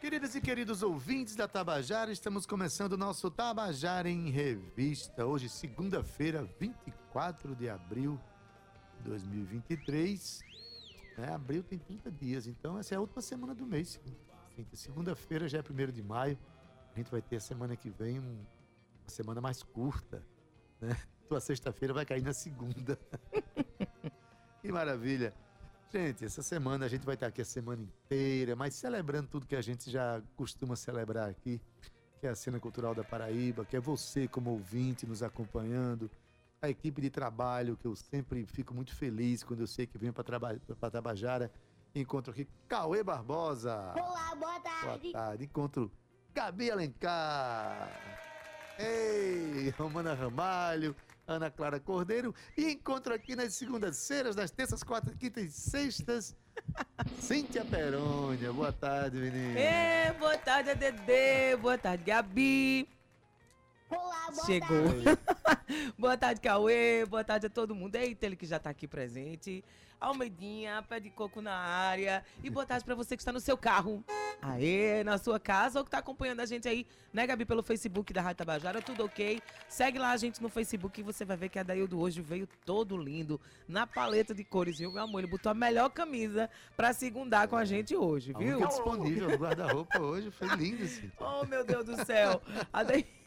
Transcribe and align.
Queridas 0.00 0.34
e 0.34 0.40
queridos 0.40 0.82
ouvintes 0.82 1.36
da 1.36 1.46
Tabajara, 1.46 2.10
estamos 2.10 2.46
começando 2.46 2.94
o 2.94 2.96
nosso 2.96 3.30
Tabajara 3.30 4.08
em 4.08 4.30
Revista. 4.30 5.26
Hoje, 5.26 5.46
segunda-feira, 5.46 6.48
24 6.58 7.54
de 7.54 7.68
abril 7.68 8.18
de 8.96 9.04
2023. 9.04 10.42
É, 11.18 11.34
abril 11.34 11.62
tem 11.62 11.78
30 11.78 12.10
dias, 12.12 12.46
então 12.46 12.78
essa 12.78 12.94
é 12.94 12.96
a 12.96 13.00
última 13.00 13.20
semana 13.20 13.54
do 13.54 13.66
mês. 13.66 14.00
Segunda-feira 14.72 15.46
já 15.46 15.58
é 15.58 15.60
1 15.62 15.92
de 15.92 16.02
maio. 16.02 16.38
A 16.94 16.98
gente 16.98 17.10
vai 17.10 17.20
ter 17.20 17.36
a 17.36 17.40
semana 17.40 17.76
que 17.76 17.90
vem 17.90 18.20
um, 18.20 18.46
uma 19.02 19.08
semana 19.08 19.42
mais 19.42 19.62
curta. 19.62 20.26
Né? 20.80 20.96
Tua 21.28 21.40
sexta-feira 21.40 21.92
vai 21.92 22.06
cair 22.06 22.22
na 22.22 22.32
segunda. 22.32 22.98
que 24.62 24.72
maravilha. 24.72 25.34
Gente, 25.92 26.24
essa 26.24 26.40
semana 26.40 26.86
a 26.86 26.88
gente 26.88 27.04
vai 27.04 27.14
estar 27.16 27.26
aqui 27.26 27.42
a 27.42 27.44
semana 27.44 27.82
inteira, 27.82 28.54
mas 28.54 28.74
celebrando 28.74 29.26
tudo 29.26 29.44
que 29.44 29.56
a 29.56 29.60
gente 29.60 29.90
já 29.90 30.22
costuma 30.36 30.76
celebrar 30.76 31.28
aqui, 31.28 31.60
que 32.20 32.28
é 32.28 32.30
a 32.30 32.34
cena 32.36 32.60
cultural 32.60 32.94
da 32.94 33.02
Paraíba, 33.02 33.64
que 33.64 33.76
é 33.76 33.80
você 33.80 34.28
como 34.28 34.50
ouvinte 34.50 35.04
nos 35.04 35.20
acompanhando, 35.20 36.08
a 36.62 36.70
equipe 36.70 37.02
de 37.02 37.10
trabalho, 37.10 37.76
que 37.76 37.86
eu 37.88 37.96
sempre 37.96 38.46
fico 38.46 38.72
muito 38.72 38.94
feliz 38.94 39.42
quando 39.42 39.60
eu 39.62 39.66
sei 39.66 39.84
que 39.84 39.98
vem 39.98 40.12
para 40.12 40.90
Tabajara. 40.92 41.50
Encontro 41.92 42.30
aqui 42.32 42.46
Cauê 42.68 43.02
Barbosa. 43.02 43.92
Olá, 43.96 44.32
boa 44.36 44.60
tarde. 44.60 45.10
Boa 45.10 45.12
tarde. 45.12 45.44
Encontro 45.44 45.90
Gabi 46.32 46.70
Alencar. 46.70 47.90
Ei, 48.78 49.70
Romana 49.70 50.14
Ramalho. 50.14 50.94
Ana 51.30 51.48
Clara 51.48 51.78
Cordeiro. 51.78 52.34
E 52.56 52.72
encontro 52.72 53.14
aqui 53.14 53.36
nas 53.36 53.54
segundas-feiras, 53.54 54.34
nas 54.34 54.50
terças, 54.50 54.82
quartas, 54.82 55.14
quintas 55.14 55.44
e 55.44 55.50
sextas, 55.50 56.36
Cíntia 57.20 57.64
Perônia. 57.64 58.52
Boa 58.52 58.72
tarde, 58.72 59.16
menina. 59.16 59.58
É, 59.58 60.12
boa 60.14 60.36
tarde, 60.36 60.70
ADD. 60.70 61.56
Boa 61.60 61.78
tarde, 61.78 62.02
Gabi. 62.02 62.88
Olá, 63.88 64.30
boa 64.32 64.44
Chegou. 64.44 64.68
tarde. 64.68 65.94
boa 65.96 66.16
tarde, 66.16 66.40
Cauê. 66.40 67.06
Boa 67.06 67.22
tarde 67.22 67.46
a 67.46 67.50
todo 67.50 67.76
mundo. 67.76 67.94
Eita, 67.94 68.26
ele 68.26 68.36
que 68.36 68.46
já 68.46 68.58
tá 68.58 68.70
aqui 68.70 68.88
presente. 68.88 69.64
Almeidinha, 70.00 70.82
pé 70.88 70.98
de 70.98 71.10
coco 71.10 71.42
na 71.42 71.54
área. 71.54 72.24
E 72.42 72.48
boa 72.48 72.64
tarde 72.64 72.84
pra 72.84 72.94
você 72.94 73.16
que 73.16 73.20
está 73.20 73.32
no 73.32 73.40
seu 73.40 73.56
carro. 73.56 74.02
Aê, 74.40 75.04
na 75.04 75.18
sua 75.18 75.38
casa 75.38 75.78
ou 75.78 75.84
que 75.84 75.90
tá 75.90 75.98
acompanhando 75.98 76.40
a 76.40 76.46
gente 76.46 76.66
aí, 76.66 76.86
né, 77.12 77.26
Gabi, 77.26 77.44
pelo 77.44 77.62
Facebook 77.62 78.10
da 78.10 78.22
Rádio 78.22 78.38
Tabajara, 78.38 78.80
tudo 78.80 79.04
ok? 79.04 79.38
Segue 79.68 79.98
lá 79.98 80.12
a 80.12 80.16
gente 80.16 80.40
no 80.42 80.48
Facebook 80.48 80.98
e 80.98 81.04
você 81.04 81.26
vai 81.26 81.36
ver 81.36 81.50
que 81.50 81.58
a 81.58 81.62
Daildo 81.62 82.00
hoje 82.00 82.22
veio 82.22 82.48
todo 82.64 82.96
lindo, 82.96 83.38
na 83.68 83.86
paleta 83.86 84.34
de 84.34 84.42
cores, 84.42 84.78
viu, 84.78 84.90
meu 84.90 85.02
amor? 85.02 85.18
Ele 85.18 85.30
botou 85.30 85.52
a 85.52 85.54
melhor 85.54 85.90
camisa 85.90 86.48
pra 86.74 86.94
segundar 86.94 87.48
com 87.48 87.56
a 87.56 87.66
gente 87.66 87.94
hoje, 87.94 88.32
A 88.34 88.38
viu? 88.38 88.66
disponível 88.66 89.28
no 89.28 89.36
guarda-roupa 89.36 89.98
hoje. 90.00 90.30
Foi 90.30 90.48
lindo, 90.56 90.86
Cíntia. 90.86 91.12
Oh, 91.20 91.44
meu 91.44 91.62
Deus 91.62 91.84
do 91.84 92.02
céu. 92.06 92.40
A 92.72 92.82
Day... 92.82 93.19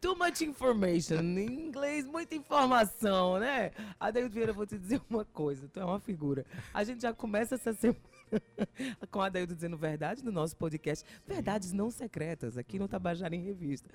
Too 0.00 0.16
much 0.16 0.42
information. 0.42 1.20
Em 1.20 1.66
inglês, 1.66 2.06
muita 2.06 2.34
informação, 2.34 3.38
né? 3.38 3.72
Adeildo 3.98 4.34
Vieira, 4.34 4.52
vou 4.52 4.66
te 4.66 4.78
dizer 4.78 5.00
uma 5.08 5.24
coisa. 5.24 5.68
Tu 5.68 5.80
é 5.80 5.84
uma 5.84 6.00
figura. 6.00 6.44
A 6.72 6.84
gente 6.84 7.02
já 7.02 7.12
começa 7.12 7.54
essa 7.54 7.72
semana 7.72 8.00
com 9.10 9.20
a 9.20 9.26
Adeildo 9.26 9.54
dizendo 9.54 9.76
verdade 9.76 10.24
no 10.24 10.32
nosso 10.32 10.56
podcast. 10.56 11.04
Verdades 11.26 11.72
não 11.72 11.90
secretas, 11.90 12.56
aqui 12.56 12.78
no 12.78 12.88
Tabajara 12.88 13.34
em 13.34 13.42
Revista. 13.42 13.88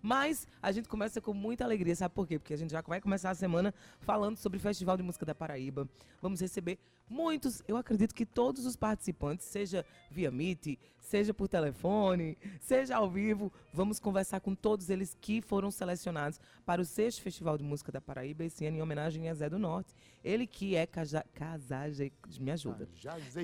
Mas 0.00 0.46
a 0.62 0.72
gente 0.72 0.88
começa 0.88 1.20
com 1.20 1.32
muita 1.32 1.64
alegria. 1.64 1.94
Sabe 1.96 2.14
por 2.14 2.26
quê? 2.26 2.38
Porque 2.38 2.54
a 2.54 2.58
gente 2.58 2.70
já 2.70 2.80
vai 2.82 3.00
começar 3.00 3.30
a 3.30 3.34
semana 3.34 3.74
falando 4.00 4.36
sobre 4.36 4.58
o 4.58 4.60
Festival 4.60 4.96
de 4.96 5.02
Música 5.02 5.26
da 5.26 5.34
Paraíba. 5.34 5.88
Vamos 6.20 6.40
receber 6.40 6.78
muitos, 7.08 7.62
eu 7.66 7.76
acredito 7.76 8.14
que 8.14 8.26
todos 8.26 8.66
os 8.66 8.76
participantes, 8.76 9.46
seja 9.46 9.84
via 10.10 10.30
Meet, 10.30 10.78
seja 11.00 11.32
por 11.32 11.48
telefone, 11.48 12.36
seja 12.60 12.96
ao 12.96 13.10
vivo, 13.10 13.50
vamos 13.72 13.98
conversar 13.98 14.40
com 14.40 14.54
todos 14.54 14.90
eles 14.90 15.16
que 15.20 15.40
foram 15.40 15.70
selecionados 15.70 16.38
para 16.66 16.82
o 16.82 16.84
sexto 16.84 17.22
Festival 17.22 17.56
de 17.56 17.64
Música 17.64 17.90
da 17.90 18.00
Paraíba, 18.00 18.44
esse 18.44 18.66
ano 18.66 18.76
em 18.76 18.82
homenagem 18.82 19.28
a 19.28 19.34
Zé 19.34 19.48
do 19.48 19.58
Norte. 19.58 19.94
Ele 20.22 20.46
que 20.46 20.74
é 20.76 20.84
caja, 20.86 21.24
casaje, 21.32 22.12
me 22.40 22.50
ajuda. 22.50 22.86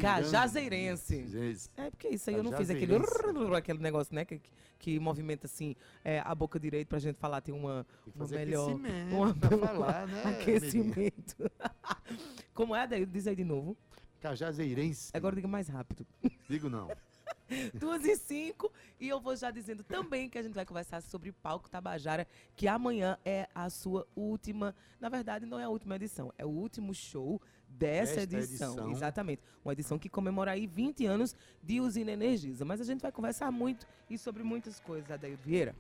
Cajazeirense. 0.00 1.27
Gente, 1.28 1.71
É, 1.77 1.91
porque 1.91 2.09
isso 2.09 2.28
aí 2.28 2.37
eu 2.37 2.43
não 2.43 2.53
fiz 2.53 2.69
aquele, 2.69 2.99
Cajazeirense. 2.99 3.56
aquele 3.56 3.78
negócio, 3.78 4.15
né? 4.15 4.25
Que, 4.25 4.41
que 4.78 4.99
movimenta 5.00 5.47
assim 5.47 5.75
é, 6.05 6.21
a 6.21 6.34
boca 6.34 6.60
direita 6.60 6.89
pra 6.91 6.99
gente 6.99 7.16
falar, 7.16 7.41
tem 7.41 7.55
uma, 7.55 7.87
uma 8.15 8.27
melhor. 8.28 8.75
uma- 9.10 9.34
pra 9.34 9.56
falar, 9.59 10.06
né, 10.06 10.22
aquecimento. 10.28 11.50
Como 12.54 12.75
é, 12.75 12.87
daí? 12.87 13.04
Diz 13.04 13.26
aí 13.26 13.34
de 13.34 13.44
novo. 13.44 13.76
Cajazeirense. 14.20 15.10
Agora 15.12 15.34
diga 15.34 15.48
mais 15.48 15.69
rápido. 15.69 16.06
Digo 16.48 16.70
não. 16.70 16.88
Duas 17.75 18.04
e 18.04 18.16
cinco. 18.16 18.72
E 18.98 19.09
eu 19.09 19.20
vou 19.20 19.37
já 19.37 19.50
dizendo 19.50 19.82
também 19.82 20.31
que 20.31 20.38
a 20.38 20.42
gente 20.42 20.54
vai 20.54 20.65
conversar 20.65 21.03
sobre 21.03 21.32
Palco 21.32 21.69
Tabajara, 21.69 22.26
que 22.56 22.66
amanhã 22.66 23.19
é 23.25 23.48
a 23.54 23.69
sua 23.69 24.06
última. 24.16 24.75
Na 25.00 25.09
verdade, 25.09 25.44
não 25.44 25.59
é 25.59 25.65
a 25.65 25.69
última 25.69 25.97
edição, 25.97 26.32
é 26.38 26.47
o 26.47 26.48
último 26.48 26.94
show 26.94 27.41
dessa 27.69 28.22
edição. 28.22 28.72
edição. 28.72 28.91
Exatamente. 28.91 29.42
Uma 29.65 29.72
edição 29.72 29.98
que 29.98 30.09
comemora 30.09 30.53
aí 30.53 30.66
20 30.66 31.04
anos 31.06 31.36
de 31.62 31.81
Usina 31.81 32.12
Energisa. 32.12 32.65
Mas 32.65 32.81
a 32.81 32.84
gente 32.84 33.03
vai 33.03 33.12
conversar 33.12 33.50
muito 33.50 33.86
e 34.09 34.16
sobre 34.16 34.42
muitas 34.42 34.81
coisas, 34.81 35.10
Adaildo 35.10 35.42
Vieira. 35.42 35.75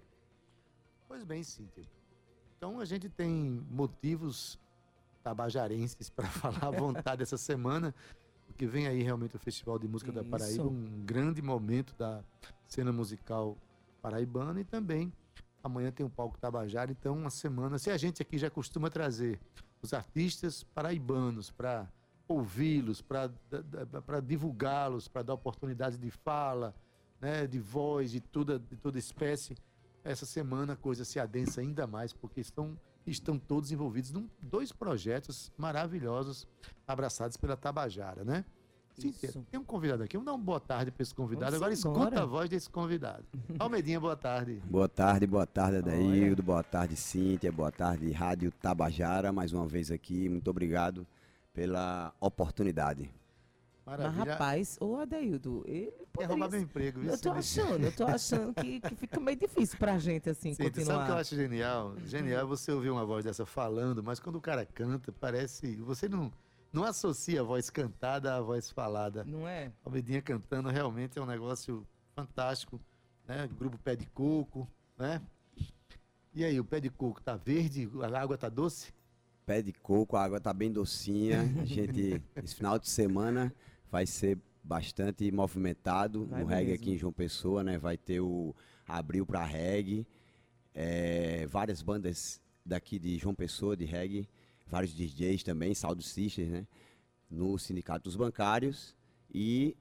Pois 1.06 1.24
bem, 1.24 1.42
Cíntia. 1.42 1.84
Então 2.56 2.80
a 2.80 2.84
gente 2.84 3.08
tem 3.08 3.64
motivos 3.70 4.58
tabajarenses 5.24 6.08
para 6.08 6.26
falar 6.30 6.64
à 6.64 6.70
vontade 6.70 7.22
essa 7.22 7.38
semana, 7.38 7.92
porque 8.46 8.66
vem 8.66 8.86
aí 8.86 9.02
realmente 9.02 9.34
o 9.34 9.38
Festival 9.38 9.78
de 9.78 9.88
Música 9.88 10.12
da 10.12 10.20
Isso. 10.20 10.30
Paraíba, 10.30 10.64
um 10.64 11.04
grande 11.04 11.42
momento 11.42 11.94
da 11.96 12.22
cena 12.68 12.92
musical 12.92 13.56
paraibana 14.00 14.60
e 14.60 14.64
também 14.64 15.12
amanhã 15.62 15.90
tem 15.90 16.04
o 16.04 16.10
palco 16.10 16.36
Tabajara, 16.38 16.92
então 16.92 17.16
uma 17.16 17.30
semana, 17.30 17.78
se 17.78 17.90
a 17.90 17.96
gente 17.96 18.20
aqui 18.20 18.36
já 18.36 18.50
costuma 18.50 18.90
trazer 18.90 19.40
os 19.80 19.94
artistas 19.94 20.62
paraibanos 20.62 21.50
para 21.50 21.88
ouvi-los, 22.28 23.00
para 23.00 23.30
divulgá-los, 24.22 25.08
para 25.08 25.22
dar 25.22 25.34
oportunidade 25.34 25.96
de 25.96 26.10
fala, 26.10 26.74
né, 27.20 27.46
de 27.46 27.58
voz, 27.58 28.10
de 28.10 28.20
toda, 28.20 28.58
de 28.58 28.76
toda 28.76 28.98
espécie, 28.98 29.56
essa 30.02 30.26
semana 30.26 30.74
a 30.74 30.76
coisa 30.76 31.02
se 31.04 31.18
adensa 31.18 31.62
ainda 31.62 31.86
mais, 31.86 32.12
porque 32.12 32.40
estão, 32.40 32.78
estão 33.06 33.38
todos 33.38 33.70
envolvidos 33.70 34.10
em 34.12 34.30
dois 34.40 34.72
projetos 34.72 35.52
maravilhosos 35.56 36.46
abraçados 36.86 37.36
pela 37.36 37.56
Tabajara, 37.56 38.24
né? 38.24 38.44
Cíntia, 38.96 39.26
Isso. 39.26 39.44
tem 39.50 39.58
um 39.58 39.64
convidado 39.64 40.04
aqui. 40.04 40.16
Vamos 40.16 40.26
dar 40.26 40.32
uma 40.34 40.44
boa 40.44 40.60
tarde 40.60 40.92
para 40.92 41.02
esse 41.02 41.12
convidado. 41.12 41.58
Vamos 41.58 41.62
Agora 41.62 41.74
embora. 41.74 42.04
escuta 42.04 42.22
a 42.22 42.26
voz 42.26 42.48
desse 42.48 42.70
convidado. 42.70 43.24
Almedinha, 43.58 43.98
boa 43.98 44.16
tarde. 44.16 44.62
Boa 44.70 44.88
tarde, 44.88 45.26
boa 45.26 45.46
tarde, 45.46 45.78
Adaildo, 45.78 46.42
boa 46.44 46.62
tarde, 46.62 46.94
Cíntia, 46.94 47.50
boa 47.50 47.72
tarde, 47.72 48.10
Rádio 48.12 48.52
Tabajara, 48.52 49.32
mais 49.32 49.52
uma 49.52 49.66
vez 49.66 49.90
aqui, 49.90 50.28
muito 50.28 50.48
obrigado 50.48 51.04
pela 51.52 52.14
oportunidade. 52.20 53.10
Mas, 53.86 53.98
Maravilha. 53.98 54.32
rapaz, 54.32 54.78
ô 54.80 54.96
Adaildo, 54.96 55.62
ele 55.66 55.90
Quer 55.90 56.06
poderia 56.10 56.28
roubar 56.28 56.50
meu 56.50 56.60
emprego, 56.60 57.00
viu? 57.00 57.10
Eu 57.10 57.18
tô 57.18 57.34
Cíntia? 57.42 57.64
achando, 57.64 57.84
eu 57.84 57.92
tô 57.92 58.04
achando 58.04 58.54
que, 58.54 58.80
que 58.80 58.94
fica 58.96 59.20
meio 59.20 59.36
difícil 59.36 59.78
pra 59.78 59.98
gente, 59.98 60.30
assim, 60.30 60.54
Cíntia, 60.54 60.64
continuar. 60.70 60.86
sabe 60.86 61.02
o 61.02 61.06
que 61.06 61.12
eu 61.12 61.16
acho 61.16 61.36
genial? 61.36 61.94
Genial 62.06 62.40
é 62.40 62.44
você 62.44 62.72
ouvir 62.72 62.88
uma 62.88 63.04
voz 63.04 63.24
dessa 63.24 63.44
falando, 63.44 64.02
mas 64.02 64.18
quando 64.18 64.36
o 64.36 64.40
cara 64.40 64.64
canta, 64.64 65.12
parece. 65.12 65.76
Você 65.82 66.08
não, 66.08 66.32
não 66.72 66.84
associa 66.84 67.40
a 67.42 67.44
voz 67.44 67.68
cantada 67.68 68.34
à 68.34 68.40
voz 68.40 68.70
falada. 68.70 69.22
Não 69.24 69.46
é? 69.46 69.70
Almedinha 69.84 70.22
cantando 70.22 70.70
realmente 70.70 71.18
é 71.18 71.22
um 71.22 71.26
negócio 71.26 71.86
fantástico, 72.16 72.80
né? 73.28 73.46
Grupo 73.58 73.76
Pé 73.76 73.94
de 73.94 74.06
Coco, 74.06 74.66
né? 74.96 75.20
E 76.34 76.42
aí, 76.42 76.58
o 76.58 76.64
pé 76.64 76.80
de 76.80 76.90
coco 76.90 77.22
tá 77.22 77.36
verde, 77.36 77.88
a 78.02 78.18
água 78.20 78.36
tá 78.36 78.48
doce? 78.48 78.92
Pé 79.46 79.62
de 79.62 79.72
coco, 79.72 80.16
a 80.16 80.24
água 80.24 80.40
tá 80.40 80.52
bem 80.52 80.72
docinha, 80.72 81.42
a 81.62 81.64
gente, 81.64 82.20
esse 82.34 82.56
final 82.56 82.76
de 82.76 82.88
semana 82.88 83.54
vai 83.94 84.06
ser 84.06 84.36
bastante 84.64 85.30
movimentado 85.30 86.26
Vai 86.26 86.40
no 86.40 86.46
reggae 86.48 86.70
mesmo. 86.70 86.82
aqui 86.82 86.90
em 86.94 86.98
João 86.98 87.12
Pessoa, 87.12 87.62
né? 87.62 87.78
Vai 87.78 87.96
ter 87.96 88.18
o 88.18 88.52
Abril 88.88 89.24
para 89.24 89.44
Reggae, 89.44 90.04
é, 90.74 91.46
várias 91.46 91.80
bandas 91.80 92.40
daqui 92.66 92.98
de 92.98 93.16
João 93.18 93.36
Pessoa 93.36 93.76
de 93.76 93.84
reggae, 93.84 94.28
vários 94.66 94.92
DJs 94.92 95.44
também, 95.44 95.76
Saldo 95.76 96.02
Sisters, 96.02 96.48
né? 96.48 96.66
No 97.30 97.56
Sindicato 97.56 98.02
dos 98.02 98.16
Bancários 98.16 98.96
e 99.32 99.76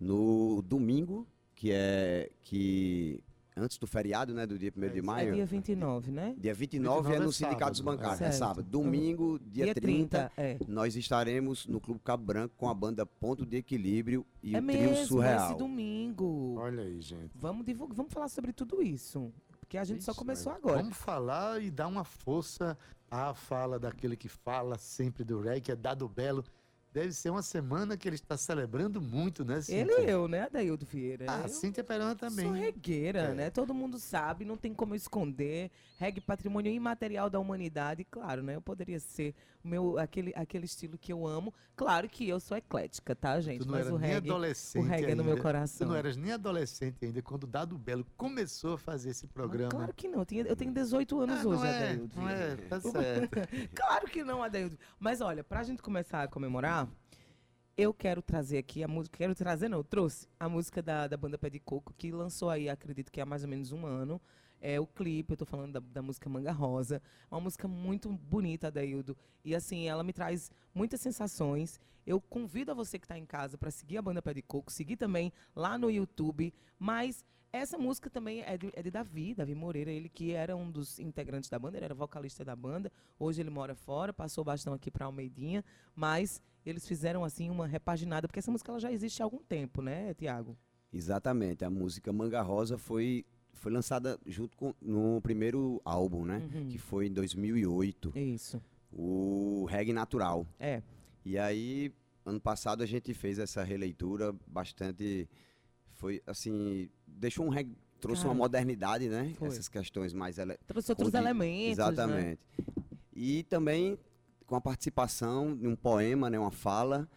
no 0.00 0.60
domingo, 0.60 1.24
que 1.54 1.70
é 1.70 2.32
que 2.42 3.22
antes 3.56 3.78
do 3.78 3.86
feriado, 3.86 4.34
né, 4.34 4.46
do 4.46 4.58
dia 4.58 4.72
1 4.76 4.88
de 4.92 4.98
É, 4.98 5.02
maio. 5.02 5.30
É 5.30 5.34
dia 5.34 5.46
29, 5.46 6.10
né? 6.10 6.34
Dia 6.38 6.54
29, 6.54 7.02
29 7.02 7.14
é 7.14 7.18
no 7.20 7.28
é 7.28 7.32
Sindicato 7.32 7.70
dos 7.70 7.78
sábado, 7.78 7.96
Bancários, 7.96 8.20
é. 8.20 8.26
é 8.26 8.32
sábado. 8.32 8.62
Domingo, 8.68 9.38
dia, 9.38 9.64
Dia 9.66 9.74
30, 9.74 10.32
é. 10.36 10.58
nós 10.66 10.96
estaremos 10.96 11.66
no 11.66 11.80
Clube 11.80 12.00
Cabo 12.02 12.24
Branco 12.24 12.54
com 12.56 12.68
a 12.68 12.74
banda 12.74 13.06
Ponto 13.06 13.46
de 13.46 13.56
Equilíbrio 13.56 14.26
e 14.42 14.56
é 14.56 14.58
o 14.58 14.62
mesmo, 14.62 14.92
Trio 14.94 15.06
Surreal. 15.06 15.50
esse 15.50 15.58
domingo. 15.58 16.56
Olha 16.58 16.82
aí, 16.82 17.00
gente. 17.00 17.30
Vamos 17.34 17.64
divulgar, 17.64 17.96
vamos 17.96 18.12
falar 18.12 18.28
sobre 18.28 18.52
tudo 18.52 18.82
isso. 18.82 19.32
Porque 19.60 19.78
a 19.78 19.84
gente 19.84 20.04
só 20.04 20.12
Isso, 20.12 20.20
começou 20.20 20.52
mas 20.52 20.62
agora. 20.62 20.82
Vamos 20.82 20.96
falar 20.96 21.62
e 21.62 21.70
dar 21.70 21.86
uma 21.86 22.04
força 22.04 22.76
à 23.10 23.34
fala 23.34 23.78
daquele 23.78 24.16
que 24.16 24.28
fala 24.28 24.76
sempre 24.76 25.24
do 25.24 25.40
reggae, 25.40 25.60
que 25.62 25.72
é 25.72 25.76
Dado 25.76 26.08
Belo. 26.08 26.44
Deve 26.94 27.12
ser 27.12 27.28
uma 27.30 27.42
semana 27.42 27.96
que 27.96 28.08
ele 28.08 28.14
está 28.14 28.36
celebrando 28.36 29.02
muito, 29.02 29.44
né, 29.44 29.60
Cíntia? 29.60 29.80
Ele 29.80 30.06
e 30.06 30.10
eu, 30.10 30.28
né, 30.28 30.42
Adaildo 30.42 30.86
Vieira? 30.86 31.26
Ah, 31.28 31.40
eu 31.42 31.48
Cíntia 31.48 31.82
Perona 31.82 32.14
também. 32.14 32.44
sou 32.46 32.54
regueira, 32.54 33.18
É. 33.18 33.34
né? 33.34 33.50
Todo 33.50 33.74
mundo 33.74 33.98
sabe, 33.98 34.44
não 34.44 34.56
tem 34.56 34.72
como 34.72 34.92
eu 34.94 34.96
esconder. 34.96 35.72
Reggae 35.96 36.20
patrimônio 36.20 36.70
imaterial 36.72 37.28
da 37.28 37.40
humanidade, 37.40 38.04
claro, 38.04 38.44
né? 38.44 38.54
Eu 38.54 38.62
poderia 38.62 39.00
ser 39.00 39.34
meu, 39.64 39.98
aquele, 39.98 40.32
aquele 40.36 40.66
estilo 40.66 40.98
que 40.98 41.12
eu 41.12 41.26
amo. 41.26 41.52
Claro 41.74 42.08
que 42.08 42.28
eu 42.28 42.38
sou 42.38 42.56
eclética, 42.56 43.16
tá, 43.16 43.40
gente? 43.40 43.60
Tu 43.62 43.66
não 43.66 43.72
Mas 43.72 43.86
era 43.86 43.94
o 43.94 43.98
nem 43.98 44.10
reggae, 44.10 44.30
adolescente 44.30 44.84
o 44.84 44.86
reggae 44.88 45.10
é 45.12 45.14
no 45.14 45.24
meu 45.24 45.32
ainda. 45.32 45.42
coração. 45.42 45.86
Tu 45.86 45.90
não 45.90 45.96
eras 45.96 46.16
nem 46.16 46.32
adolescente 46.32 47.04
ainda 47.04 47.22
quando 47.22 47.44
o 47.44 47.46
Dado 47.46 47.76
Belo 47.78 48.06
começou 48.16 48.74
a 48.74 48.78
fazer 48.78 49.10
esse 49.10 49.26
programa. 49.26 49.70
Claro 49.70 49.94
que 49.94 50.06
não, 50.06 50.20
eu 50.20 50.26
tenho, 50.26 50.46
eu 50.46 50.54
tenho 50.54 50.72
18 50.72 51.20
anos 51.20 51.40
Ah, 51.44 51.48
hoje, 51.48 51.66
é, 51.66 51.68
Adaildo 51.76 52.16
não 52.16 52.28
é, 52.28 52.56
tá 52.56 52.80
certo. 52.80 53.38
Claro 53.74 54.06
que 54.06 54.22
não, 54.22 54.42
Adaildo. 54.42 54.78
Mas 55.00 55.20
olha, 55.20 55.42
pra 55.42 55.62
gente 55.62 55.82
começar 55.82 56.22
a 56.22 56.28
comemorar, 56.28 56.86
eu 57.76 57.92
quero 57.92 58.22
trazer 58.22 58.58
aqui 58.58 58.84
a 58.84 58.88
música. 58.88 59.16
Quero 59.18 59.34
trazer, 59.34 59.68
não, 59.68 59.78
eu 59.78 59.84
trouxe 59.84 60.28
a 60.38 60.48
música 60.48 60.80
da, 60.82 61.08
da 61.08 61.16
banda 61.16 61.36
Pé 61.38 61.50
de 61.50 61.58
Coco, 61.58 61.92
que 61.96 62.12
lançou 62.12 62.50
aí, 62.50 62.68
acredito 62.68 63.10
que 63.10 63.20
há 63.20 63.26
mais 63.26 63.42
ou 63.42 63.48
menos 63.48 63.72
um 63.72 63.84
ano. 63.86 64.20
É 64.66 64.80
o 64.80 64.86
clipe, 64.86 65.34
eu 65.34 65.36
tô 65.36 65.44
falando 65.44 65.74
da, 65.74 65.80
da 65.80 66.00
música 66.00 66.26
Manga 66.30 66.50
Rosa. 66.50 67.02
Uma 67.30 67.38
música 67.38 67.68
muito 67.68 68.08
bonita, 68.08 68.68
Adaildo. 68.68 69.14
E 69.44 69.54
assim, 69.54 69.86
ela 69.86 70.02
me 70.02 70.10
traz 70.10 70.50
muitas 70.74 71.02
sensações. 71.02 71.78
Eu 72.06 72.18
convido 72.18 72.70
a 72.70 72.74
você 72.74 72.98
que 72.98 73.04
está 73.04 73.18
em 73.18 73.26
casa 73.26 73.58
para 73.58 73.70
seguir 73.70 73.98
a 73.98 74.02
banda 74.02 74.22
Pé 74.22 74.32
de 74.32 74.40
Coco, 74.40 74.72
seguir 74.72 74.96
também 74.96 75.30
lá 75.54 75.76
no 75.76 75.90
YouTube. 75.90 76.50
Mas 76.78 77.22
essa 77.52 77.76
música 77.76 78.08
também 78.08 78.40
é 78.40 78.56
de, 78.56 78.72
é 78.72 78.82
de 78.82 78.90
Davi, 78.90 79.34
Davi 79.34 79.54
Moreira, 79.54 79.90
ele 79.90 80.08
que 80.08 80.32
era 80.32 80.56
um 80.56 80.70
dos 80.70 80.98
integrantes 80.98 81.50
da 81.50 81.58
banda, 81.58 81.76
ele 81.76 81.84
era 81.84 81.94
vocalista 81.94 82.42
da 82.42 82.56
banda. 82.56 82.90
Hoje 83.18 83.42
ele 83.42 83.50
mora 83.50 83.74
fora, 83.74 84.14
passou 84.14 84.40
o 84.40 84.44
bastão 84.46 84.72
aqui 84.72 84.90
para 84.90 85.04
Almeidinha, 85.04 85.62
mas 85.94 86.40
eles 86.64 86.88
fizeram 86.88 87.22
assim 87.22 87.50
uma 87.50 87.66
repaginada, 87.66 88.26
porque 88.26 88.38
essa 88.38 88.50
música 88.50 88.72
ela 88.72 88.80
já 88.80 88.90
existe 88.90 89.20
há 89.20 89.26
algum 89.26 89.42
tempo, 89.42 89.82
né, 89.82 90.14
Tiago? 90.14 90.56
Exatamente. 90.90 91.64
A 91.64 91.70
música 91.70 92.12
Manga 92.14 92.40
Rosa 92.40 92.78
foi, 92.78 93.26
foi 93.54 93.72
lançada 93.72 94.18
junto 94.26 94.56
com 94.56 94.74
no 94.80 95.20
primeiro 95.20 95.80
álbum, 95.84 96.24
né? 96.24 96.48
Uhum. 96.54 96.68
Que 96.68 96.78
foi 96.78 97.06
em 97.06 97.12
2008, 97.12 98.12
Isso. 98.16 98.62
o 98.92 99.66
Reggae 99.68 99.92
Natural. 99.92 100.46
É. 100.58 100.82
E 101.24 101.38
aí, 101.38 101.92
ano 102.24 102.40
passado 102.40 102.82
a 102.82 102.86
gente 102.86 103.14
fez 103.14 103.38
essa 103.38 103.62
releitura 103.62 104.34
bastante 104.46 105.28
foi 105.94 106.22
assim, 106.26 106.88
deixou 107.06 107.46
um 107.46 107.48
reggae, 107.48 107.76
trouxe 108.00 108.22
Cara, 108.22 108.34
uma 108.34 108.38
modernidade, 108.38 109.08
né? 109.08 109.32
foi. 109.36 109.48
Essas 109.48 109.68
questões 109.68 110.12
mais 110.12 110.38
ele... 110.38 110.56
Trouxe 110.66 110.92
outros 110.92 111.14
elementos. 111.14 111.78
Né? 111.78 111.84
Exatamente. 111.84 112.40
E 113.14 113.42
também 113.44 113.98
com 114.46 114.56
a 114.56 114.60
participação 114.60 115.56
de 115.56 115.66
um 115.66 115.74
poema, 115.74 116.28
né, 116.28 116.38
uma 116.38 116.50
fala 116.50 117.08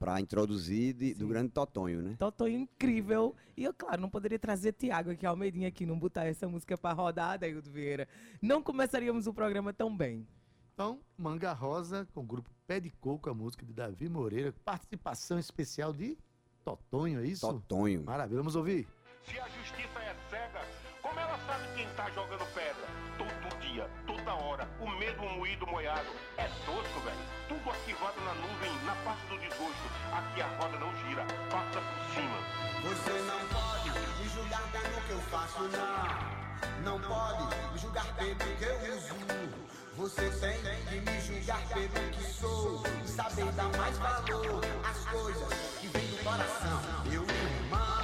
para 0.00 0.18
introduzir 0.18 0.94
de- 0.94 1.12
do 1.14 1.28
grande 1.28 1.50
Totonho, 1.50 2.00
né? 2.00 2.16
Totonho 2.18 2.58
incrível. 2.58 3.36
E 3.54 3.62
eu, 3.64 3.74
claro, 3.74 4.00
não 4.00 4.08
poderia 4.08 4.38
trazer 4.38 4.72
Tiago 4.72 5.10
aqui, 5.10 5.26
Almeidinha 5.26 5.68
aqui, 5.68 5.84
não 5.84 5.98
botar 5.98 6.24
essa 6.24 6.48
música 6.48 6.76
pra 6.78 6.92
rodar, 6.92 7.38
Daildo 7.38 7.70
Vieira. 7.70 8.08
Não 8.40 8.62
começaríamos 8.62 9.26
o 9.26 9.34
programa 9.34 9.74
tão 9.74 9.94
bem. 9.94 10.26
Então, 10.72 10.98
Manga 11.18 11.52
Rosa, 11.52 12.08
com 12.14 12.20
o 12.22 12.24
grupo 12.24 12.48
Pé 12.66 12.80
de 12.80 12.88
Coco, 12.90 13.28
a 13.28 13.34
música 13.34 13.66
de 13.66 13.74
Davi 13.74 14.08
Moreira, 14.08 14.54
participação 14.64 15.38
especial 15.38 15.92
de 15.92 16.16
Totonho, 16.64 17.20
é 17.20 17.26
isso? 17.26 17.46
Totonho. 17.46 18.02
Maravilha, 18.02 18.38
vamos 18.38 18.56
ouvir. 18.56 18.88
Se 19.24 19.38
a 19.38 19.46
justiça 19.50 19.98
é 20.00 20.16
cega, 20.30 20.60
como 21.02 21.20
ela 21.20 21.38
sabe 21.46 21.64
quem 21.76 21.86
tá 21.94 22.08
jogando 22.12 22.46
pedra? 22.54 22.88
Todo 23.18 23.60
dia, 23.60 23.90
toda 24.06 24.34
hora, 24.34 24.66
o 24.80 24.88
mesmo 24.98 25.28
moído 25.36 25.66
moiado. 25.66 26.08
É 26.38 26.46
tosco, 26.64 27.00
velho. 27.00 27.20
Tudo 27.48 27.70
Aqui 30.20 30.42
a 30.42 30.46
roda 30.58 30.78
não 30.78 30.94
gira, 30.96 31.24
passa 31.50 31.80
por 31.80 32.14
cima. 32.14 32.36
Você 32.82 33.12
não 33.22 33.40
pode 33.48 33.90
me 33.90 34.28
julgar 34.28 34.62
pelo 34.70 35.00
que 35.06 35.10
eu 35.12 35.20
faço, 35.30 35.62
não. 35.62 36.82
Não 36.84 37.00
pode 37.00 37.56
me 37.72 37.78
julgar 37.78 38.04
pelo 38.16 38.36
que 38.36 38.64
eu 38.64 38.96
uso. 38.96 39.14
Você 39.96 40.30
tem 40.30 40.60
que 40.60 41.10
me 41.10 41.20
julgar 41.22 41.66
pelo 41.68 42.10
que 42.10 42.24
sou. 42.34 42.82
E 43.02 43.08
saber 43.08 43.50
dar 43.52 43.74
mais 43.78 43.96
valor 43.96 44.60
às 44.84 45.04
coisas 45.06 45.54
que 45.80 45.86
vêm 45.88 46.06
do 46.06 46.22
coração. 46.22 46.82
Meu 47.06 47.22
irmão. 47.22 47.99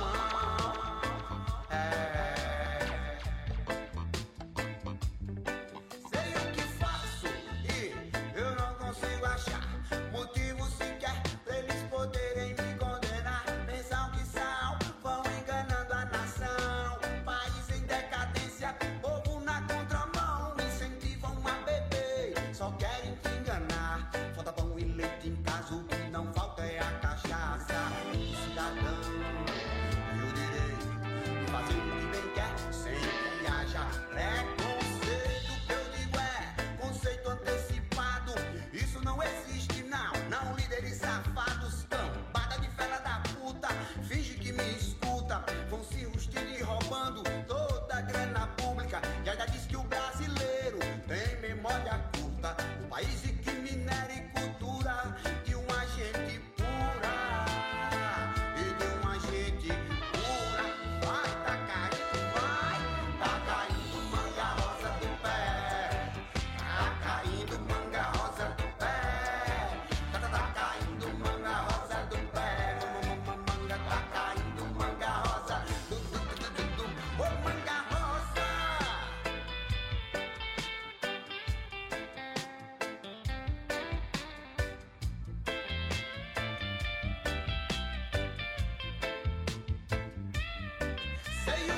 Sei 91.47 91.76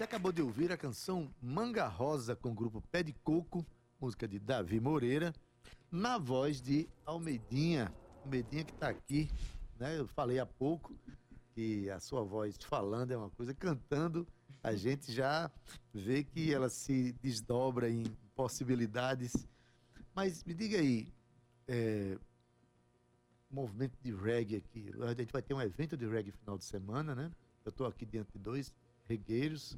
Você 0.00 0.04
acabou 0.04 0.32
de 0.32 0.40
ouvir 0.40 0.72
a 0.72 0.78
canção 0.78 1.30
Manga 1.42 1.86
Rosa 1.86 2.34
com 2.34 2.52
o 2.52 2.54
grupo 2.54 2.80
Pé 2.90 3.02
de 3.02 3.12
Coco, 3.12 3.66
música 4.00 4.26
de 4.26 4.38
Davi 4.38 4.80
Moreira, 4.80 5.30
na 5.92 6.16
voz 6.16 6.58
de 6.58 6.88
Almeidinha. 7.04 7.92
Almeidinha 8.24 8.64
que 8.64 8.72
está 8.72 8.88
aqui, 8.88 9.30
né? 9.78 9.98
Eu 9.98 10.08
falei 10.08 10.38
há 10.38 10.46
pouco 10.46 10.96
que 11.54 11.90
a 11.90 12.00
sua 12.00 12.24
voz 12.24 12.56
falando 12.62 13.10
é 13.10 13.16
uma 13.18 13.28
coisa, 13.28 13.52
cantando 13.52 14.26
a 14.62 14.74
gente 14.74 15.12
já 15.12 15.50
vê 15.92 16.24
que 16.24 16.50
ela 16.50 16.70
se 16.70 17.12
desdobra 17.20 17.90
em 17.90 18.04
possibilidades. 18.34 19.46
Mas 20.14 20.42
me 20.44 20.54
diga 20.54 20.78
aí, 20.78 21.12
é, 21.68 22.16
movimento 23.50 23.98
de 24.02 24.14
reggae 24.14 24.56
aqui. 24.56 24.90
A 25.02 25.12
gente 25.12 25.30
vai 25.30 25.42
ter 25.42 25.52
um 25.52 25.60
evento 25.60 25.94
de 25.94 26.08
reggae 26.08 26.32
final 26.32 26.56
de 26.56 26.64
semana, 26.64 27.14
né? 27.14 27.30
Eu 27.66 27.68
estou 27.68 27.86
aqui 27.86 28.06
diante 28.06 28.32
de 28.32 28.38
dois 28.38 28.72
regueiros, 29.06 29.76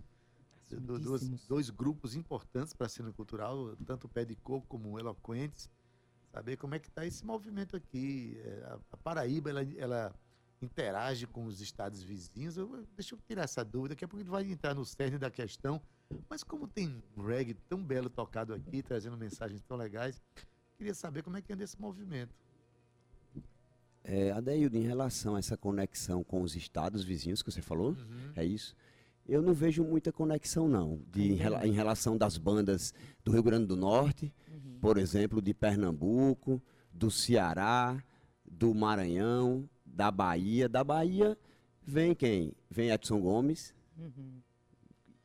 do- 0.81 0.99
duas- 0.99 1.23
Assumidíssimos. 1.23 1.47
dois 1.49 1.71
grupos 1.71 2.15
importantes 2.15 2.73
para 2.73 2.87
a 2.87 2.91
cena 2.91 3.13
cultural, 3.13 3.77
tanto 3.87 4.07
o 4.07 4.09
Pé 4.09 4.25
de 4.25 4.37
Coco 4.37 4.67
como 4.69 4.91
o 4.91 4.99
Eloquentes. 4.99 5.69
Saber 6.33 6.57
como 6.57 6.75
é 6.75 6.79
que 6.79 6.89
está 6.89 7.05
esse 7.07 7.25
movimento 7.25 7.77
aqui. 7.77 8.41
É, 8.45 8.65
a, 8.67 8.79
a 8.93 8.97
Paraíba, 8.97 9.51
ela, 9.51 9.63
ela 9.77 10.15
interage 10.63 11.27
com 11.27 11.45
os 11.47 11.61
estados 11.61 12.03
vizinhos. 12.03 12.57
Eu- 12.57 12.87
deixa 12.97 13.15
eu 13.15 13.19
tirar 13.29 13.43
essa 13.43 13.65
dúvida, 13.65 13.95
daqui 13.95 14.05
a 14.05 14.09
pouco 14.09 14.21
a 14.21 14.23
gente 14.25 14.31
vai 14.31 14.51
entrar 14.51 14.75
no 14.75 14.85
cerne 14.85 15.19
da 15.19 15.31
questão. 15.31 15.81
Mas 16.29 16.43
como 16.43 16.67
tem 16.69 17.03
um 17.17 17.23
reggae 17.23 17.55
tão 17.69 17.83
belo 17.85 18.09
tocado 18.11 18.53
aqui, 18.55 18.83
trazendo 18.83 19.17
mensagens 19.17 19.63
tão 19.63 19.77
legais, 19.77 20.21
queria 20.79 20.95
saber 20.95 21.23
como 21.23 21.37
é 21.37 21.43
que 21.43 21.53
anda 21.53 21.65
esse 21.65 21.79
movimento. 21.81 22.35
É, 24.05 24.33
Adeildo, 24.33 24.77
em 24.77 24.83
relação 24.83 25.37
a 25.37 25.39
essa 25.39 25.57
conexão 25.57 26.25
com 26.25 26.43
os 26.43 26.57
estados 26.57 27.05
vizinhos 27.05 27.41
que 27.43 27.51
você 27.51 27.63
falou, 27.63 27.97
é 28.35 28.45
isso? 28.45 28.75
Eu 29.29 29.41
não 29.41 29.55
vejo 29.55 29.85
muita 29.85 30.13
conexão, 30.13 30.69
não, 30.69 31.01
de, 31.11 31.33
em, 31.33 31.39
em 31.65 31.73
relação 31.73 32.17
das 32.17 32.37
bandas 32.37 32.93
do 33.25 33.33
Rio 33.33 33.43
Grande 33.43 33.67
do 33.67 33.77
Norte, 33.77 34.33
por 34.81 34.99
exemplo, 34.99 35.41
de 35.41 35.55
Pernambuco, 35.55 36.61
do 36.93 37.11
Ceará, 37.11 38.03
do 38.45 38.75
Maranhão, 38.75 39.69
da 39.87 40.11
Bahia. 40.11 40.69
Da 40.69 40.83
Bahia 40.83 41.39
vem 41.87 42.15
quem? 42.15 42.53
Vem 42.69 42.91
Edson 42.91 43.21
Gomes 43.21 43.75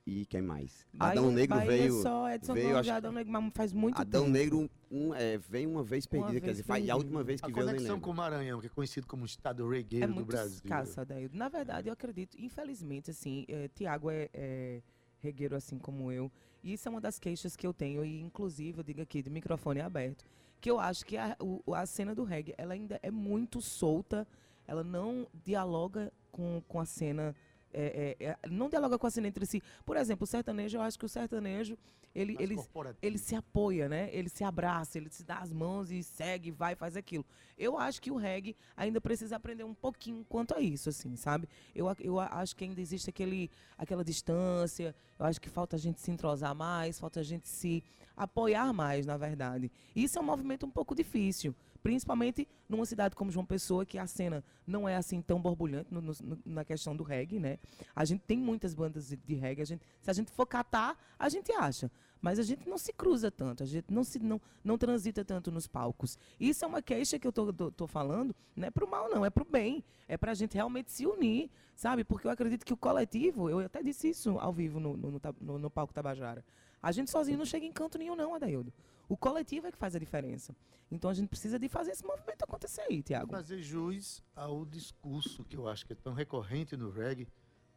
e 0.10 0.26
quem 0.26 0.42
mais? 0.42 0.88
Adão 0.98 1.26
Bahia- 1.26 1.36
Negro 1.36 1.56
Bahia 1.58 1.70
veio. 1.72 2.00
É 2.00 2.02
só 2.02 2.30
Edson 2.32 2.54
veio, 2.54 2.68
Gomes, 2.70 2.80
acho- 2.88 2.92
Adão 2.98 3.12
Negro, 3.12 3.34
mas 3.34 3.52
faz 3.54 3.74
muito 3.74 4.00
Adão 4.00 4.22
tempo. 4.24 4.34
Negro 4.34 4.70
um, 4.90 5.14
é, 5.14 5.38
vem 5.38 5.68
uma 5.68 5.84
vez 5.84 6.06
perdida, 6.06 6.34
quer 6.36 6.46
vez 6.46 6.52
dizer, 6.58 6.64
faz- 6.64 6.86
e 6.86 6.90
a 6.90 6.96
última 6.96 7.22
vez 7.24 7.42
que 7.42 7.46
A 7.46 7.54
veio 7.54 7.66
nem 7.66 7.76
conexão 7.76 8.00
com 8.00 8.12
o 8.12 8.14
Maranhão, 8.14 8.62
que 8.62 8.68
é 8.68 8.70
conhecido 8.70 9.06
como 9.06 9.24
o 9.24 9.26
estado 9.26 9.68
regueiro 9.68 10.06
É 10.06 10.08
do 10.08 10.14
muito 10.16 10.28
Brasil. 10.28 10.56
escassa, 10.56 11.02
Adaildo. 11.02 11.38
Na 11.38 11.50
verdade, 11.50 11.90
eu 11.90 11.94
acredito, 11.94 12.38
infelizmente, 12.40 13.12
assim, 13.12 13.44
é, 13.50 13.68
Tiago 13.68 14.10
é, 14.10 14.30
é 14.34 14.82
regueiro 15.20 15.56
assim 15.58 15.78
como 15.78 16.10
eu. 16.10 16.32
E 16.64 16.72
isso 16.74 16.88
é 16.88 16.90
uma 16.90 17.02
das 17.02 17.20
queixas 17.20 17.56
que 17.58 17.68
eu 17.68 17.74
tenho, 17.74 18.06
e 18.06 18.22
inclusive, 18.22 18.80
eu 18.80 18.84
digo 18.84 19.02
aqui, 19.02 19.22
de 19.22 19.30
microfone 19.30 19.82
aberto, 19.82 20.24
que 20.62 20.72
eu 20.72 20.80
acho 20.80 21.06
que 21.06 21.18
a, 21.18 21.36
o- 21.42 21.74
a 21.74 21.86
cena 21.86 22.16
do 22.16 22.24
reggae, 22.24 22.54
ela 22.58 22.74
ainda 22.74 22.98
é 23.04 23.12
muito 23.12 23.62
solta, 23.62 24.26
ela 24.66 24.84
não 24.86 25.28
dialoga 25.44 26.12
com, 26.32 26.62
com 26.66 26.80
a 26.80 26.86
cena... 26.86 27.36
é, 27.74 28.16
é, 28.20 28.26
é, 28.26 28.38
não 28.50 28.70
dialoga 28.70 28.98
com 28.98 29.08
a 29.08 29.12
cena 29.12 29.28
entre 29.28 29.46
si. 29.46 29.62
Por 29.86 29.98
exemplo, 29.98 30.24
o 30.24 30.28
sertanejo, 30.28 30.78
eu 30.78 30.82
acho 30.82 30.98
que 30.98 31.06
o 31.06 31.10
sertanejo, 31.10 31.78
ele, 32.16 32.34
Mais 32.34 32.50
ele, 32.50 32.96
ele 33.02 33.18
se 33.18 33.36
apoia, 33.36 33.88
né? 33.88 34.10
Ele 34.12 34.30
se 34.30 34.44
abraça, 34.44 34.98
ele 34.98 35.10
se 35.10 35.24
dá 35.24 35.38
as 35.38 35.54
mãos 35.54 35.92
e 35.92 36.02
segue, 36.02 36.52
vai, 36.52 36.76
faz 36.76 36.98
aquilo. 36.98 37.26
Eu 37.58 37.78
acho 37.78 38.02
que 38.02 38.10
o 38.12 38.16
reggae 38.16 38.56
ainda 38.76 39.00
precisa 39.00 39.36
aprender 39.36 39.64
um 39.64 39.74
pouquinho 39.74 40.26
quanto 40.28 40.56
a 40.56 40.62
isso, 40.62 40.90
assim, 40.90 41.16
sabe? 41.16 41.48
Eu, 41.76 41.88
eu 42.00 42.20
acho 42.20 42.56
que 42.56 42.64
ainda 42.64 42.82
existe 42.82 43.10
aquele, 43.10 43.52
aquela 43.78 44.04
distância, 44.04 44.96
eu 45.20 45.26
acho 45.26 45.40
que 45.40 45.50
falta 45.50 45.76
a 45.76 45.80
gente 45.80 46.00
se 46.02 46.10
entrosar 46.12 46.56
mais, 46.56 47.00
falta 47.00 47.20
a 47.20 47.24
gente 47.24 47.48
se 47.48 47.84
apoiar 48.16 48.74
mais, 48.74 49.06
na 49.06 49.16
verdade. 49.16 49.72
Isso 49.96 50.18
é 50.18 50.22
um 50.22 50.26
movimento 50.26 50.66
um 50.66 50.72
pouco 50.72 50.96
difícil, 50.96 51.54
principalmente 51.88 52.46
numa 52.67 52.86
cidade 52.86 53.15
como 53.15 53.32
João 53.32 53.46
Pessoa, 53.46 53.86
que 53.86 53.98
a 53.98 54.06
cena 54.06 54.44
não 54.67 54.89
é 54.89 54.98
assim 54.98 55.22
tão 55.22 55.39
borbulhante 55.39 55.88
no- 55.89 56.01
no- 56.01 56.13
na 56.46 56.65
questão 56.65 56.94
do 56.94 57.01
reggae, 57.01 57.39
né? 57.39 57.58
A 57.96 58.03
gente 58.03 58.20
tem 58.27 58.38
muitas 58.38 58.74
bandas 58.75 59.08
de, 59.08 59.15
de 59.15 59.36
reggae, 59.36 59.62
a 59.62 59.65
gente, 59.65 59.86
se 60.01 60.12
a 60.12 60.13
gente 60.13 60.29
for 60.29 60.46
catar, 60.46 60.98
a 61.17 61.29
gente 61.29 61.50
acha. 61.53 61.89
Mas 62.22 62.39
a 62.39 62.44
gente 62.44 62.67
não 62.67 62.77
se 62.77 62.91
cruza 62.91 63.32
tanto, 63.32 63.63
a 63.63 63.65
gente 63.65 63.86
não, 63.89 64.03
se, 64.03 64.20
não, 64.20 64.41
não 64.65 64.77
transita 64.77 65.24
tanto 65.24 65.50
nos 65.50 65.65
palcos. 65.65 66.20
Isso 66.38 66.65
é 66.65 66.67
uma 66.67 66.82
queixa 66.82 67.17
que 67.17 67.25
eu 67.25 67.32
tô, 67.32 67.53
tô, 67.53 67.72
tô 67.72 67.88
falando, 67.88 68.36
não 68.53 68.67
é 68.67 68.70
pro 68.72 68.86
mal, 68.86 69.10
não, 69.10 69.25
é 69.25 69.29
pro 69.29 69.46
bem. 69.46 69.82
É 70.10 70.17
pra 70.17 70.34
gente 70.34 70.56
realmente 70.56 70.91
se 70.91 71.06
unir, 71.08 71.50
sabe? 71.74 72.03
Porque 72.03 72.27
eu 72.27 72.32
acredito 72.32 72.65
que 72.65 72.74
o 72.74 72.77
coletivo, 72.77 73.50
eu 73.50 73.60
até 73.60 73.82
disse 73.82 74.10
isso 74.10 74.38
ao 74.39 74.51
vivo 74.51 74.77
no, 74.77 74.98
no, 74.98 75.22
no- 75.39 75.58
no 75.60 75.70
palco 75.70 75.94
Tabajara. 75.94 76.44
A 76.84 76.91
gente 76.91 77.10
sozinho 77.10 77.38
não 77.38 77.46
chega 77.46 77.65
em 77.65 77.72
canto 77.72 77.98
nenhum, 77.98 78.15
não, 78.15 78.36
Adaildo. 78.36 78.74
O 79.10 79.16
coletivo 79.16 79.68
é 79.68 79.72
que 79.72 79.78
faz 79.78 79.96
a 79.96 80.00
diferença. 80.00 80.56
Então 80.92 81.10
a 81.10 81.14
gente 81.14 81.30
precisa 81.30 81.58
de 81.58 81.68
fazer 81.70 81.92
esse 81.92 82.06
movimento 82.06 82.44
acontecer 82.44 82.82
aí, 82.82 83.02
Tiago. 83.02 83.32
fazer 83.32 83.62
jus 83.62 84.24
ao 84.36 84.66
discurso 84.66 85.44
que 85.44 85.56
eu 85.56 85.68
acho 85.68 85.86
que 85.86 85.94
é 85.94 85.96
tão 85.96 86.14
recorrente 86.14 86.76
no 86.76 86.90
reggae. 86.90 87.28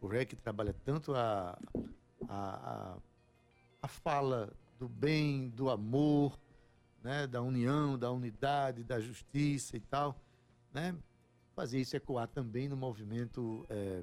O 0.00 0.06
reggae 0.06 0.37
trabalha 0.37 0.75
tanto 0.84 1.14
a, 1.14 1.58
a, 2.28 2.94
a, 2.94 2.99
a 3.82 3.88
fala 3.88 4.52
do 4.78 4.88
bem, 4.88 5.50
do 5.50 5.68
amor, 5.68 6.38
né, 7.02 7.26
da 7.26 7.42
união, 7.42 7.99
da 7.99 8.10
unidade, 8.10 8.84
da 8.84 9.00
justiça 9.00 9.76
e 9.76 9.80
tal, 9.80 10.16
né? 10.72 10.96
Fazer 11.54 11.80
isso 11.80 11.96
ecoar 11.96 12.28
também 12.28 12.68
no 12.68 12.76
movimento, 12.76 13.66
é, 13.68 14.02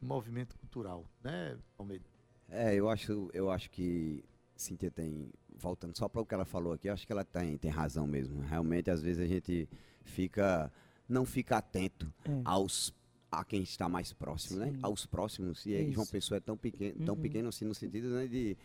movimento 0.00 0.56
cultural, 0.56 1.04
né, 1.22 1.58
Almeida? 1.76 2.04
É, 2.48 2.74
eu 2.74 2.88
acho, 2.88 3.30
eu 3.32 3.50
acho 3.50 3.70
que 3.70 4.24
Cíntia 4.56 4.90
tem, 4.90 5.30
voltando 5.58 5.96
só 5.96 6.08
para 6.08 6.20
o 6.22 6.26
que 6.26 6.34
ela 6.34 6.44
falou 6.44 6.72
aqui, 6.72 6.88
eu 6.88 6.92
acho 6.92 7.06
que 7.06 7.12
ela 7.12 7.24
tem, 7.24 7.56
tem 7.58 7.70
razão 7.70 8.06
mesmo. 8.06 8.40
Realmente, 8.42 8.90
às 8.90 9.02
vezes 9.02 9.22
a 9.22 9.26
gente 9.26 9.68
fica, 10.04 10.72
não 11.08 11.24
fica 11.24 11.56
atento 11.58 12.12
É. 12.24 12.30
aos 12.44 12.94
a 13.32 13.44
quem 13.44 13.62
está 13.62 13.88
mais 13.88 14.12
próximo, 14.12 14.58
né? 14.58 14.72
Sim. 14.72 14.78
Aos 14.82 15.06
próximos. 15.06 15.64
E 15.64 15.74
aí 15.74 15.92
João. 15.92 16.04
Pessoa 16.06 16.38
é 16.38 16.40
tão 16.40 16.56
pequeno, 16.56 17.04
tão 17.04 17.14
Uhum. 17.14 17.20
pequeno 17.20 17.48
assim 17.48 17.64
no 17.64 17.74
sentido 17.74 18.08
né, 18.10 18.26
de 18.26 18.56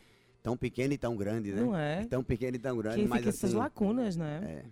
tão 0.42 0.58
pequeno 0.58 0.94
e 0.94 0.98
tão 0.98 1.16
grande, 1.16 1.52
né? 1.52 1.62
Não 1.62 1.78
é? 1.78 2.04
Tão 2.06 2.24
pequeno 2.24 2.56
e 2.56 2.60
tão 2.60 2.76
grande, 2.78 3.04
Que 3.04 3.08
mas 3.08 3.20
fica 3.20 3.30
essas 3.30 3.52
assim, 3.52 3.58
lacunas, 3.60 4.16
né? 4.16 4.42
é. 4.44 4.66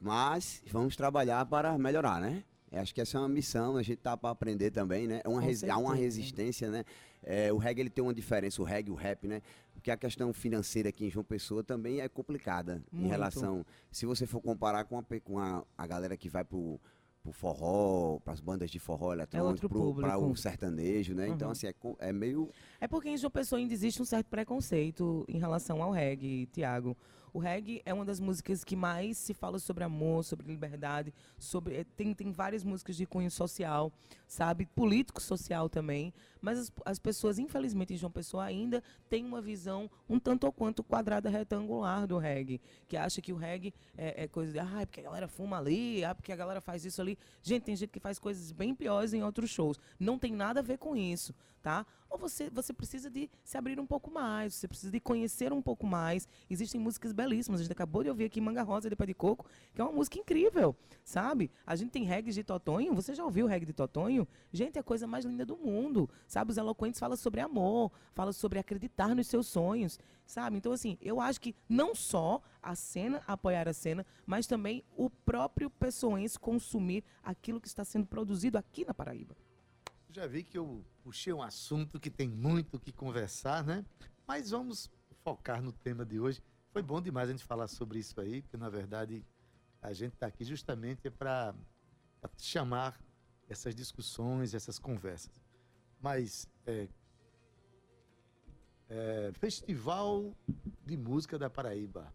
Mas 0.00 0.62
vamos 0.70 0.96
trabalhar 0.96 1.44
para 1.46 1.76
melhorar, 1.76 2.20
né? 2.20 2.44
Eu 2.70 2.80
acho 2.80 2.94
que 2.94 3.00
essa 3.00 3.16
é 3.16 3.20
uma 3.20 3.28
missão, 3.28 3.76
a 3.76 3.82
gente 3.82 3.96
tá 3.98 4.16
para 4.16 4.30
aprender 4.30 4.70
também, 4.70 5.06
né? 5.06 5.20
É 5.24 5.28
uma 5.28 5.40
resi- 5.40 5.68
há 5.68 5.76
uma 5.76 5.90
certeza. 5.96 6.04
resistência, 6.04 6.70
né? 6.70 6.84
É, 7.22 7.52
o 7.52 7.56
reggae 7.56 7.80
ele 7.82 7.90
tem 7.90 8.04
uma 8.04 8.14
diferença, 8.14 8.60
o 8.62 8.64
reggae, 8.64 8.90
o 8.90 8.94
rap, 8.94 9.26
né? 9.26 9.42
Porque 9.78 9.92
a 9.92 9.96
questão 9.96 10.32
financeira 10.32 10.88
aqui 10.88 11.06
em 11.06 11.10
João 11.10 11.24
Pessoa 11.24 11.62
também 11.62 12.00
é 12.00 12.08
complicada 12.08 12.82
em 12.92 12.96
Muito. 12.96 13.10
relação. 13.10 13.64
Se 13.92 14.04
você 14.06 14.26
for 14.26 14.40
comparar 14.40 14.84
com 14.84 14.98
a, 14.98 15.04
com 15.22 15.38
a, 15.38 15.64
a 15.76 15.86
galera 15.86 16.16
que 16.16 16.28
vai 16.28 16.42
pro, 16.42 16.80
pro 17.22 17.30
forró, 17.32 18.18
para 18.18 18.32
as 18.32 18.40
bandas 18.40 18.72
de 18.72 18.80
forró 18.80 19.12
eletrônico, 19.12 19.50
outro 19.52 19.68
pro, 19.68 19.94
para 19.94 20.18
o 20.18 20.34
sertanejo, 20.34 21.14
né? 21.14 21.28
Então, 21.28 21.46
Uhum. 21.46 21.52
assim, 21.52 21.68
é, 21.68 21.74
é 22.00 22.12
meio. 22.12 22.50
É 22.80 22.88
porque 22.88 23.08
em 23.08 23.16
João 23.16 23.30
Pessoa 23.30 23.60
ainda 23.60 23.72
existe 23.72 24.02
um 24.02 24.04
certo 24.04 24.26
preconceito 24.26 25.24
em 25.28 25.38
relação 25.38 25.80
ao 25.80 25.92
reggae, 25.92 26.46
Tiago. 26.46 26.96
O 27.32 27.38
reggae 27.38 27.80
é 27.84 27.92
uma 27.94 28.04
das 28.04 28.18
músicas 28.18 28.64
que 28.64 28.74
mais 28.74 29.16
se 29.18 29.32
fala 29.34 29.58
sobre 29.58 29.84
amor, 29.84 30.24
sobre 30.24 30.46
liberdade, 30.46 31.12
sobre 31.38 31.76
eh, 31.76 31.84
tem, 31.96 32.14
tem 32.14 32.32
várias 32.32 32.64
músicas 32.64 32.96
de 32.96 33.06
cunho 33.06 33.30
social, 33.30 33.92
sabe? 34.26 34.66
Político 34.66 35.22
social 35.22 35.68
também. 35.68 36.12
Mas 36.40 36.58
as, 36.58 36.72
as 36.84 36.98
pessoas, 36.98 37.38
infelizmente, 37.38 37.94
em 37.94 37.96
João 37.96 38.10
Pessoa 38.10 38.44
ainda 38.44 38.82
têm 39.08 39.24
uma 39.24 39.40
visão 39.40 39.90
um 40.08 40.18
tanto 40.18 40.44
ou 40.44 40.52
quanto 40.52 40.82
quadrada 40.82 41.28
retangular 41.28 42.06
do 42.06 42.18
reggae. 42.18 42.60
Que 42.86 42.96
acha 42.96 43.20
que 43.20 43.32
o 43.32 43.36
reggae 43.36 43.74
é, 43.96 44.24
é 44.24 44.28
coisa 44.28 44.52
de, 44.52 44.58
ah, 44.58 44.80
é 44.80 44.86
porque 44.86 45.00
a 45.00 45.04
galera 45.04 45.28
fuma 45.28 45.58
ali, 45.58 46.04
ah, 46.04 46.14
porque 46.14 46.32
a 46.32 46.36
galera 46.36 46.60
faz 46.60 46.84
isso 46.84 47.00
ali. 47.00 47.18
Gente, 47.42 47.64
tem 47.64 47.76
gente 47.76 47.90
que 47.90 48.00
faz 48.00 48.18
coisas 48.18 48.52
bem 48.52 48.74
piores 48.74 49.12
em 49.12 49.22
outros 49.22 49.50
shows. 49.50 49.78
Não 49.98 50.18
tem 50.18 50.32
nada 50.32 50.60
a 50.60 50.62
ver 50.62 50.78
com 50.78 50.96
isso, 50.96 51.34
tá? 51.62 51.86
Ou 52.10 52.18
você, 52.18 52.48
você 52.48 52.72
precisa 52.72 53.10
de 53.10 53.30
se 53.44 53.58
abrir 53.58 53.78
um 53.78 53.86
pouco 53.86 54.10
mais, 54.10 54.54
você 54.54 54.66
precisa 54.66 54.90
de 54.90 54.98
conhecer 54.98 55.52
um 55.52 55.60
pouco 55.60 55.86
mais. 55.86 56.26
Existem 56.48 56.80
músicas 56.80 57.12
belíssimas. 57.12 57.60
A 57.60 57.64
gente 57.64 57.72
acabou 57.72 58.02
de 58.02 58.08
ouvir 58.08 58.24
aqui 58.24 58.40
Manga 58.40 58.62
Rosa 58.62 58.88
de 58.88 58.96
Pé 58.96 59.06
de 59.06 59.14
Coco, 59.14 59.44
que 59.74 59.80
é 59.80 59.84
uma 59.84 59.92
música 59.92 60.18
incrível, 60.18 60.74
sabe? 61.04 61.50
A 61.66 61.76
gente 61.76 61.90
tem 61.90 62.04
reggae 62.04 62.32
de 62.32 62.42
Totonho. 62.42 62.94
Você 62.94 63.14
já 63.14 63.24
ouviu 63.24 63.46
reggae 63.46 63.66
de 63.66 63.74
Totonho? 63.74 64.26
Gente, 64.50 64.78
é 64.78 64.80
a 64.80 64.82
coisa 64.82 65.06
mais 65.06 65.24
linda 65.26 65.44
do 65.44 65.56
mundo, 65.56 66.08
sabe? 66.28 66.52
Os 66.52 66.58
eloquentes 66.58 67.00
falam 67.00 67.16
sobre 67.16 67.40
amor, 67.40 67.90
falam 68.14 68.32
sobre 68.32 68.58
acreditar 68.58 69.14
nos 69.14 69.26
seus 69.26 69.46
sonhos, 69.48 69.98
sabe? 70.26 70.58
Então, 70.58 70.70
assim, 70.70 70.98
eu 71.00 71.20
acho 71.20 71.40
que 71.40 71.56
não 71.68 71.94
só 71.94 72.40
a 72.62 72.76
cena 72.76 73.22
apoiar 73.26 73.66
a 73.66 73.72
cena, 73.72 74.06
mas 74.26 74.46
também 74.46 74.84
o 74.96 75.08
próprio 75.08 75.70
pessoense 75.70 76.38
consumir 76.38 77.02
aquilo 77.24 77.60
que 77.60 77.66
está 77.66 77.84
sendo 77.84 78.06
produzido 78.06 78.58
aqui 78.58 78.84
na 78.84 78.92
Paraíba. 78.92 79.34
Já 80.10 80.26
vi 80.26 80.44
que 80.44 80.58
eu 80.58 80.84
puxei 81.02 81.32
um 81.32 81.42
assunto 81.42 81.98
que 81.98 82.10
tem 82.10 82.28
muito 82.28 82.76
o 82.76 82.80
que 82.80 82.92
conversar, 82.92 83.64
né? 83.64 83.84
Mas 84.26 84.50
vamos 84.50 84.90
focar 85.24 85.62
no 85.62 85.72
tema 85.72 86.04
de 86.04 86.20
hoje. 86.20 86.42
Foi 86.72 86.82
bom 86.82 87.00
demais 87.00 87.28
a 87.28 87.32
gente 87.32 87.44
falar 87.44 87.66
sobre 87.66 87.98
isso 87.98 88.20
aí, 88.20 88.42
porque 88.42 88.56
na 88.56 88.68
verdade 88.68 89.24
a 89.80 89.92
gente 89.92 90.14
está 90.14 90.26
aqui 90.26 90.44
justamente 90.44 91.08
para 91.10 91.54
chamar 92.36 93.00
essas 93.48 93.74
discussões, 93.74 94.54
essas 94.54 94.78
conversas. 94.78 95.47
Mas 96.00 96.48
é, 96.66 96.88
É, 98.90 99.30
Festival 99.34 100.34
de 100.86 100.96
Música 100.96 101.38
da 101.38 101.50
Paraíba. 101.50 102.12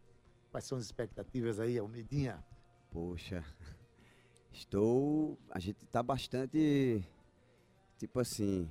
Quais 0.51 0.65
são 0.65 0.77
as 0.77 0.83
expectativas 0.83 1.59
aí, 1.59 1.77
Almedinha? 1.77 2.43
Poxa, 2.91 3.43
estou. 4.51 5.37
A 5.51 5.59
gente 5.59 5.85
tá 5.91 6.01
bastante. 6.01 7.03
Tipo 7.99 8.19
assim. 8.19 8.67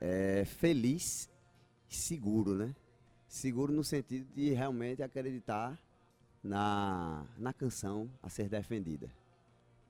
É, 0.00 0.44
feliz 0.44 1.28
e 1.90 1.94
seguro, 1.94 2.54
né? 2.54 2.74
Seguro 3.26 3.72
no 3.72 3.82
sentido 3.82 4.32
de 4.34 4.50
realmente 4.50 5.02
acreditar 5.02 5.78
na, 6.42 7.26
na 7.36 7.52
canção 7.52 8.10
a 8.22 8.28
ser 8.28 8.48
defendida. 8.48 9.10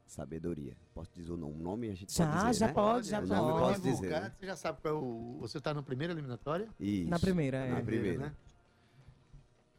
Sabedoria. 0.09 0.75
Posso 0.95 1.11
dizer 1.15 1.31
o 1.33 1.37
nome? 1.37 1.55
O 1.55 1.63
nome 1.63 1.91
a 1.91 1.95
gente 1.95 2.13
Já, 2.13 2.27
pode 2.27 2.47
dizer, 2.49 2.59
já 2.59 2.67
né? 2.67 2.73
pode, 2.73 3.09
já 3.09 3.21
não 3.21 3.29
pode. 3.29 3.59
posso 3.61 3.81
dizer, 3.83 4.11
né? 4.11 4.33
Você 4.41 4.47
já 4.47 4.57
sabe 4.57 4.81
qual 4.81 4.95
é 4.95 4.99
o. 4.99 5.37
Você 5.41 5.59
está 5.59 5.75
na 5.75 5.83
primeira 5.83 6.13
eliminatória? 6.15 6.67
Isso. 6.81 7.11
Na 7.11 7.19
primeira, 7.19 7.59
é. 7.59 7.71
Na 7.73 7.83
primeira. 7.83 8.19
né? 8.19 8.33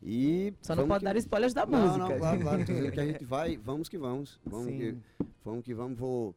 E 0.01 0.53
Só 0.61 0.75
não 0.75 0.87
pode 0.87 0.99
que- 0.99 1.05
dar 1.05 1.17
spoilers 1.17 1.53
da 1.53 1.65
Não, 1.65 1.79
música. 1.81 1.97
não, 2.07 2.17
claro, 2.17 2.39
claro. 2.41 2.65
que 2.65 2.99
a 2.99 3.05
gente 3.05 3.25
vai, 3.25 3.57
vamos 3.57 3.89
que 3.89 3.97
vamos. 3.97 4.39
Vamos 4.45 4.67
que 4.67 4.95
vamos. 5.43 5.65
Que 5.65 5.73
vamos 5.73 5.97
vou, 5.99 6.33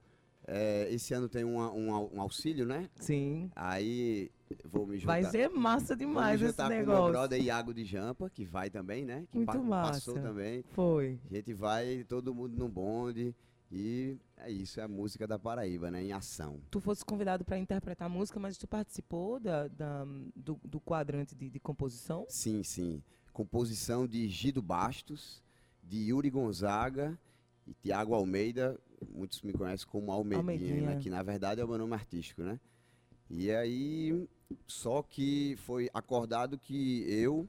é, 0.46 0.88
esse 0.92 1.14
ano 1.14 1.28
tem 1.28 1.44
uma- 1.44 1.70
um, 1.70 2.16
um 2.16 2.20
auxílio, 2.20 2.66
né? 2.66 2.88
sim. 2.96 3.50
Aí 3.54 4.30
vou 4.64 4.86
me 4.86 4.98
juntar. 4.98 5.12
Vai 5.20 5.24
ser 5.30 5.48
massa 5.48 5.88
vou 5.94 5.96
demais 5.96 6.40
me 6.40 6.46
esse 6.48 6.56
juntar 6.56 6.68
com 6.68 6.74
o 6.74 6.76
meu 6.78 6.86
negócio. 6.86 7.12
brother 7.12 7.40
Iago 7.42 7.72
de 7.72 7.84
Jampa, 7.84 8.28
que 8.28 8.44
vai 8.44 8.68
também, 8.68 9.04
né? 9.04 9.26
Que 9.30 9.36
Muito 9.36 9.46
Passou 9.46 9.64
massa. 9.64 10.12
também. 10.14 10.64
Foi. 10.72 11.18
A 11.30 11.34
gente 11.34 11.52
vai, 11.54 12.04
todo 12.08 12.34
mundo 12.34 12.56
no 12.56 12.68
bonde. 12.68 13.32
E 13.74 14.18
é 14.36 14.50
isso, 14.50 14.80
é 14.80 14.82
a 14.82 14.88
música 14.88 15.26
da 15.26 15.38
Paraíba, 15.38 15.90
né? 15.90 16.02
Em 16.02 16.12
ação. 16.12 16.60
Tu 16.70 16.78
fosse 16.78 17.02
convidado 17.04 17.42
para 17.42 17.56
interpretar 17.58 18.04
a 18.06 18.08
música, 18.08 18.38
mas 18.38 18.58
tu 18.58 18.66
participou 18.66 19.40
da, 19.40 19.66
da- 19.68 20.04
do, 20.36 20.60
do 20.62 20.78
quadrante 20.78 21.34
de, 21.34 21.48
de 21.48 21.58
composição? 21.58 22.26
Sim, 22.28 22.62
sim. 22.62 23.02
Composição 23.32 24.06
de 24.06 24.28
Gido 24.28 24.60
Bastos, 24.60 25.42
de 25.82 25.96
Yuri 26.10 26.28
Gonzaga 26.28 27.18
e 27.66 27.72
Tiago 27.72 28.12
Almeida. 28.14 28.78
Muitos 29.10 29.40
me 29.40 29.54
conhecem 29.54 29.86
como 29.88 30.12
Almeidinha, 30.12 30.42
Almeidinha. 30.54 30.82
né? 30.94 30.96
que 31.00 31.08
na 31.08 31.22
verdade 31.22 31.60
é 31.60 31.64
o 31.64 31.68
meu 31.68 31.78
nome 31.78 31.94
artístico, 31.94 32.42
né? 32.42 32.60
E 33.30 33.50
aí, 33.50 34.28
só 34.66 35.02
que 35.02 35.56
foi 35.64 35.88
acordado 35.94 36.58
que 36.58 37.04
eu 37.10 37.48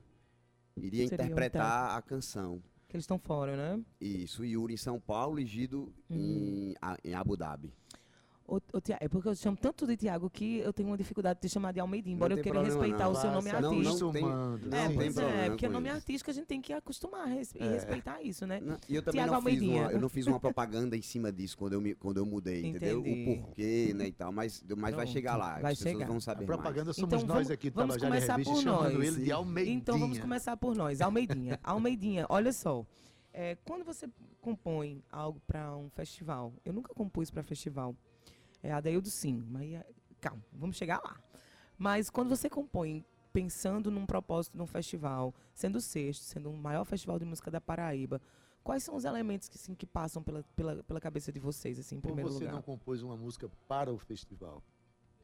iria 0.78 1.06
Seria 1.10 1.26
um 1.26 1.28
interpretar 1.28 1.98
a 1.98 2.02
canção. 2.02 2.64
Que 2.94 2.98
eles 2.98 3.06
estão 3.06 3.18
fora, 3.18 3.58
né? 3.58 3.84
Isso, 4.00 4.46
Yuri 4.46 4.76
em 4.76 4.78
São 4.78 5.00
Paulo 5.00 5.40
e 5.40 5.46
Gido 5.48 5.92
Uhum. 6.12 6.16
em, 6.16 6.76
a- 6.80 6.96
em 7.04 7.16
Abu 7.16 7.36
Dhabi. 7.36 7.74
Ô, 8.46 8.60
Tia- 8.82 8.98
é 9.00 9.08
porque 9.08 9.30
eu 9.30 9.36
chamo 9.36 9.56
tanto 9.56 9.88
de 9.88 9.96
Tiago 9.96 10.30
que 10.30 10.58
eu 10.60 10.74
tenho 10.74 10.90
uma 10.90 10.98
dificuldade 10.98 11.40
de 11.40 11.48
te 11.48 11.52
chamar 11.54 11.72
de 11.72 11.80
Almeidinha, 11.80 12.14
embora 12.16 12.32
Não 12.36 12.38
eu 12.40 12.44
queira 12.44 12.62
respeitar 12.62 13.06
não. 13.06 13.12
o 13.12 13.16
seu 13.16 13.32
nome 13.32 13.50
se 13.50 13.62
Não, 13.62 13.70
artístico. 13.72 14.00
não 14.06 14.12
tem- 14.12 14.22
não 14.22 14.78
é, 14.78 14.88
tem 14.90 14.96
pois 14.98 15.18
é, 15.18 15.50
porque 15.50 15.70
nome 15.70 15.88
isso. 15.88 15.96
artístico 15.98 16.30
a 16.30 16.34
gente 16.34 16.46
tem 16.46 16.62
que 16.62 16.74
acostumar 16.74 17.26
res- 17.30 17.54
e 17.56 17.60
respeitar 17.64 18.22
isso, 18.22 18.46
né? 18.46 18.60
Não, 18.60 18.78
E 18.90 18.96
eu 18.96 19.02
também 19.02 19.22
Tiago 19.22 19.32
não 19.34 19.42
fiz, 19.42 19.54
Almeidinha. 19.54 19.82
uma, 19.84 19.92
eu 19.94 20.02
não 20.02 20.10
fiz 20.10 20.28
uma 20.28 20.40
propaganda 20.42 20.98
em 20.98 21.02
cima 21.02 21.32
disso 21.32 21.58
quando 21.58 21.74
eu, 21.74 21.82
me, 21.82 21.96
quando 21.96 22.18
eu 22.18 22.26
mudei, 22.26 22.66
entendeu? 22.66 23.00
Entendi. 23.00 23.32
O 23.32 23.42
porquê, 23.46 23.94
né, 23.96 24.08
e 24.08 24.12
tal. 24.12 24.32
Mas, 24.34 24.64
mas 24.78 24.94
vai 24.94 25.08
chegar 25.08 25.38
lá. 25.38 25.60
vai 25.60 25.72
as 25.72 25.78
pessoas 25.78 25.94
chegar. 25.94 26.08
vão 26.08 26.18
A 26.18 26.22
saber 26.22 26.46
propaganda 26.46 26.86
mais. 26.86 26.96
somos 26.98 27.14
Então, 27.14 27.26
nós 27.26 27.36
vamos- 27.38 27.52
aqui 27.52 27.70
do 27.70 27.76
vamos 27.76 27.98
começar 27.98 28.36
Revista, 28.36 28.54
por 28.54 28.66
nós. 28.66 28.94
ele 28.94 29.24
de 29.24 29.32
Almeidinha. 29.32 29.76
Então 29.78 29.98
vamos 29.98 30.20
começar 30.20 30.58
por 30.58 30.76
nós. 30.76 31.00
Almeidinha. 31.00 31.58
Almeidinha, 31.64 32.26
olha 32.30 32.52
só. 32.52 32.86
é, 33.36 33.58
quando 33.66 33.84
você 33.84 34.08
compõe 34.42 35.02
algo 35.12 35.42
para 35.48 35.76
um 35.76 35.90
festival, 35.90 36.54
eu 36.64 36.72
nunca 36.74 36.94
compus 36.94 37.32
para 37.32 37.42
festival. 37.42 37.96
É 38.64 38.72
Adaildo 38.72 39.10
sim, 39.10 39.44
mas 39.50 39.74
é, 39.74 39.86
calma, 40.20 40.42
vamos 40.54 40.78
chegar 40.78 41.02
lá. 41.04 41.20
Mas 41.78 42.10
quando 42.10 42.30
você 42.30 42.50
compõe 42.50 43.06
pensando 43.34 43.92
num 43.92 44.06
propósito 44.06 44.56
de 44.56 44.62
um 44.62 44.68
festival, 44.68 45.34
sendo 45.54 45.78
o 45.78 45.82
sexto, 45.82 46.22
sendo 46.22 46.50
o 46.50 46.58
maior 46.58 46.86
festival 46.86 47.20
de 47.20 47.26
música 47.26 47.52
da 47.52 47.60
Paraíba, 47.60 48.22
quais 48.64 48.84
são 48.84 48.96
os 48.96 49.04
elementos 49.04 49.50
que, 49.50 49.58
assim, 49.58 49.76
que 49.76 49.86
passam 49.86 50.24
pela, 50.24 50.44
pela, 50.56 50.84
pela 50.84 51.02
cabeça 51.02 51.32
de 51.32 51.40
vocês, 51.40 51.78
assim, 51.78 51.98
em 51.98 52.02
primeiro 52.02 52.32
você 52.32 52.46
lugar? 52.46 52.54
não 52.54 52.62
compôs 52.62 53.02
uma 53.02 53.18
música 53.18 53.50
para 53.68 53.92
o 53.92 53.98
festival? 53.98 54.64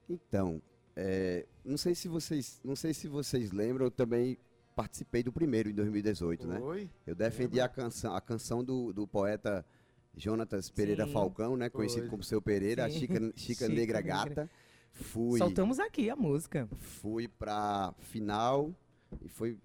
Então, 0.09 0.61
é, 0.95 1.45
não 1.63 1.77
sei 1.77 1.95
se 1.95 2.07
vocês, 2.07 2.59
não 2.63 2.75
sei 2.75 2.93
se 2.93 3.07
vocês 3.07 3.51
lembram, 3.51 3.85
eu 3.85 3.91
também 3.91 4.37
participei 4.75 5.21
do 5.21 5.31
primeiro 5.31 5.69
em 5.69 5.73
2018, 5.73 6.47
né? 6.47 6.59
Foi? 6.59 6.89
Eu 7.05 7.13
defendi 7.13 7.61
a 7.61 7.69
canção, 7.69 8.15
a 8.15 8.21
canção 8.21 8.63
do, 8.63 8.91
do 8.91 9.07
poeta 9.07 9.65
Jonatas 10.15 10.69
Pereira 10.69 11.05
Sim. 11.05 11.13
Falcão, 11.13 11.55
né? 11.55 11.69
Conhecido 11.69 12.01
Foi. 12.01 12.09
como 12.09 12.23
Seu 12.23 12.41
Pereira, 12.41 12.85
a 12.85 12.89
Sim. 12.89 12.99
Chica, 12.99 13.19
Chica 13.19 13.35
Chica 13.37 13.69
Negra. 13.69 14.01
Gata. 14.01 14.49
Fui, 14.91 15.37
Soltamos 15.37 15.79
aqui 15.79 16.09
a 16.09 16.15
música. 16.15 16.67
fui 16.77 17.27
pra 17.27 17.93
final 17.99 18.73
e 19.21 19.29
foi 19.29 19.57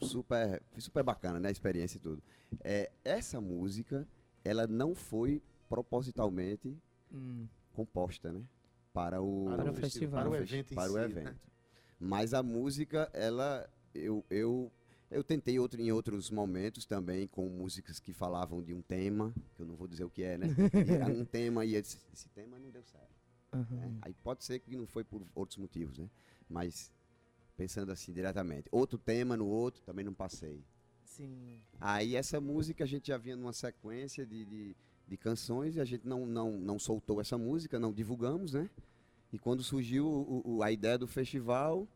super, 0.00 0.60
foi 0.70 0.80
super 0.82 1.02
bacana, 1.02 1.38
né? 1.40 1.48
A 1.48 1.52
experiência 1.52 1.96
e 1.96 2.00
tudo. 2.00 2.22
É, 2.62 2.90
essa 3.04 3.40
música, 3.40 4.06
ela 4.44 4.66
não 4.66 4.94
foi 4.94 5.40
propositalmente 5.68 6.76
Hum, 7.14 7.46
composta, 7.74 8.32
né? 8.32 8.42
Para 8.92 9.22
o, 9.22 9.44
Para 9.44 9.62
o 9.70 9.74
festi- 9.74 9.80
festival. 9.82 10.20
Para 10.22 10.30
o 10.30 10.36
evento 10.36 10.72
em 10.72 10.74
para 10.74 10.90
o 10.90 10.94
si, 10.94 10.98
né? 10.98 11.04
evento. 11.04 11.46
Mas 11.98 12.34
a 12.34 12.42
música, 12.42 13.08
ela, 13.14 13.68
eu, 13.94 14.24
eu, 14.28 14.70
eu 15.12 15.22
tentei 15.22 15.58
outro, 15.58 15.80
em 15.80 15.92
outros 15.92 16.30
momentos 16.30 16.84
também 16.84 17.26
com 17.26 17.48
músicas 17.48 18.00
que 18.00 18.12
falavam 18.12 18.62
de 18.62 18.72
um 18.74 18.82
tema, 18.82 19.32
que 19.54 19.62
eu 19.62 19.66
não 19.66 19.76
vou 19.76 19.86
dizer 19.86 20.04
o 20.04 20.10
que 20.10 20.22
é, 20.22 20.38
né? 20.38 20.46
Era 20.88 21.12
um 21.12 21.24
tema 21.24 21.64
e 21.64 21.74
eu 21.74 21.82
disse, 21.82 21.98
esse 22.12 22.28
tema 22.30 22.58
não 22.58 22.70
deu 22.70 22.82
certo. 22.84 23.10
né? 23.52 23.66
aham. 23.70 23.98
Aí 24.02 24.14
pode 24.22 24.44
ser 24.44 24.58
que 24.60 24.76
não 24.76 24.86
foi 24.86 25.04
por 25.04 25.22
outros 25.34 25.58
motivos, 25.58 25.98
né? 25.98 26.08
Mas 26.48 26.90
pensando 27.56 27.92
assim 27.92 28.12
diretamente, 28.12 28.68
outro 28.72 28.98
tema 28.98 29.36
no 29.36 29.46
outro 29.46 29.82
também 29.82 30.04
não 30.04 30.14
passei. 30.14 30.64
Sim. 31.04 31.60
Aí 31.80 32.16
essa 32.16 32.40
música 32.40 32.84
a 32.84 32.86
gente 32.86 33.08
já 33.08 33.18
vinha 33.18 33.36
numa 33.36 33.52
sequência 33.52 34.24
de, 34.26 34.44
de, 34.46 34.76
de 35.06 35.16
canções 35.16 35.76
e 35.76 35.80
a 35.80 35.84
gente 35.84 36.06
não, 36.06 36.24
não, 36.26 36.52
não 36.58 36.78
soltou 36.78 37.20
essa 37.20 37.36
música, 37.36 37.78
não 37.78 37.92
divulgamos, 37.92 38.54
né? 38.54 38.70
E 39.32 39.38
quando 39.38 39.62
surgiu 39.62 40.06
o- 40.06 40.56
o- 40.56 40.62
a 40.62 40.72
ideia 40.72 40.96
do 40.98 41.06
festival, 41.06 41.86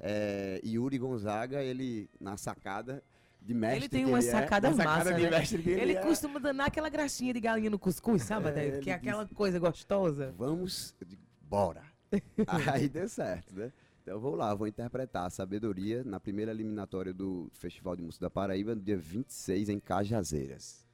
é, 0.00 0.60
Yuri 0.64 0.98
Gonzaga, 0.98 1.62
ele 1.62 2.08
na 2.20 2.36
sacada 2.36 3.02
de 3.40 3.54
mestre. 3.54 3.78
Ele 3.78 3.88
tem 3.88 4.14
é, 4.14 4.20
sacadas 4.22 4.76
na 4.76 4.84
sacada 4.84 5.10
massa, 5.10 5.14
de 5.14 5.22
né? 5.22 5.30
mestre 5.30 5.62
que 5.62 5.70
ele, 5.70 5.80
Ele 5.80 5.92
é, 5.94 6.00
costuma 6.02 6.38
danar 6.40 6.66
aquela 6.66 6.88
graxinha 6.88 7.32
de 7.32 7.40
galinha 7.40 7.70
no 7.70 7.78
cuscuz, 7.78 8.22
sabe, 8.22 8.48
É, 8.48 8.52
Que 8.52 8.58
é 8.60 8.70
disse- 8.78 8.90
aquela 8.90 9.26
coisa 9.28 9.58
gostosa. 9.58 10.34
Vamos, 10.36 10.94
eu 11.00 11.06
digo, 11.06 11.22
bora. 11.42 11.82
Aí 12.74 12.88
deu 12.88 13.08
certo, 13.08 13.54
né? 13.54 13.72
Então 14.02 14.14
eu 14.14 14.20
vou 14.20 14.34
lá, 14.34 14.54
vou 14.54 14.66
interpretar 14.66 15.26
a 15.26 15.30
sabedoria 15.30 16.02
na 16.02 16.18
primeira 16.18 16.50
eliminatória 16.50 17.12
do 17.14 17.48
Festival 17.52 17.94
de 17.94 18.02
Música 18.02 18.24
da 18.26 18.30
Paraíba, 18.30 18.74
no 18.74 18.80
dia 18.80 18.96
26, 18.96 19.68
em 19.68 19.78
Cajazeiras. 19.78 20.84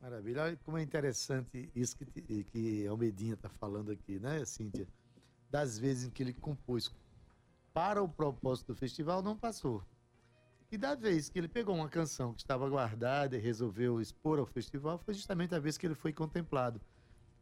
Maravilha. 0.00 0.42
Olha 0.42 0.58
como 0.64 0.76
é 0.76 0.82
interessante 0.82 1.70
isso 1.74 1.96
que, 1.96 2.44
que 2.44 2.86
Almedinha 2.86 3.34
está 3.34 3.48
falando 3.48 3.90
aqui, 3.92 4.18
né, 4.18 4.44
Cíntia? 4.44 4.86
Das 5.50 5.78
vezes 5.78 6.04
em 6.04 6.10
que 6.10 6.22
ele 6.22 6.32
compôs 6.34 6.88
para 7.74 8.00
o 8.00 8.08
propósito 8.08 8.68
do 8.68 8.76
festival, 8.76 9.20
não 9.20 9.36
passou. 9.36 9.82
E 10.70 10.78
da 10.78 10.94
vez 10.94 11.28
que 11.28 11.38
ele 11.38 11.48
pegou 11.48 11.74
uma 11.74 11.88
canção 11.88 12.32
que 12.32 12.40
estava 12.40 12.68
guardada 12.68 13.36
e 13.36 13.40
resolveu 13.40 14.00
expor 14.00 14.38
ao 14.38 14.46
festival, 14.46 14.96
foi 14.96 15.12
justamente 15.12 15.54
a 15.54 15.58
vez 15.58 15.76
que 15.76 15.86
ele 15.86 15.94
foi 15.94 16.12
contemplado. 16.12 16.80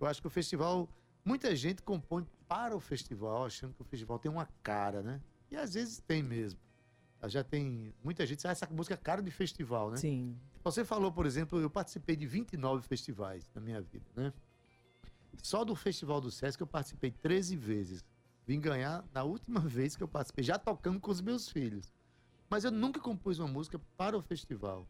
Eu 0.01 0.07
acho 0.07 0.21
que 0.21 0.27
o 0.27 0.31
festival, 0.31 0.88
muita 1.25 1.55
gente 1.55 1.83
compõe 1.83 2.27
para 2.49 2.75
o 2.75 2.81
festival, 2.81 3.45
achando 3.45 3.75
que 3.75 3.83
o 3.83 3.85
festival 3.85 4.18
tem 4.18 4.31
uma 4.31 4.47
cara, 4.62 5.03
né? 5.03 5.21
E 5.51 5.57
às 5.57 5.75
vezes 5.75 6.01
tem 6.01 6.23
mesmo. 6.23 6.59
Já 7.27 7.45
tem 7.45 7.95
muita 8.03 8.27
gente, 8.27 8.45
ah, 8.49 8.51
essa 8.51 8.66
música 8.71 8.95
é 8.95 8.97
cara 8.97 9.23
de 9.23 9.31
festival, 9.31 9.90
né? 9.90 9.97
Sim. 9.99 10.37
Você 10.64 10.85
falou, 10.85 11.12
por 11.12 11.25
exemplo, 11.25 11.61
eu 11.61 11.71
participei 11.71 12.16
de 12.16 12.27
29 12.27 12.87
festivais 12.87 13.49
na 13.55 13.61
minha 13.61 13.81
vida, 13.81 14.07
né? 14.16 14.33
Só 15.42 15.64
do 15.64 15.75
Festival 15.75 16.21
do 16.21 16.31
Sesc 16.31 16.61
eu 16.61 16.66
participei 16.66 17.11
13 17.11 17.57
vezes. 17.57 18.05
Vim 18.46 18.61
ganhar 18.61 19.05
na 19.12 19.22
última 19.22 19.61
vez 19.61 19.96
que 19.96 20.02
eu 20.02 20.09
participei, 20.09 20.44
já 20.44 20.59
tocando 20.59 21.00
com 21.00 21.11
os 21.11 21.20
meus 21.20 21.48
filhos. 21.48 21.92
Mas 22.50 22.64
eu 22.64 22.70
nunca 22.70 23.00
compus 23.00 23.38
uma 23.38 23.48
música 23.48 23.81
para 23.96 24.16
o 24.16 24.22
festival. 24.22 24.87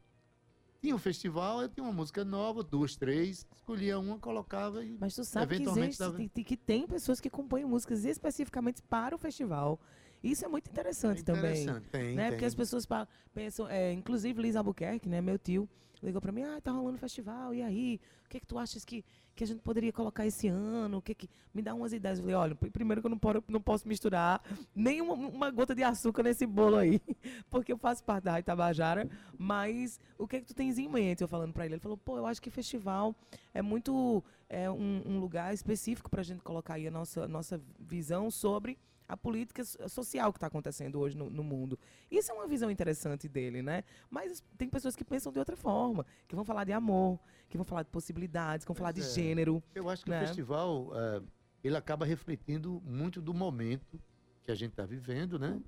Tinha 0.81 0.97
um 0.97 0.99
festival, 0.99 1.63
eu 1.63 1.69
tinha 1.69 1.85
uma 1.85 1.93
música 1.93 2.25
nova, 2.25 2.61
duas, 2.65 2.97
três, 2.97 3.47
escolhia 3.55 3.97
uma, 4.01 4.19
colocava 4.19 4.85
e. 4.85 4.97
Mas 4.99 5.15
tu 5.15 5.25
sabe 5.25 5.47
que 5.47 5.55
Eventualmente 5.55 5.89
existe, 5.91 5.99
dava- 6.01 6.45
que 6.45 6.57
tem 6.57 6.89
pessoas 6.89 7.21
que 7.21 7.31
compõem 7.31 7.65
músicas 7.65 8.05
especificamente 8.05 8.83
para 8.83 9.15
o 9.15 9.19
festival. 9.19 9.79
Isso 10.23 10.45
é 10.45 10.49
muito 10.49 10.71
interessante, 10.71 11.23
também. 11.25 11.63
Interessante, 11.63 11.89
Tem, 11.91 12.15
né? 12.15 12.23
tem. 12.25 12.31
Porque 12.33 12.45
as 12.45 12.55
pessoas 12.55 12.87
pensam, 13.35 13.69
é, 13.69 13.93
inclusive 13.93 14.41
Liz 14.41 14.55
Albuquerque, 14.57 15.09
né, 15.09 15.21
meu 15.21 15.39
tio, 15.39 15.69
ligou 16.03 16.21
pra 16.21 16.33
mim, 16.33 16.43
ah, 16.43 16.61
tá 16.61 16.71
rolando 16.73 16.99
festival, 16.99 17.55
e 17.55 17.63
aí? 17.63 18.01
O 18.27 18.29
que 18.29 18.41
que 18.41 18.47
tu 18.47 18.59
achas 18.59 18.85
que, 18.85 19.05
que 19.37 19.45
a 19.45 19.47
gente 19.47 19.61
poderia 19.61 19.93
colocar 19.93 20.27
esse 20.27 20.49
ano? 20.49 20.99
O 20.99 21.03
que 21.03 21.15
que... 21.15 21.29
Me 21.55 21.61
dá 21.61 21.75
umas 21.75 21.93
ideias. 21.93 22.19
Eu 22.19 22.23
falei, 22.25 22.35
olha, 22.37 22.55
pr- 22.55 22.71
primeiro 22.71 23.01
que 23.03 23.07
eu 23.07 23.11
não, 23.11 23.19
poro- 23.19 23.45
não 23.47 23.61
posso 23.61 23.87
misturar 23.87 24.43
nem 24.75 25.01
uma, 25.03 25.51
gota 25.51 25.75
de 25.75 25.83
açúcar 25.83 26.23
nesse 26.23 26.47
bolo 26.47 26.77
aí, 26.77 27.01
porque 27.51 27.73
eu 27.73 27.77
faço 27.79 28.03
parte 28.03 28.25
da 28.25 28.41
Itabajara, 28.41 29.09
mas 29.39 30.01
o 30.19 30.27
que 30.27 30.41
que 30.41 30.47
tu 30.47 30.55
tens 30.55 30.79
em 30.79 30.89
mente? 30.89 31.21
Eu 31.23 31.29
falando 31.29 31.53
pra 31.53 31.67
ele, 31.67 31.75
ele 31.75 31.81
falou, 31.81 31.97
pô, 31.99 32.17
eu 32.17 32.27
acho 32.27 32.41
que 32.41 32.51
festival 32.51 33.15
é 33.53 33.61
muito, 33.61 34.25
é 34.49 34.71
um, 34.71 35.03
um 35.07 35.19
lugar 35.21 35.53
específico 35.53 36.09
pra 36.11 36.23
gente 36.23 36.43
colocar 36.43 36.75
aí 36.75 36.89
a 36.89 36.91
nossa, 36.91 37.29
nossa 37.29 37.61
visão 37.79 38.31
sobre 38.31 38.79
a 39.13 39.17
política 39.17 39.65
so- 39.65 39.89
social 39.89 40.33
que 40.33 40.39
está 40.39 40.47
acontecendo 40.47 40.99
hoje 40.99 41.17
no, 41.17 41.29
no 41.29 41.45
mundo. 41.45 41.79
Isso 42.11 42.31
é 42.31 42.35
uma 42.35 42.47
visão 42.47 42.71
interessante 42.71 43.29
dele, 43.29 43.63
né? 43.63 43.85
Mas 44.11 44.43
tem 44.57 44.69
pessoas 44.69 44.97
que 44.97 45.05
pensam 45.05 45.31
de 45.31 45.39
outra 45.39 45.57
forma, 45.57 46.07
que 46.27 46.35
vão 46.35 46.45
falar 46.45 46.65
de 46.65 46.73
amor, 46.73 47.21
que 47.49 47.57
vão 47.57 47.65
falar 47.65 47.83
de 47.83 47.91
possibilidades, 47.91 48.65
que 48.65 48.69
vão 48.69 48.77
falar 48.77 48.93
de 48.93 49.03
é. 49.03 49.05
gênero. 49.05 49.63
Eu 49.75 49.89
acho 49.89 50.05
que 50.05 50.11
né? 50.11 50.23
o 50.23 50.27
festival 50.27 50.91
eh, 50.95 51.23
ele 51.63 51.77
acaba 51.77 52.07
refletindo 52.07 52.83
muito 52.85 53.21
do 53.21 53.35
momento 53.35 54.01
que 54.45 54.51
a 54.51 54.55
gente 54.55 54.71
está 54.71 54.87
vivendo, 54.87 55.39
né? 55.39 55.61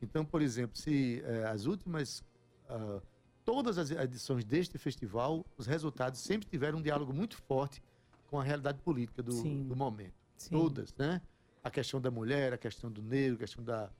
Então, 0.00 0.24
por 0.24 0.42
exemplo, 0.42 0.76
se 0.76 1.22
eh, 1.24 1.44
as 1.46 1.64
últimas 1.64 2.22
ah, 2.68 3.00
todas 3.44 3.78
as 3.78 3.90
edições 3.90 4.44
deste 4.44 4.78
festival, 4.78 5.44
os 5.56 5.66
resultados 5.66 6.20
sempre 6.20 6.48
tiveram 6.48 6.78
um 6.78 6.82
diálogo 6.82 7.12
muito 7.12 7.36
forte 7.36 7.82
com 8.28 8.38
a 8.38 8.42
realidade 8.42 8.78
política 8.80 9.22
do, 9.22 9.42
do 9.42 9.76
momento. 9.76 10.14
Sim. 10.36 10.50
Todas, 10.50 10.94
né? 10.94 11.20
A 11.62 11.70
questão 11.70 12.00
da 12.00 12.10
mulher, 12.10 12.52
a 12.52 12.58
questão 12.58 12.90
do 12.90 13.00
negro, 13.02 13.36
a 13.36 13.38
questão 13.38 13.62
da 13.64 13.90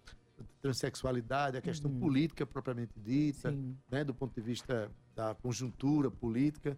transexualidade, 0.61 1.57
a 1.57 1.61
questão 1.61 1.91
Uhum. 1.91 2.01
política 2.01 2.45
propriamente 2.47 2.99
dita 2.99 3.51
né, 3.91 4.03
do 4.05 4.15
ponto 4.15 4.35
de 4.35 4.41
vista 4.41 4.91
da 5.15 5.35
conjuntura 5.35 6.11
política. 6.11 6.77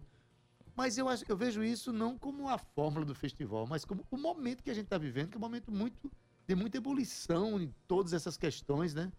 Mas 0.75 0.97
eu, 0.97 1.07
acho, 1.07 1.23
eu 1.27 1.37
vejo 1.37 1.63
isso 1.63 1.93
não 1.93 2.17
como 2.17 2.49
a 2.49 2.57
fórmula 2.57 3.05
do 3.05 3.15
festival, 3.15 3.65
mas 3.65 3.85
como 3.85 4.05
o 4.11 4.17
momento 4.17 4.61
que 4.61 4.69
a 4.69 4.73
gente 4.73 4.85
está 4.85 4.97
vivendo, 4.97 5.29
que 5.29 5.35
é 5.35 5.37
um 5.37 5.41
momento 5.41 5.71
muito 5.71 6.11
de 6.47 6.53
muita 6.55 6.77
ebulição 6.77 7.59
em 7.59 7.73
todas 7.87 8.13
essas 8.13 8.37
questões, 8.37 8.93
né? 8.93 9.11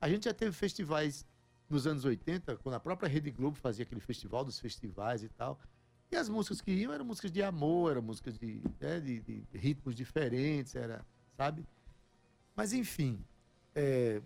A 0.00 0.08
gente 0.08 0.24
já 0.24 0.34
teve 0.34 0.50
festivais 0.52 1.24
nos 1.68 1.86
anos 1.86 2.04
80, 2.04 2.56
quando 2.56 2.74
a 2.74 2.80
própria 2.80 3.08
Rede 3.08 3.30
Globo 3.30 3.56
fazia 3.56 3.84
aquele 3.84 4.00
festival 4.00 4.44
dos 4.44 4.58
festivais 4.58 5.22
e 5.22 5.28
tal. 5.28 5.58
E 6.14 6.16
as 6.16 6.28
músicas 6.28 6.60
que 6.60 6.70
iam 6.70 6.92
eram 6.92 7.04
músicas 7.04 7.32
de 7.32 7.42
amor, 7.42 7.90
eram 7.90 8.02
músicas 8.02 8.38
de, 8.38 8.62
né, 8.80 9.00
de, 9.00 9.18
de 9.18 9.44
ritmos 9.52 9.96
diferentes, 9.96 10.76
era, 10.76 11.04
sabe? 11.36 11.66
Mas 12.54 12.72
enfim, 12.72 13.18
é, 13.74 14.22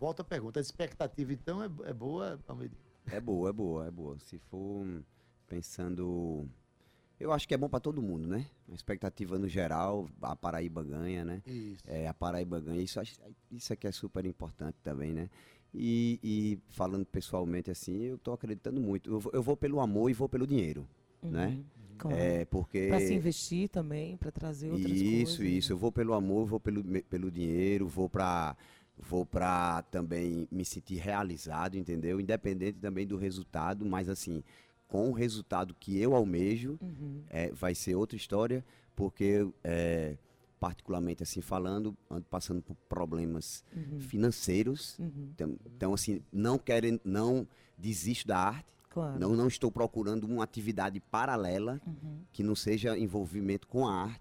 volta 0.00 0.22
a 0.22 0.24
pergunta. 0.24 0.58
A 0.58 0.62
expectativa, 0.62 1.30
então, 1.30 1.62
é, 1.62 1.68
é 1.84 1.92
boa, 1.92 2.40
Almeida? 2.48 2.74
É 3.10 3.20
boa, 3.20 3.50
é 3.50 3.52
boa, 3.52 3.86
é 3.86 3.90
boa. 3.90 4.18
Se 4.20 4.38
for 4.38 4.86
pensando. 5.46 6.48
Eu 7.20 7.30
acho 7.30 7.46
que 7.46 7.52
é 7.52 7.58
bom 7.58 7.68
para 7.68 7.78
todo 7.78 8.00
mundo, 8.00 8.26
né? 8.26 8.46
A 8.70 8.74
expectativa 8.74 9.38
no 9.38 9.46
geral, 9.46 10.08
a 10.22 10.34
Paraíba 10.34 10.82
ganha, 10.82 11.26
né? 11.26 11.42
Isso. 11.46 11.84
É, 11.86 12.08
a 12.08 12.14
Paraíba 12.14 12.58
ganha. 12.58 12.80
Isso, 12.80 12.98
isso 13.50 13.70
aqui 13.70 13.86
é 13.86 13.92
super 13.92 14.24
importante 14.24 14.78
também, 14.82 15.12
né? 15.12 15.28
E, 15.74 16.18
e 16.22 16.58
falando 16.70 17.04
pessoalmente 17.04 17.70
assim, 17.70 18.00
eu 18.00 18.16
tô 18.16 18.32
acreditando 18.32 18.80
muito. 18.80 19.10
Eu, 19.10 19.30
eu 19.34 19.42
vou 19.42 19.58
pelo 19.58 19.78
amor 19.78 20.08
e 20.08 20.14
vou 20.14 20.26
pelo 20.26 20.46
dinheiro, 20.46 20.88
né? 21.22 21.46
Uhum. 21.48 21.64
Claro. 21.98 22.16
É, 22.16 22.44
porque. 22.46 22.88
Para 22.88 23.00
se 23.00 23.14
investir 23.14 23.68
também, 23.68 24.16
para 24.16 24.30
trazer 24.32 24.70
outras 24.70 24.90
Isso, 24.90 25.04
coisas. 25.12 25.38
né? 25.38 25.46
isso. 25.46 25.72
Eu 25.72 25.76
vou 25.76 25.92
pelo 25.92 26.14
amor, 26.14 26.46
vou 26.46 26.58
pelo, 26.58 26.82
pelo 27.02 27.30
dinheiro, 27.30 27.86
vou 27.86 28.08
pra, 28.08 28.56
vou 28.98 29.24
pra 29.24 29.82
também 29.82 30.48
me 30.50 30.64
sentir 30.64 30.96
realizado, 30.96 31.76
entendeu? 31.76 32.20
Independente 32.20 32.78
também 32.80 33.06
do 33.06 33.16
resultado, 33.16 33.84
mas 33.86 34.08
assim, 34.08 34.42
com 34.88 35.10
o 35.10 35.12
resultado 35.12 35.74
que 35.78 35.96
eu 35.98 36.14
almejo, 36.16 36.76
Uhum. 36.82 37.22
é, 37.30 37.52
vai 37.52 37.74
ser 37.74 37.94
outra 37.94 38.16
história, 38.16 38.64
porque, 38.96 39.46
é, 39.62 40.16
particularmente 40.58 41.22
assim 41.22 41.40
falando, 41.40 41.96
ando 42.10 42.24
passando 42.28 42.60
por 42.60 42.74
problemas 42.88 43.64
Uhum. 43.76 44.00
financeiros. 44.00 44.98
Uhum. 44.98 45.28
Então, 45.34 45.56
então, 45.66 45.94
assim, 45.94 46.20
não 46.32 46.58
querem, 46.58 47.00
não 47.04 47.46
desisto 47.78 48.26
da 48.28 48.38
arte, 48.38 48.72
Claro. 48.92 49.18
não, 49.18 49.34
não 49.34 49.48
estou 49.48 49.70
procurando 49.70 50.24
uma 50.24 50.44
atividade 50.44 51.00
paralela 51.00 51.80
Uhum. 51.86 52.18
que 52.32 52.42
não 52.42 52.54
seja 52.54 52.96
envolvimento 52.98 53.66
com 53.66 53.86
a 53.86 53.94
arte. 54.04 54.20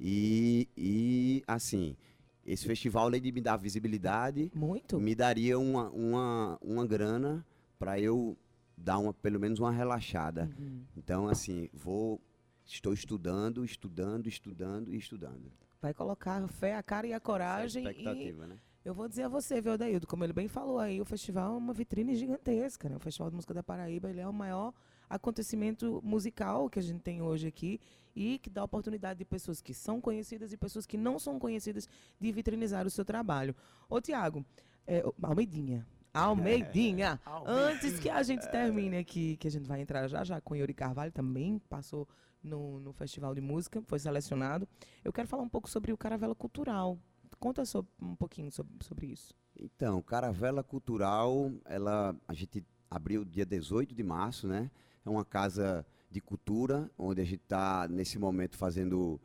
E, 0.00 0.68
e 0.76 1.42
assim, 1.46 1.96
esse 2.44 2.66
festival, 2.66 3.04
além 3.06 3.20
de 3.20 3.32
me 3.32 3.40
dar 3.40 3.56
visibilidade, 3.56 4.50
Muito. 4.54 4.98
me 5.00 5.14
daria 5.14 5.58
uma, 5.58 5.90
uma, 5.90 6.58
uma 6.62 6.86
grana 6.86 7.44
para 7.78 7.98
eu 8.00 8.36
dar 8.76 8.98
uma, 8.98 9.12
pelo 9.14 9.40
menos 9.40 9.58
uma 9.58 9.70
relaxada. 9.72 10.50
Uhum. 10.58 10.82
Então, 10.96 11.28
assim, 11.28 11.68
vou. 11.72 12.20
Estou 12.68 12.92
estudando, 12.92 13.64
estudando, 13.64 14.28
estudando 14.28 14.92
e 14.92 14.98
estudando. 14.98 15.52
Vai 15.80 15.94
colocar 15.94 16.42
a 16.42 16.48
fé, 16.48 16.74
a 16.74 16.82
cara 16.82 17.06
e 17.06 17.12
a 17.12 17.16
Essa 17.16 17.16
é 17.16 17.16
a 17.16 17.20
coragem. 17.20 17.84
e 17.84 17.88
expectativa, 17.90 18.46
né? 18.48 18.56
Eu 18.86 18.94
vou 18.94 19.08
dizer 19.08 19.24
a 19.24 19.28
você, 19.28 19.60
viu, 19.60 19.72
Adaildo, 19.72 20.06
como 20.06 20.22
ele 20.22 20.32
bem 20.32 20.46
falou 20.46 20.78
aí, 20.78 21.00
o 21.00 21.04
festival 21.04 21.54
é 21.54 21.58
uma 21.58 21.72
vitrine 21.72 22.14
gigantesca, 22.14 22.88
né? 22.88 22.94
O 22.94 23.00
Festival 23.00 23.30
de 23.30 23.34
Música 23.34 23.52
da 23.52 23.60
Paraíba, 23.60 24.08
ele 24.08 24.20
é 24.20 24.28
o 24.28 24.32
maior 24.32 24.72
acontecimento 25.10 26.00
musical 26.04 26.70
que 26.70 26.78
a 26.78 26.82
gente 26.82 27.00
tem 27.00 27.20
hoje 27.20 27.48
aqui 27.48 27.80
e 28.14 28.38
que 28.38 28.48
dá 28.48 28.62
oportunidade 28.62 29.18
de 29.18 29.24
pessoas 29.24 29.60
que 29.60 29.74
são 29.74 30.00
conhecidas 30.00 30.52
e 30.52 30.56
pessoas 30.56 30.86
que 30.86 30.96
não 30.96 31.18
são 31.18 31.36
conhecidas 31.36 31.88
de 32.20 32.30
vitrinizar 32.30 32.86
o 32.86 32.90
seu 32.90 33.04
trabalho. 33.04 33.56
Ô, 33.88 34.00
Tiago, 34.00 34.46
é, 34.86 35.04
ô, 35.04 35.12
Almeidinha. 35.20 35.84
Almeidinha. 36.14 37.20
Antes 37.44 37.98
que 37.98 38.08
a 38.08 38.22
gente 38.22 38.48
termine 38.52 38.98
aqui, 38.98 39.36
que 39.36 39.48
a 39.48 39.50
gente 39.50 39.66
vai 39.66 39.80
entrar 39.80 40.06
já 40.06 40.22
já 40.22 40.40
com 40.40 40.54
Yuri 40.54 40.72
Carvalho, 40.72 41.10
também 41.10 41.58
passou 41.68 42.06
no, 42.40 42.78
no 42.78 42.92
Festival 42.92 43.34
de 43.34 43.40
Música, 43.40 43.82
foi 43.82 43.98
selecionado. 43.98 44.68
Eu 45.04 45.12
quero 45.12 45.26
falar 45.26 45.42
um 45.42 45.48
pouco 45.48 45.68
sobre 45.68 45.92
o 45.92 45.96
Caravela 45.96 46.36
Cultural. 46.36 46.96
Conta 47.38 47.64
sobre- 47.64 47.90
um 48.00 48.14
pouquinho 48.16 48.50
sobre, 48.50 48.72
sobre 48.82 49.06
isso. 49.06 49.34
Então, 49.58 50.00
Caravela 50.02 50.62
Cultural, 50.62 51.50
ela, 51.64 52.14
a 52.26 52.34
gente 52.34 52.64
abriu 52.90 53.24
dia 53.24 53.44
18 53.46 53.94
de 53.94 54.02
março, 54.02 54.46
né? 54.46 54.70
É 55.04 55.08
uma 55.10 55.24
casa 55.24 55.86
de 56.10 56.20
cultura, 56.20 56.90
onde 56.98 57.20
a 57.20 57.24
gente 57.24 57.42
está, 57.42 57.86
nesse 57.88 58.18
momento, 58.18 58.56
fazendo 58.56 59.20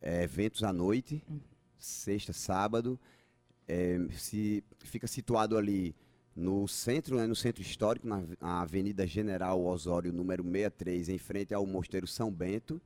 eh, 0.00 0.22
eventos 0.24 0.62
à 0.62 0.72
noite, 0.72 1.24
sexta, 1.78 2.32
sábado. 2.32 2.98
Eh, 3.68 3.98
se, 4.12 4.62
fica 4.80 5.06
situado 5.06 5.56
ali 5.56 5.94
no 6.36 6.68
centro, 6.68 7.16
né, 7.16 7.26
no 7.26 7.34
centro 7.34 7.62
histórico, 7.62 8.06
na, 8.06 8.22
Avenida 8.40 9.06
General 9.06 9.58
Osório, 9.64 10.12
número 10.12 10.44
63, 10.44 11.08
em 11.08 11.18
frente 11.18 11.54
ao 11.54 11.66
Mosteiro 11.66 12.06
São 12.06 12.30
Bento. 12.30 12.80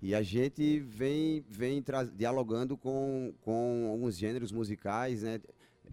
E 0.00 0.14
a 0.14 0.22
gente 0.22 0.80
vem, 0.80 1.44
vem 1.48 1.82
dialogando 2.14 2.76
com, 2.76 3.32
com 3.42 3.88
alguns 3.90 4.16
gêneros 4.16 4.50
musicais, 4.50 5.22
né? 5.22 5.40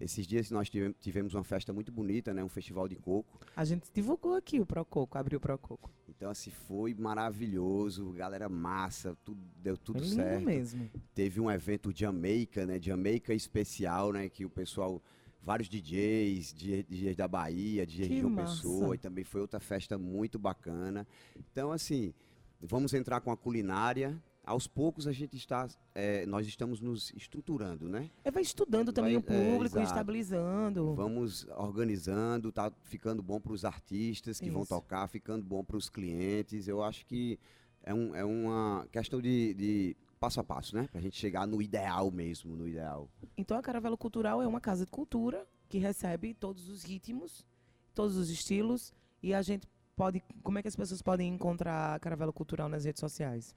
Esses 0.00 0.26
dias 0.26 0.50
nós 0.50 0.70
tivemos, 0.98 1.34
uma 1.34 1.44
festa 1.44 1.72
muito 1.72 1.92
bonita, 1.92 2.32
né? 2.32 2.42
Um 2.42 2.48
festival 2.48 2.88
de 2.88 2.96
coco. 2.96 3.38
A 3.54 3.64
gente 3.64 3.90
divulgou 3.92 4.34
aqui 4.34 4.58
o 4.58 4.66
Prococo, 4.66 5.18
abriu 5.18 5.38
o 5.38 5.40
Prococo. 5.40 5.90
Então, 6.08 6.30
assim, 6.30 6.50
foi 6.50 6.94
maravilhoso, 6.94 8.10
galera 8.12 8.48
massa, 8.48 9.16
tudo, 9.24 9.40
deu 9.56 9.76
tudo 9.76 10.02
é 10.02 10.06
certo. 10.06 10.44
mesmo. 10.44 10.90
Teve 11.14 11.40
um 11.40 11.50
evento 11.50 11.92
Jamaica, 11.94 12.66
né? 12.66 12.80
Jamaica 12.80 13.34
especial, 13.34 14.12
né? 14.12 14.28
Que 14.28 14.44
o 14.44 14.50
pessoal, 14.50 15.02
vários 15.42 15.68
DJs, 15.68 16.52
DJ- 16.52 16.82
DJs 16.88 17.16
da 17.16 17.26
Bahia, 17.28 17.86
DJs 17.86 18.08
Que 18.08 18.14
de 18.14 18.20
João 18.20 18.32
massa. 18.32 18.56
Pessoa, 18.56 18.94
e 18.94 18.98
também 18.98 19.24
foi 19.24 19.40
outra 19.40 19.60
festa 19.60 19.96
muito 19.98 20.38
bacana. 20.38 21.06
Então, 21.36 21.72
assim, 21.72 22.12
vamos 22.60 22.92
entrar 22.94 23.20
com 23.20 23.30
a 23.30 23.36
culinária. 23.36 24.20
Aos 24.42 24.66
poucos 24.66 25.06
a 25.06 25.12
gente 25.12 25.36
está, 25.36 25.68
eh, 25.94 26.24
nós 26.26 26.46
estamos 26.46 26.80
nos 26.80 27.12
estruturando, 27.14 27.88
né? 27.88 28.10
É, 28.24 28.30
vai 28.30 28.42
estudando 28.42 28.92
também 28.92 29.18
Vai- 29.20 29.36
o 29.36 29.38
é, 29.38 29.50
público, 29.52 29.76
exato. 29.76 29.86
estabilizando. 29.92 30.94
Vamos 30.94 31.46
organizando, 31.56 32.50
tá 32.50 32.72
ficando 32.84 33.22
bom 33.22 33.38
para 33.40 33.52
os 33.52 33.64
artistas 33.64 34.40
que 34.40 34.50
vão 34.50 34.62
Isso. 34.62 34.70
tocar, 34.74 35.06
ficando 35.08 35.44
bom 35.44 35.62
para 35.62 35.76
os 35.76 35.88
clientes. 35.90 36.66
Eu 36.66 36.82
acho 36.82 37.04
que 37.06 37.38
é, 37.82 37.94
um, 37.94 38.14
é 38.14 38.24
uma 38.24 38.86
questão 38.90 39.20
de, 39.20 39.54
de 39.54 39.96
passo 40.20 40.38
a 40.38 40.44
passo, 40.44 40.76
né? 40.76 40.86
Para 40.92 41.00
a 41.00 41.02
gente 41.02 41.16
chegar 41.16 41.46
no 41.46 41.62
ideal 41.62 42.10
mesmo, 42.10 42.54
no 42.54 42.68
ideal. 42.68 43.08
Então 43.36 43.56
a 43.56 43.62
Caravela 43.62 43.96
Cultural 43.96 44.42
é 44.42 44.46
uma 44.46 44.60
casa 44.60 44.84
de 44.84 44.90
cultura 44.90 45.46
que 45.68 45.78
recebe 45.78 46.34
todos 46.34 46.68
os 46.68 46.84
ritmos, 46.84 47.46
todos 47.94 48.16
os 48.16 48.28
estilos 48.28 48.92
e 49.22 49.32
a 49.32 49.40
gente 49.40 49.66
pode, 49.96 50.22
como 50.42 50.58
é 50.58 50.62
que 50.62 50.68
as 50.68 50.76
pessoas 50.76 51.00
podem 51.00 51.32
encontrar 51.32 51.94
a 51.94 51.98
Caravela 51.98 52.32
Cultural 52.32 52.68
nas 52.68 52.84
redes 52.84 53.00
sociais? 53.00 53.54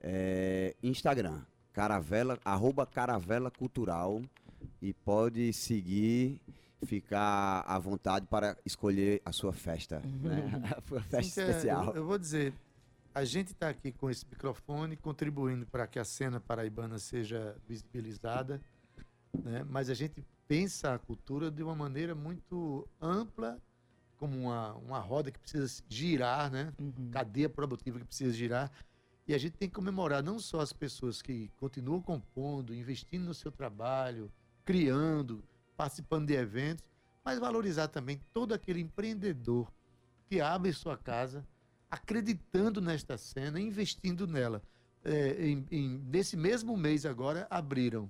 É, 0.00 0.74
Instagram, 0.82 1.42
caravela, 1.72 2.38
arroba 2.44 2.84
caravela 2.84 3.50
cultural 3.50 4.20
e 4.82 4.92
pode 4.92 5.52
seguir, 5.52 6.40
ficar 6.84 7.60
à 7.66 7.78
vontade 7.78 8.26
para 8.26 8.56
escolher 8.64 9.22
a 9.24 9.32
sua 9.32 9.52
festa, 9.52 10.00
né? 10.00 10.50
A 10.76 10.82
sua 10.82 11.00
festa 11.02 11.22
Cíntia, 11.22 11.50
especial. 11.50 11.86
Eu, 11.88 11.96
eu 11.96 12.06
vou 12.06 12.18
dizer, 12.18 12.52
a 13.14 13.24
gente 13.24 13.48
está 13.48 13.68
aqui 13.68 13.92
com 13.92 14.08
esse 14.08 14.24
microfone 14.28 14.96
contribuindo 14.96 15.66
para 15.66 15.86
que 15.86 15.98
a 15.98 16.04
cena 16.04 16.40
paraibana 16.40 16.98
seja 16.98 17.56
visibilizada, 17.66 18.60
né? 19.34 19.64
mas 19.68 19.90
a 19.90 19.94
gente 19.94 20.24
pensa 20.46 20.94
a 20.94 20.98
cultura 20.98 21.50
de 21.50 21.62
uma 21.62 21.74
maneira 21.74 22.14
muito 22.14 22.88
ampla, 23.00 23.60
como 24.16 24.36
uma, 24.36 24.74
uma 24.74 24.98
roda 24.98 25.30
que 25.30 25.38
precisa 25.38 25.82
girar, 25.88 26.50
né? 26.50 26.72
Uhum. 26.78 27.10
cadeia 27.10 27.48
produtiva 27.48 27.98
que 27.98 28.04
precisa 28.04 28.32
girar. 28.32 28.70
E 29.26 29.32
a 29.32 29.38
gente 29.38 29.56
tem 29.56 29.68
que 29.68 29.74
comemorar 29.74 30.22
não 30.22 30.38
só 30.38 30.60
as 30.60 30.72
pessoas 30.72 31.22
que 31.22 31.50
continuam 31.56 32.02
compondo, 32.02 32.74
investindo 32.74 33.24
no 33.24 33.32
seu 33.32 33.50
trabalho, 33.50 34.30
criando, 34.64 35.42
participando 35.76 36.26
de 36.26 36.34
eventos, 36.34 36.84
mas 37.24 37.38
valorizar 37.38 37.88
também 37.88 38.20
todo 38.32 38.52
aquele 38.52 38.80
empreendedor 38.80 39.72
que 40.28 40.40
abre 40.40 40.72
sua 40.72 40.96
casa, 40.96 41.46
acreditando 41.90 42.80
nesta 42.80 43.18
cena, 43.18 43.60
investindo 43.60 44.26
nela. 44.26 44.62
É, 45.02 45.46
em- 45.48 45.66
em- 45.70 45.98
nesse 46.10 46.36
mesmo 46.36 46.76
mês 46.76 47.04
agora, 47.06 47.46
abriram 47.50 48.08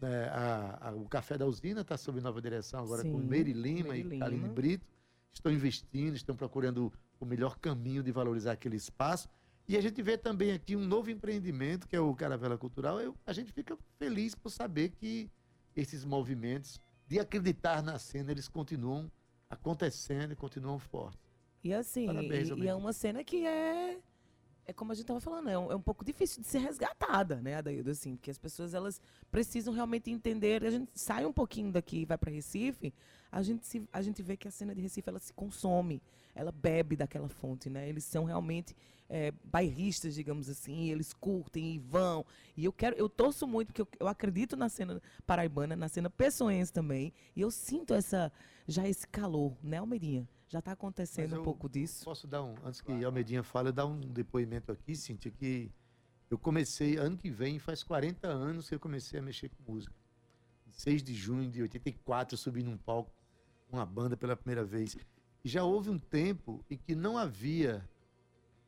né, 0.00 0.24
a- 0.30 0.88
a- 0.88 0.92
o 0.94 1.08
Café 1.08 1.38
da 1.38 1.46
Usina 1.46 1.82
está 1.82 1.96
sob 1.96 2.20
nova 2.20 2.40
direção 2.42 2.80
agora 2.80 3.02
com 3.04 3.20
Sim, 3.20 3.26
Meire 3.26 3.52
Lima 3.52 3.90
Meire 3.90 4.08
e 4.16 4.18
Lima. 4.18 4.48
Brito. 4.48 4.84
Estão 5.32 5.52
investindo, 5.52 6.16
estão 6.16 6.34
procurando 6.34 6.92
o 7.20 7.24
melhor 7.24 7.56
caminho 7.58 8.02
de 8.02 8.10
valorizar 8.10 8.52
aquele 8.52 8.76
espaço. 8.76 9.28
E 9.68 9.76
a 9.76 9.80
gente 9.80 10.02
vê 10.02 10.18
também 10.18 10.50
aqui 10.52 10.74
um 10.74 10.84
novo 10.84 11.08
empreendimento, 11.08 11.86
que 11.86 11.94
é 11.94 12.00
o 12.00 12.12
Caravela 12.16 12.58
Cultural. 12.58 13.00
Eu- 13.00 13.16
a 13.24 13.32
gente 13.32 13.52
fica 13.52 13.78
feliz 13.96 14.34
por 14.34 14.50
saber 14.50 14.90
que 14.90 15.30
esses 15.76 16.04
movimentos 16.04 16.80
de 17.06 17.20
acreditar 17.20 17.80
na 17.82 17.96
cena, 17.98 18.32
eles 18.32 18.48
continuam 18.48 19.10
acontecendo 19.48 20.32
e 20.32 20.36
continuam 20.36 20.78
fortes. 20.80 21.21
E 21.62 21.72
assim, 21.72 22.06
Parabéns, 22.06 22.48
e- 22.50 22.54
e, 22.54 22.68
é 22.68 22.74
uma 22.74 22.92
cena 22.92 23.22
que 23.22 23.46
é. 23.46 23.98
É 24.64 24.72
como 24.72 24.92
a 24.92 24.94
gente 24.94 25.06
tava 25.06 25.20
falando, 25.20 25.48
é 25.48 25.58
um, 25.58 25.72
é 25.72 25.74
um 25.74 25.80
pouco 25.82 26.04
difícil 26.04 26.40
de 26.40 26.46
ser 26.46 26.58
resgatada, 26.58 27.42
né, 27.42 27.56
Adaildo? 27.56 27.90
Assim, 27.90 28.14
porque 28.14 28.30
as 28.30 28.38
pessoas 28.38 28.74
elas 28.74 29.00
precisam 29.28 29.74
realmente 29.74 30.08
entender. 30.08 30.64
A 30.64 30.70
gente 30.70 30.88
sai 30.94 31.26
um 31.26 31.32
pouquinho 31.32 31.72
daqui 31.72 32.02
e 32.02 32.04
vai 32.04 32.16
para 32.16 32.30
Recife, 32.30 32.94
a 33.30 33.42
gente, 33.42 33.66
se, 33.66 33.82
a 33.92 34.00
gente 34.00 34.22
vê 34.22 34.36
que 34.36 34.46
a 34.46 34.52
cena 34.52 34.72
de 34.72 34.80
Recife 34.80 35.08
ela 35.08 35.18
se 35.18 35.32
consome, 35.32 36.00
ela 36.32 36.52
bebe 36.52 36.94
daquela 36.94 37.28
fonte, 37.28 37.68
né? 37.68 37.88
Eles 37.88 38.04
são 38.04 38.22
realmente 38.24 38.76
é, 39.08 39.32
bairristas, 39.44 40.14
digamos 40.14 40.48
assim, 40.48 40.90
eles 40.90 41.12
curtem 41.12 41.74
e 41.74 41.78
vão. 41.78 42.24
E 42.56 42.64
eu 42.64 42.72
quero, 42.72 42.94
eu 42.96 43.08
torço 43.08 43.48
muito, 43.48 43.68
porque 43.68 43.82
eu, 43.82 43.88
eu 43.98 44.06
acredito 44.06 44.56
na 44.56 44.68
cena 44.68 45.02
paraibana, 45.26 45.74
na 45.74 45.88
cena 45.88 46.08
pessoense 46.08 46.72
também, 46.72 47.12
e 47.34 47.40
eu 47.40 47.50
sinto 47.50 47.94
essa 47.94 48.30
já 48.68 48.86
esse 48.88 49.08
calor, 49.08 49.56
né, 49.62 49.78
Almeirinha? 49.78 50.28
Já 50.52 50.58
está 50.58 50.72
acontecendo 50.72 51.40
um 51.40 51.42
pouco 51.42 51.66
disso. 51.66 52.04
Posso 52.04 52.26
dar 52.26 52.42
um, 52.42 52.54
antes 52.62 52.82
que 52.82 53.02
Almedinha 53.02 53.42
fale, 53.42 53.70
eu 53.70 53.72
dar 53.72 53.86
um 53.86 53.98
depoimento 53.98 54.70
aqui, 54.70 54.94
Cíntia, 54.94 55.30
que 55.30 55.72
eu 56.28 56.36
comecei, 56.36 56.98
ano 56.98 57.16
que 57.16 57.30
vem, 57.30 57.58
faz 57.58 57.82
40 57.82 58.28
anos 58.28 58.68
que 58.68 58.74
eu 58.74 58.78
comecei 58.78 59.18
a 59.18 59.22
mexer 59.22 59.48
com 59.48 59.72
música. 59.72 59.94
6 60.68 61.02
de 61.02 61.14
junho 61.14 61.50
de 61.50 61.62
84, 61.62 62.34
eu 62.34 62.38
subi 62.38 62.62
num 62.62 62.76
palco 62.76 63.10
com 63.70 63.78
uma 63.78 63.86
banda 63.86 64.14
pela 64.14 64.36
primeira 64.36 64.62
vez. 64.62 64.94
E 65.42 65.48
já 65.48 65.64
houve 65.64 65.88
um 65.88 65.98
tempo 65.98 66.62
em 66.68 66.76
que 66.76 66.94
não 66.94 67.16
havia, 67.16 67.88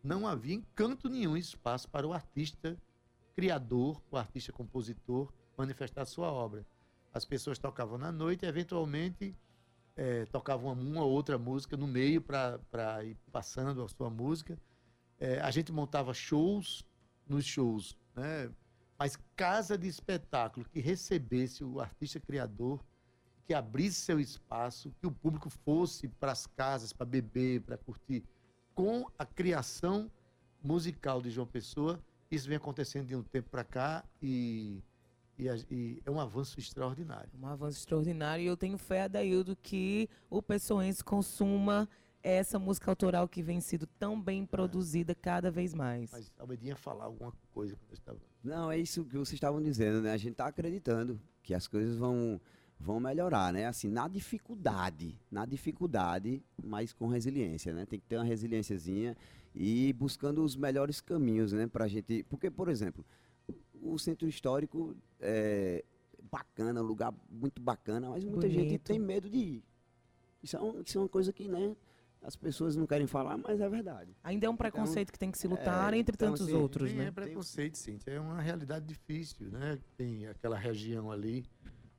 não 0.02 0.26
havia 0.26 0.54
em 0.54 0.62
canto 0.74 1.10
nenhum 1.10 1.36
espaço 1.36 1.86
para 1.90 2.06
o 2.06 2.14
artista 2.14 2.80
criador, 3.36 4.02
o 4.10 4.16
artista 4.16 4.54
compositor, 4.54 5.30
manifestar 5.54 6.06
sua 6.06 6.32
obra. 6.32 6.66
As 7.12 7.26
pessoas 7.26 7.58
tocavam 7.58 7.98
na 7.98 8.10
noite 8.10 8.46
e, 8.46 8.48
eventualmente, 8.48 9.36
eh, 9.96 10.26
tocavam 10.26 10.72
uma 10.72 11.02
ou 11.02 11.10
outra 11.10 11.38
música 11.38 11.76
no 11.76 11.86
meio 11.86 12.20
para 12.20 13.04
ir 13.04 13.16
passando 13.30 13.82
a 13.82 13.88
sua 13.88 14.10
música. 14.10 14.58
Eh, 15.18 15.40
a 15.40 15.50
gente 15.50 15.72
montava 15.72 16.12
shows 16.12 16.84
nos 17.28 17.44
shows, 17.44 17.96
né? 18.14 18.50
mas 18.98 19.18
casa 19.36 19.76
de 19.76 19.88
espetáculo 19.88 20.66
que 20.68 20.80
recebesse 20.80 21.64
o 21.64 21.80
artista 21.80 22.20
criador, 22.20 22.82
que 23.46 23.54
abrisse 23.54 24.00
seu 24.00 24.18
espaço, 24.18 24.94
que 25.00 25.06
o 25.06 25.12
público 25.12 25.50
fosse 25.50 26.08
para 26.08 26.32
as 26.32 26.46
casas 26.46 26.92
para 26.92 27.06
beber, 27.06 27.60
para 27.60 27.76
curtir, 27.76 28.24
com 28.74 29.06
a 29.18 29.24
criação 29.26 30.10
musical 30.62 31.20
de 31.20 31.30
João 31.30 31.46
Pessoa. 31.46 32.00
Isso 32.30 32.48
vem 32.48 32.56
acontecendo 32.56 33.06
de 33.06 33.14
um 33.14 33.22
tempo 33.22 33.50
para 33.50 33.62
cá 33.62 34.04
e, 34.22 34.82
e 35.38 35.48
a- 35.48 35.56
e 35.70 36.00
é 36.04 36.10
um 36.10 36.20
avanço 36.20 36.58
extraordinário. 36.58 37.30
Um 37.40 37.46
avanço 37.46 37.78
extraordinário 37.78 38.42
e 38.44 38.46
eu 38.46 38.56
tenho 38.56 38.78
fé, 38.78 39.02
Adaildo, 39.02 39.56
que 39.56 40.08
o 40.30 40.42
pessoense 40.42 41.02
consuma 41.02 41.88
essa 42.22 42.58
música 42.58 42.90
autoral 42.90 43.28
que 43.28 43.42
vem 43.42 43.60
sido 43.60 43.86
tão 43.86 44.20
bem 44.20 44.46
produzida 44.46 45.14
cada 45.14 45.50
vez 45.50 45.74
mais. 45.74 46.10
Mas 46.10 46.32
Almedinha 46.38 46.74
falar 46.74 47.04
alguma 47.04 47.32
coisa 47.52 47.76
quando 47.76 47.90
eu 47.90 47.94
estava. 47.94 48.18
Não, 48.42 48.70
é 48.70 48.78
isso 48.78 49.04
que 49.04 49.12
vocês 49.16 49.34
estavam 49.34 49.60
dizendo, 49.60 50.00
né? 50.00 50.12
A 50.12 50.16
gente 50.16 50.32
está 50.32 50.46
acreditando 50.46 51.20
que 51.42 51.52
as 51.52 51.68
coisas 51.68 51.96
vão, 51.98 52.40
vão 52.80 52.98
melhorar, 52.98 53.52
né? 53.52 53.66
Assim, 53.66 53.88
na 53.88 54.08
dificuldade, 54.08 55.20
na 55.30 55.44
dificuldade, 55.44 56.42
mas 56.62 56.94
com 56.94 57.08
resiliência, 57.08 57.74
né? 57.74 57.84
Tem 57.84 58.00
que 58.00 58.06
ter 58.06 58.16
uma 58.16 58.24
resiliênciazinha 58.24 59.14
e 59.54 59.92
buscando 59.92 60.42
os 60.42 60.56
melhores 60.56 61.02
caminhos, 61.02 61.52
né? 61.52 61.66
Pra 61.66 61.86
gente... 61.86 62.22
Porque, 62.24 62.50
por 62.50 62.70
exemplo, 62.70 63.04
o 63.84 63.98
centro 63.98 64.26
histórico 64.28 64.96
é 65.20 65.84
bacana, 66.30 66.80
lugar 66.80 67.14
muito 67.30 67.60
bacana, 67.60 68.10
mas 68.10 68.24
muita 68.24 68.48
gente 68.48 68.66
Bonito. 68.66 68.82
tem 68.84 68.98
medo 68.98 69.28
de 69.28 69.38
ir. 69.38 69.64
Isso 70.42 70.56
é, 70.56 70.60
um- 70.60 70.80
isso 70.80 70.98
é 70.98 71.00
uma 71.00 71.08
coisa 71.08 71.32
que, 71.32 71.46
né? 71.48 71.76
As 72.22 72.34
pessoas 72.36 72.74
não 72.74 72.86
querem 72.86 73.06
falar, 73.06 73.36
mas 73.36 73.60
é 73.60 73.68
verdade. 73.68 74.16
Ainda 74.24 74.46
é 74.46 74.48
um 74.50 74.56
preconceito 74.56 75.12
que 75.12 75.18
tem 75.18 75.30
que 75.30 75.36
se 75.38 75.46
lutar 75.46 75.92
é, 75.92 75.98
entre 75.98 76.14
então, 76.14 76.30
tantos 76.30 76.46
assim, 76.46 76.56
outros, 76.56 76.90
Nem 76.90 77.02
é 77.02 77.04
né? 77.04 77.10
preconceito, 77.10 77.76
Cíntia. 77.76 78.10
É 78.12 78.18
uma 78.18 78.40
realidade 78.40 78.86
difícil, 78.86 79.50
né? 79.50 79.78
Tem 79.96 80.26
aquela 80.26 80.56
região 80.56 81.12
ali, 81.12 81.44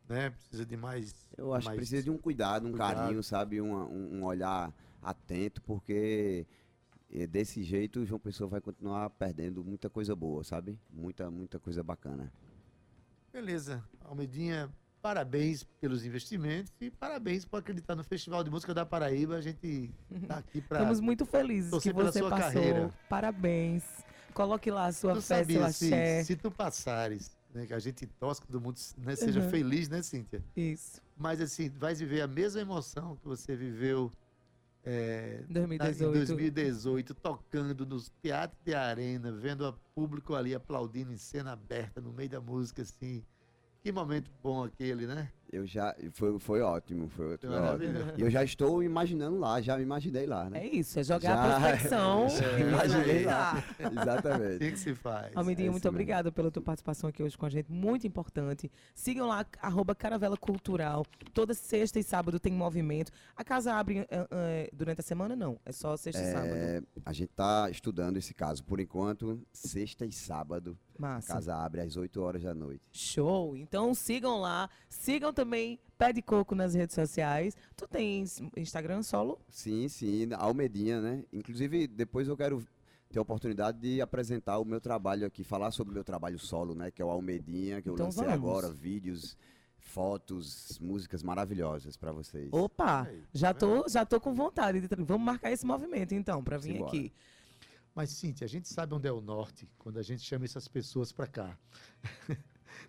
né? 0.09 0.31
Precisa 0.31 0.65
de 0.65 0.75
mais. 0.75 1.13
Eu 1.37 1.53
acho 1.53 1.65
mais 1.65 1.75
que 1.75 1.79
precisa 1.81 2.01
de 2.03 2.09
um 2.09 2.17
cuidado, 2.17 2.65
um 2.67 2.71
cuidado. 2.71 2.95
carinho, 2.97 3.21
sabe? 3.21 3.61
Um, 3.61 3.73
um 3.75 4.23
olhar 4.23 4.73
atento, 4.99 5.61
porque 5.61 6.47
eh, 7.15 7.27
desse 7.27 7.63
jeito 7.63 8.01
o 8.01 8.05
João 8.05 8.19
Pessoa 8.19 8.49
vai 8.49 8.61
continuar 8.61 9.09
perdendo 9.11 9.63
muita 9.63 9.89
coisa 9.89 10.15
boa, 10.15 10.43
sabe? 10.43 10.77
Muita, 10.91 11.29
muita 11.31 11.59
coisa 11.59 11.81
bacana. 11.83 12.31
Beleza. 13.31 13.83
Almedinha, 14.03 14.69
parabéns 15.01 15.63
pelos 15.81 16.05
investimentos 16.05 16.71
e 16.79 16.89
parabéns 16.89 17.43
por 17.45 17.57
acreditar 17.57 17.95
no 17.95 18.03
Festival 18.03 18.43
de 18.43 18.49
Música 18.49 18.73
da 18.73 18.85
Paraíba. 18.85 19.35
A 19.35 19.41
gente 19.41 19.91
tá 20.27 20.37
aqui 20.37 20.61
para. 20.61 20.79
Estamos 20.79 20.99
muito 20.99 21.25
felizes 21.25 21.71
que 21.83 21.91
você 21.91 22.21
passou. 22.21 22.29
carreira. 22.29 22.93
Parabéns. 23.09 23.83
Coloque 24.33 24.69
lá 24.69 24.87
a 24.87 24.91
sua 24.91 25.13
Tu 25.13 25.21
fé, 25.21 25.37
sabia, 25.39 25.69
se, 25.71 25.85
axé. 25.93 26.23
se 26.25 26.35
tu 26.35 26.51
passares, 26.51 27.37
né, 27.53 27.65
que 27.65 27.73
a 27.73 27.79
gente 27.79 28.05
torce 28.05 28.41
que 28.41 28.47
todo 28.47 28.59
mundo 28.61 28.77
né, 28.97 29.15
seja 29.15 29.39
Uhum. 29.39 29.49
feliz, 29.49 29.87
né, 29.87 30.01
Cíntia? 30.01 30.43
Isso. 30.55 31.01
Mas 31.17 31.39
assim, 31.39 31.69
vai 31.69 31.93
viver 31.95 32.19
a 32.21 32.27
mesma 32.27 32.59
emoção 32.59 33.15
que 33.15 33.25
você 33.25 33.55
viveu 33.55 34.11
é, 34.85 35.43
na- 35.49 35.61
em 35.61 35.77
2018. 35.77 36.27
2018, 36.27 37.13
tocando 37.15 37.85
nos 37.85 38.09
teatros 38.21 38.59
de 38.63 38.73
arena, 38.75 39.31
vendo 39.31 39.67
o 39.67 39.73
público 39.95 40.35
ali 40.35 40.53
aplaudindo 40.53 41.11
em 41.11 41.17
cena 41.17 41.53
aberta, 41.53 41.99
no 41.99 42.13
meio 42.13 42.29
da 42.29 42.39
música, 42.39 42.81
assim. 42.83 43.23
Que 43.81 43.91
momento 43.91 44.31
bom 44.41 44.63
aquele, 44.63 45.05
né? 45.07 45.31
Eu 45.55 45.65
já. 45.65 45.95
Foi, 46.11 46.37
foi 46.37 46.61
ótimo, 46.61 47.07
foi, 47.07 47.33
ótimo. 47.33 47.47
E 48.17 48.21
eu 48.21 48.29
já 48.29 48.43
estou 48.43 48.83
imaginando 48.83 49.37
lá, 49.39 49.61
já 49.61 49.77
me 49.77 49.83
imaginei 49.83 50.25
lá, 50.25 50.49
né? 50.49 50.65
É 50.65 50.67
isso, 50.67 50.99
é 50.99 51.03
jogar 51.03 51.37
a 51.39 51.47
Já- 51.49 51.59
prospecção 51.59 52.29
já 52.29 52.59
e 52.59 52.61
imaginei 52.61 53.03
visualizar. 53.19 53.75
Exatamente. 53.79 54.63
Assim 54.63 54.71
que 54.71 54.79
se 54.79 54.95
faz. 54.95 55.31
Almedinha, 55.35 55.69
É 55.69 55.71
muito 55.71 55.87
obrigada 55.87 56.31
pela 56.31 56.51
tua 56.51 56.61
participação 56.61 57.09
aqui 57.09 57.23
hoje 57.23 57.37
com 57.37 57.45
a 57.45 57.49
gente, 57.49 57.71
muito 57.71 58.05
importante. 58.05 58.69
Sigam 58.93 59.27
lá, 59.27 59.45
arroba 59.61 59.95
Caravela 59.95 60.35
Cultural. 60.35 61.05
Toda 61.33 61.53
sexta 61.53 61.99
e 61.99 62.03
sábado 62.03 62.37
tem 62.39 62.51
movimento. 62.51 63.11
A 63.35 63.43
casa 63.43 63.73
abre 63.73 63.99
eh, 63.99 64.27
eh, 64.31 64.69
durante 64.73 64.99
a 64.99 65.03
semana? 65.03 65.35
Não, 65.37 65.57
é 65.65 65.71
só 65.71 65.95
sexta 65.95 66.21
e 66.21 66.31
sábado. 66.31 66.53
É, 66.53 66.81
a 67.05 67.13
gente 67.13 67.29
está 67.31 67.69
estudando 67.69 68.17
esse 68.17 68.33
caso. 68.33 68.61
Por 68.63 68.79
enquanto, 68.81 69.41
sexta 69.53 70.05
e 70.05 70.11
sábado, 70.11 70.77
a 70.97 71.01
Massa. 71.01 71.33
casa 71.33 71.55
abre 71.55 71.81
às 71.81 71.95
8 71.97 72.21
horas 72.21 72.43
da 72.43 72.53
noite. 72.53 72.87
Show! 72.91 73.55
Então 73.55 73.93
sigam 73.93 74.39
lá. 74.39 74.69
Sigam 74.89 75.33
também 75.33 75.79
Pé 75.97 76.11
de 76.13 76.21
Coco 76.21 76.55
nas 76.55 76.73
redes 76.73 76.95
sociais. 76.95 77.55
Tu 77.75 77.87
tens 77.87 78.41
Instagram 78.57 79.01
solo? 79.03 79.39
Sim, 79.49 79.87
sim, 79.87 80.27
Almedinha, 80.33 81.01
né? 81.01 81.23
Inclusive, 81.31 81.87
depois 81.87 82.27
eu 82.27 82.35
quero 82.37 82.65
ter 83.09 83.19
a 83.19 83.21
oportunidade 83.21 83.79
de 83.79 84.01
apresentar 84.01 84.59
o 84.59 84.65
meu 84.65 84.81
trabalho 84.81 85.25
aqui, 85.25 85.43
falar 85.43 85.71
sobre 85.71 85.91
o 85.91 85.93
meu 85.95 86.03
trabalho 86.03 86.37
solo, 86.39 86.75
né? 86.75 86.91
Que 86.91 87.01
é 87.01 87.05
o 87.05 87.09
Almedinha, 87.09 87.81
que 87.81 87.87
eu 87.89 87.93
Então 87.93 88.07
lancei 88.07 88.25
vamos. 88.25 88.39
agora, 88.39 88.71
vídeos, 88.71 89.37
fotos, 89.77 90.77
músicas 90.81 91.23
maravilhosas 91.23 91.95
para 91.95 92.11
vocês. 92.11 92.49
Opa! 92.51 93.03
Aí, 93.03 93.23
Já 93.33 93.53
tá 93.53 93.59
tô, 93.59 93.87
já 93.87 94.05
tô 94.05 94.19
com 94.19 94.33
vontade. 94.33 94.81
De... 94.81 94.87
Vamos 95.03 95.25
marcar 95.25 95.51
esse 95.51 95.65
movimento 95.65 96.13
então, 96.13 96.43
pra 96.43 96.57
vir 96.57 96.73
Simbora. 96.73 96.89
aqui. 96.89 97.13
Mas, 97.95 98.09
Cíntia, 98.09 98.43
a 98.43 98.47
gente 98.49 98.67
sabe 98.67 98.93
onde 98.93 99.07
é 99.07 99.11
o 99.11 99.21
norte 99.21 99.69
quando 99.79 99.97
a 99.97 100.03
gente 100.03 100.21
chama 100.21 100.43
essas 100.43 100.67
pessoas 100.67 101.13
para 101.13 101.25
cá. 101.25 101.57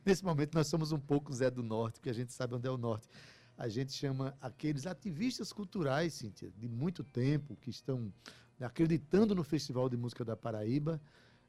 Nesse 0.05 0.25
momento, 0.25 0.57
nós 0.57 0.67
somos 0.67 0.91
um 0.91 0.99
pouco 0.99 1.33
Zé 1.33 1.49
do 1.49 1.63
Norte, 1.63 2.01
porque 2.01 2.11
a 2.11 2.13
gente 2.13 2.33
sabe 2.33 2.57
onde 2.57 2.67
é 2.67 2.71
o 2.71 2.77
norte. 2.77 3.09
A 3.57 3.69
gente 3.69 3.93
chama 3.93 4.37
aqueles 4.41 4.85
ativistas 4.85 5.53
culturais, 5.53 6.13
Cíntia, 6.13 6.51
de 6.59 6.69
muito 6.69 7.05
tempo, 7.05 7.55
que 7.55 7.71
estão 7.71 8.13
né, 8.59 8.67
acreditando 8.67 9.33
no 9.33 9.45
Festival 9.45 9.89
de 9.89 9.97
Música 9.97 10.25
da 10.25 10.37
Paraíba, 10.37 11.01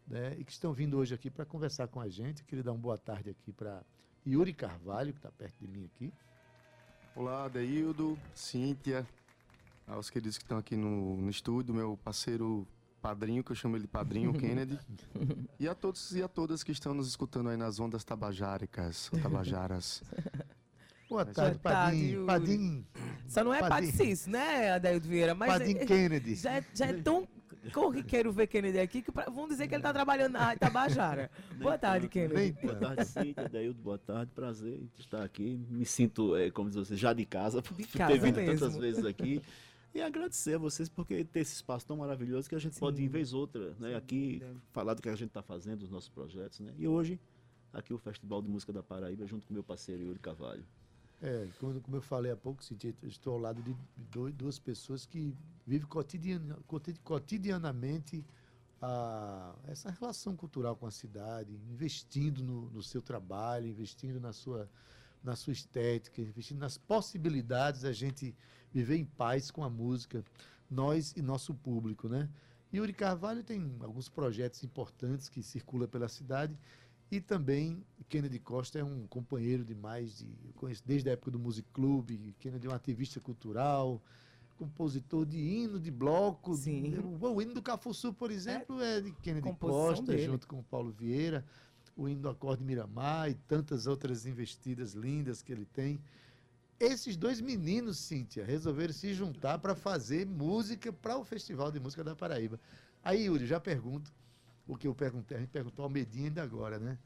né, 0.08 0.36
e 0.38 0.46
que 0.46 0.52
estão 0.52 0.72
vindo 0.72 0.96
hoje 0.96 1.15
aqui 1.15 1.32
para 1.32 1.43
conversar 1.43 1.88
com 1.88 2.00
a 2.00 2.08
gente. 2.08 2.43
Queria 2.43 2.63
dar 2.63 2.74
uma 2.74 2.80
boa 2.80 2.98
tarde 2.98 3.32
aqui 3.32 3.52
para 3.52 3.84
Yuri 4.26 4.54
Carvalho, 4.54 5.12
que 5.12 5.20
está 5.20 5.32
perto 5.32 5.58
de 5.60 5.67
mim 5.67 5.84
aqui. 5.86 6.13
Olá, 7.15 7.48
Deildo, 7.48 8.20
Cíntia, 8.36 9.06
aos 9.88 10.12
queridos 10.12 10.38
que 10.38 10.43
estão 10.43 10.60
aqui 10.60 10.76
no, 10.76 11.17
no 11.17 11.30
estúdio, 11.32 11.74
meu 11.74 11.98
parceiro 11.98 12.67
padrinho, 13.02 13.44
que 13.44 13.52
eu 13.52 13.56
chamo 13.56 13.76
ele 13.76 13.84
de 13.84 13.88
padrinho, 13.88 14.34
Kennedy, 14.38 14.78
e 15.60 15.68
a 15.68 15.76
todos 15.76 16.12
e 16.16 16.22
a 16.24 16.28
todas 16.28 16.64
que 16.64 16.72
estão 16.72 16.94
nos 16.94 17.08
escutando 17.08 17.50
aí 17.50 17.58
nas 17.58 17.80
ondas 17.80 18.04
tabajáricas, 18.04 19.10
tabajaras. 19.22 20.04
Boa 21.10 21.26
tarde, 21.26 21.58
Padim. 21.60 21.98
Yuri. 22.10 22.26
Padim, 22.26 22.86
Só 23.30 23.42
não 23.42 23.54
é 23.54 23.60
Padim. 23.60 23.92
Né, 24.28 24.72
Adaildo 24.74 25.08
Vieira? 25.08 25.34
Mas 25.34 25.54
Padim 25.54 25.78
é- 25.78 25.86
Kennedy. 25.86 26.36
já, 26.36 26.52
é, 26.58 26.66
já 26.76 26.86
é 26.88 26.94
tão 26.94 27.26
corriqueiro 27.74 28.30
ver 28.34 28.48
Kennedy 28.48 28.78
aqui, 28.80 29.02
que 29.02 29.10
pra- 29.10 29.30
vão 29.30 29.48
dizer 29.48 29.70
que 29.70 29.76
ele 29.76 29.82
tá 29.84 29.94
trabalhando 29.94 30.34
na 30.34 30.40
Rádio 30.40 30.60
Tabajara. 30.60 31.32
Boa 31.62 31.78
tarde, 31.78 32.10
Kennedy. 32.10 32.58
Boa 32.62 32.76
tarde, 32.76 33.06
Cíntia, 33.06 33.48
Daildo, 33.48 33.82
boa 33.82 33.98
tarde, 33.98 34.32
prazer 34.36 34.74
em 34.82 34.90
estar 35.00 35.24
aqui. 35.24 35.58
Me 35.70 35.86
sinto, 35.86 36.36
é, 36.36 36.52
como 36.52 36.70
diz 36.70 36.76
você, 36.78 36.98
já 36.98 37.14
de 37.14 37.26
casa, 37.26 37.62
por 37.62 37.74
De 37.78 37.86
ter 37.88 38.20
vindo 38.20 38.36
mesmo. 38.36 38.60
tantas 38.60 38.76
vezes 38.76 39.06
aqui. 39.06 39.42
E 39.98 40.02
agradecer 40.04 40.54
a 40.54 40.58
vocês 40.60 40.88
por 40.88 41.08
ter 41.08 41.28
esse 41.34 41.56
espaço 41.56 41.88
tão 41.88 41.98
maravilhoso 41.98 42.48
que 42.48 42.54
a 42.54 42.60
gente 42.60 42.80
pode, 42.80 43.04
em 43.04 43.08
vez 43.08 43.34
outra, 43.34 43.74
né, 43.80 43.96
aqui, 43.96 44.40
falar 44.72 44.94
do 44.94 45.02
que 45.02 45.10
a 45.10 45.16
gente 45.16 45.30
está 45.30 45.42
fazendo, 45.42 45.80
dos 45.80 45.90
nossos 45.90 46.08
projetos, 46.08 46.60
né? 46.60 46.72
E 46.78 46.88
hoje, 46.88 47.20
aqui 47.74 47.92
o 47.92 47.98
Festival 47.98 48.44
de 48.44 48.48
Música 48.48 48.72
da 48.72 48.84
Paraíba, 48.84 49.26
junto 49.26 49.48
com 49.48 49.54
meu 49.56 49.64
parceiro 49.64 50.04
Yuri 50.04 50.20
Carvalho. 50.20 50.64
É, 51.20 51.48
como, 51.60 51.82
como 51.82 51.98
eu 51.98 52.02
falei 52.04 52.32
há 52.32 52.38
pouco, 52.38 52.62
estou 53.08 53.34
ao 53.34 53.40
lado 53.40 53.60
de 53.64 53.76
dois- 54.12 54.36
duas 54.36 54.60
pessoas 54.60 55.04
que 55.08 55.34
vivem 55.66 55.88
cotidiana- 55.88 56.60
coti- 56.68 57.00
cotidianamente 57.04 58.24
a, 58.80 59.56
essa 59.66 59.90
relação 59.90 60.36
cultural 60.36 60.76
com 60.76 60.86
a 60.86 60.92
cidade, 60.92 61.52
investindo 61.72 62.44
no, 62.44 62.70
no 62.70 62.84
seu 62.84 63.02
trabalho, 63.02 63.66
investindo 63.66 64.20
na 64.20 64.32
sua, 64.32 64.70
na 65.24 65.36
sua 65.36 65.54
estética, 65.54 66.22
investindo 66.22 66.60
nas 66.60 66.78
possibilidades 66.78 67.82
da 67.82 67.92
gente 67.92 68.36
viver 68.78 68.98
em 68.98 69.06
paz 69.06 69.50
com 69.50 69.63
a 69.63 69.70
música, 69.70 70.24
nós 70.70 71.13
e 71.16 71.22
nosso 71.22 71.54
público, 71.54 72.08
né? 72.08 72.30
Yuri 72.74 72.94
Carvalho 72.94 73.44
tem 73.44 73.76
alguns 73.82 74.10
projetos 74.10 74.63
importantes 74.63 75.30
que 75.30 75.42
circulam 75.42 75.88
pela 75.88 76.08
cidade 76.08 76.56
e 77.10 77.22
também 77.22 77.84
Kennedy 78.10 78.40
Costa 78.40 78.80
é 78.80 78.84
um 78.84 79.08
companheiro 79.08 79.63
de 79.63 79.74
mais 79.74 80.20
de. 80.20 80.26
Eu 80.46 80.54
conheço 80.56 80.84
desde 80.86 81.10
a 81.10 81.13
época 81.13 81.32
do 81.32 81.40
Music 81.40 81.68
Club. 81.74 82.12
Kennedy 82.40 82.68
é 82.68 82.70
um 82.70 82.74
ativista 82.74 83.20
cultural, 83.20 84.02
compositor 84.58 85.26
de 85.26 85.38
hino 85.38 85.80
de 85.80 85.90
bloco. 85.90 86.56
Sim. 86.56 86.94
O, 87.22 87.42
hino 87.42 87.54
do 87.54 87.62
Cafuçu, 87.62 88.13
por 88.13 88.30
exemplo, 88.30 88.82
é, 88.82 89.02
de 89.02 89.12
Kennedy 89.13 89.54
Costa, 89.54 90.06
dele. 90.06 90.26
junto 90.26 90.48
com 90.48 90.60
o 90.60 90.63
Paulo 90.63 90.92
Vieira. 90.92 91.46
O 91.96 92.08
hino 92.08 92.22
do 92.22 92.30
Acorde 92.30 92.63
Miramar 92.63 93.30
e 93.30 93.34
tantas 93.34 93.88
outras 93.88 94.26
investidas 94.28 94.94
lindas 94.94 95.42
que 95.42 95.52
ele 95.52 95.66
tem. 95.66 96.00
Esses 96.80 97.18
dois 97.18 97.42
meninos, 97.42 97.98
Cíntia, 97.98 98.46
resolveram 98.46 98.94
se 98.94 99.13
juntar 99.13 99.58
para 99.58 99.76
fazer 99.76 100.28
música 100.28 100.94
para 100.94 101.18
o 101.18 101.24
Festival 101.24 101.72
de 101.72 101.80
Música 101.80 102.04
da 102.04 102.16
Paraíba. 102.16 102.60
Aí, 103.04 103.26
Yuri, 103.26 103.48
já 103.48 103.60
pergunto 103.60 104.13
o 104.68 104.78
que 104.78 104.88
eu 104.88 104.94
perguntei, 104.94 105.38
a 105.38 105.40
gente 105.40 105.50
perguntou 105.50 105.84
ao 105.84 105.90
Medinha 105.90 106.28
ainda 106.28 106.44
agora, 106.44 106.78
né? 106.78 107.00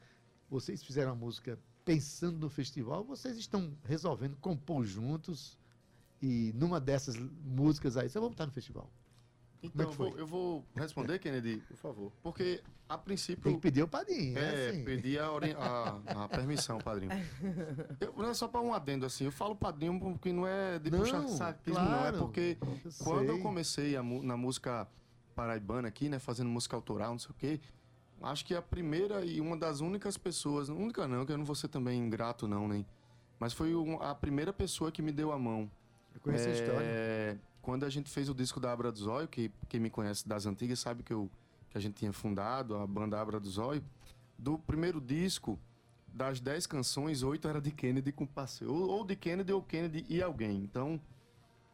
Vocês 0.50 0.84
fizeram 0.84 1.12
a 1.14 1.16
música 1.16 1.58
pensando 1.86 2.38
no 2.38 2.50
festival, 2.50 3.04
vocês 3.06 3.38
estão 3.38 3.74
resolvendo 3.86 4.36
compor 4.38 4.84
juntos 4.86 5.58
e 6.22 6.52
numa 6.54 6.80
dessas 6.80 7.16
músicas 7.16 7.96
aí, 7.96 8.10
vocês 8.10 8.22
vão 8.22 8.32
estar 8.32 8.46
no 8.46 8.52
festival. 8.52 8.92
Então, 9.64 9.86
é 9.86 9.90
eu, 9.90 9.92
vou, 9.94 10.18
eu 10.18 10.28
vou 10.28 10.66
responder, 10.76 11.20
Kennedy, 11.20 11.58
Por 11.68 11.78
favor. 11.78 12.12
porque 12.24 12.62
a 12.90 12.96
Tem 12.98 13.04
princípio. 13.06 13.54
que 13.54 13.60
pedir 13.60 13.84
o 13.84 13.88
padrinho, 13.88 14.38
É, 14.38 14.42
é 14.66 14.70
assim. 14.70 14.84
pedi 14.84 15.20
a, 15.20 15.28
a- 15.28 16.24
a 16.24 16.28
permissão, 16.30 16.78
padrinho. 16.80 17.12
Eu- 18.02 18.14
não 18.18 18.30
é 18.30 18.34
só 18.34 18.48
para 18.48 18.60
um 18.60 18.74
adendo 18.74 19.06
assim, 19.06 19.26
eu 19.26 19.32
falo 19.32 19.56
padrinho 19.56 20.00
porque 20.00 20.34
não 20.34 20.48
é 20.48 20.80
de 20.80 20.90
Não, 20.90 21.00
puxar 21.00 21.28
saquismo, 21.28 21.80
não, 21.80 21.94
é 21.94 21.98
claro, 22.00 22.18
porque 22.18 22.58
eu 22.62 22.92
quando 23.04 23.30
eu 23.30 23.40
comecei 23.40 23.96
a 23.96 24.02
na 24.04 24.36
música 24.36 24.88
paraibana 25.36 25.88
aqui, 25.88 26.10
né, 26.10 26.18
fazendo 26.20 26.50
música 26.50 26.76
autoral, 26.76 27.12
não 27.12 27.20
sei 27.20 27.30
o 27.32 27.34
quê, 27.36 27.60
acho 28.24 28.44
que 28.46 28.56
a 28.56 28.62
primeira 28.62 29.24
e 29.24 29.40
uma 29.40 29.56
das 29.56 29.80
únicas 29.80 30.18
pessoas, 30.18 30.70
única 30.70 31.08
não, 31.08 31.26
que 31.26 31.32
eu 31.32 31.38
não 31.38 31.46
vou 31.46 31.56
ser 31.56 31.68
também 31.68 32.00
ingrato 32.00 32.48
não, 32.48 32.68
nem, 32.68 32.86
mas 33.40 33.54
foi 33.54 33.74
um- 33.76 34.02
a 34.02 34.14
primeira 34.16 34.52
pessoa 34.52 34.92
que 34.92 35.02
me 35.04 35.12
deu 35.12 35.32
a 35.32 35.38
mão. 35.38 35.70
Eu 36.14 36.20
conheço 36.20 36.48
a 36.50 36.52
história. 36.52 37.40
Quando 37.62 37.86
a 37.86 37.90
gente 37.90 38.10
fez 38.10 38.30
o 38.30 38.34
disco 38.34 38.60
da 38.60 38.72
Abra 38.72 38.92
do 38.92 39.00
Zóio, 39.00 39.28
que 39.28 39.52
quem 39.70 39.80
me 39.80 39.90
conhece 39.90 40.28
das 40.28 40.46
antigas 40.46 40.80
sabe 40.80 41.04
que, 41.04 41.14
eu, 41.14 41.30
que 41.70 41.78
a 41.78 41.82
gente 41.82 41.96
tinha 41.96 42.12
fundado 42.12 42.76
a 42.76 42.88
banda 42.88 43.20
Abra 43.20 43.40
do 43.40 43.50
Zóio, 43.50 43.84
do 44.38 44.58
primeiro 44.58 45.00
disco, 45.00 45.60
das 46.08 46.40
10 46.40 46.68
canções, 46.68 47.24
oito 47.24 47.48
era 47.48 47.62
de 47.62 47.72
Kennedy 47.72 48.12
com 48.12 48.26
parceiro. 48.26 48.74
Ou, 48.74 48.90
ou 48.90 49.06
de 49.06 49.16
Kennedy 49.16 49.54
ou 49.54 49.62
Kennedy 49.62 50.06
e 50.10 50.22
alguém. 50.22 50.58
Então, 50.58 51.00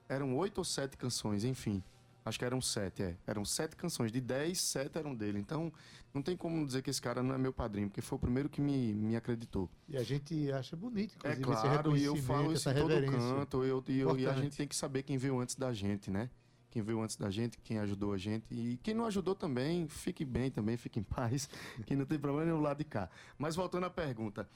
eram 0.07 0.35
oito 0.37 0.59
ou 0.59 0.63
sete 0.63 0.97
canções, 0.97 1.43
enfim. 1.43 1.83
Acho 2.27 2.37
que 2.39 2.45
eram 2.45 2.59
sete, 2.61 3.03
é. 3.03 3.17
Eram 3.25 3.43
sete 3.45 3.75
canções. 3.75 4.11
De 4.11 4.19
dez, 4.21 4.59
sete 4.61 4.97
eram 4.97 5.15
dele. 5.15 5.39
Então, 5.39 5.71
não 6.13 6.21
tem 6.21 6.35
como 6.35 6.65
dizer 6.65 6.81
que 6.81 6.89
esse 6.89 7.01
cara 7.01 7.21
não 7.23 7.33
é 7.33 7.37
meu 7.37 7.53
padrinho, 7.53 7.87
porque 7.89 8.01
foi 8.01 8.17
o 8.17 8.19
primeiro 8.19 8.49
que 8.49 8.59
me, 8.61 8.93
me 8.93 9.15
acreditou. 9.15 9.69
E 9.87 9.95
a 9.97 10.03
gente 10.03 10.51
acha 10.51 10.75
bonito, 10.75 11.15
É 11.23 11.33
inclusive, 11.33 11.67
esse 11.67 11.73
claro, 11.73 11.97
e 11.97 12.03
eu 12.03 12.15
falo 12.17 12.51
isso 12.53 12.69
em 12.69 12.73
todo 12.73 12.89
canto. 13.11 13.63
Eu, 13.63 13.83
e, 13.87 13.99
eu- 13.99 14.17
e 14.19 14.25
a 14.27 14.33
gente 14.33 14.57
tem 14.57 14.67
que 14.67 14.75
saber 14.75 15.03
quem 15.03 15.17
veio 15.17 15.39
antes 15.39 15.55
da 15.55 15.73
gente, 15.73 16.09
né? 16.11 16.29
Quem 16.69 16.81
veio 16.81 17.01
antes 17.01 17.15
da 17.15 17.29
gente, 17.31 17.57
quem 17.59 17.79
ajudou 17.79 18.13
a 18.13 18.17
gente. 18.17 18.45
E 18.51 18.77
quem 18.83 18.93
não 18.93 19.05
ajudou 19.05 19.33
também, 19.33 19.87
fique 19.87 20.25
bem 20.25 20.51
também, 20.51 20.75
fique 20.77 20.99
em 20.99 21.03
paz. 21.03 21.49
que 21.87 21.95
não 21.95 22.05
tem 22.05 22.19
problema 22.19 22.45
nenhum 22.45 22.61
lado 22.61 22.77
de 22.79 22.83
cá. 22.83 23.09
Mas 23.37 23.55
voltando 23.55 23.85
à 23.85 23.89
pergunta. 23.89 24.47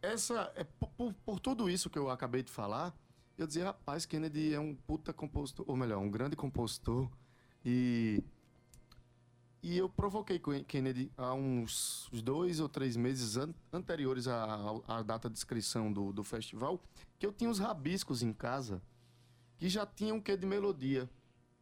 Essa, 0.00 0.52
é, 0.54 0.64
por- 0.64 1.14
por 1.24 1.40
tudo 1.40 1.68
isso 1.68 1.88
que 1.88 1.98
eu 1.98 2.10
acabei 2.10 2.42
de 2.42 2.50
falar, 2.52 2.94
eu 3.36 3.46
dizia, 3.46 3.64
rapaz, 3.64 4.06
Kennedy 4.06 4.54
é 4.54 4.60
um 4.60 4.74
puta 4.74 5.12
compositor, 5.12 5.64
ou 5.68 5.76
melhor, 5.76 5.98
um 5.98 6.10
grande 6.10 6.36
compositor. 6.36 7.08
E 7.64 8.22
e 9.62 9.78
eu 9.78 9.88
provoquei 9.88 10.38
com 10.38 10.52
Kennedy 10.64 11.10
há 11.16 11.32
uns 11.32 12.10
dois 12.22 12.60
ou 12.60 12.68
três 12.68 12.96
meses 12.98 13.38
an- 13.38 13.54
anteriores 13.72 14.28
à, 14.28 14.44
à 14.86 15.02
data 15.02 15.30
de 15.30 15.38
inscrição 15.38 15.90
do, 15.90 16.12
do 16.12 16.22
festival, 16.22 16.78
que 17.18 17.24
eu 17.24 17.32
tinha 17.32 17.48
uns 17.48 17.58
rabiscos 17.58 18.22
em 18.22 18.30
casa 18.30 18.82
que 19.56 19.66
já 19.70 19.86
tinham 19.86 20.18
um 20.18 20.20
quê 20.20 20.36
de 20.36 20.44
melodia, 20.44 21.08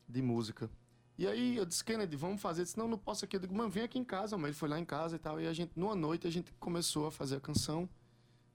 de 0.09 0.21
música. 0.21 0.69
E 1.17 1.29
aí 1.29 1.57
eu 1.57 1.65
disse, 1.65 1.85
Kennedy, 1.85 2.17
vamos 2.17 2.43
fazer. 2.43 2.67
Senão 2.67 2.89
não 2.89 2.99
posso 2.99 3.25
aqui. 3.25 3.37
Eu 3.37 3.41
digo, 3.41 3.55
mano, 3.55 3.71
vem 3.71 3.85
aqui 3.85 4.01
em 4.01 4.05
casa, 4.05 4.37
mas 4.37 4.49
ele 4.49 4.57
foi 4.57 4.69
lá 4.69 4.81
em 4.81 4.85
casa 4.85 5.15
e 5.15 5.19
tal. 5.21 5.41
E 5.41 5.47
a 5.47 5.53
gente, 5.53 5.71
numa 5.77 5.95
noite, 5.95 6.27
a 6.27 6.31
gente 6.31 6.53
começou 6.59 7.07
a 7.07 7.13
fazer 7.13 7.37
a 7.37 7.41
canção. 7.41 7.89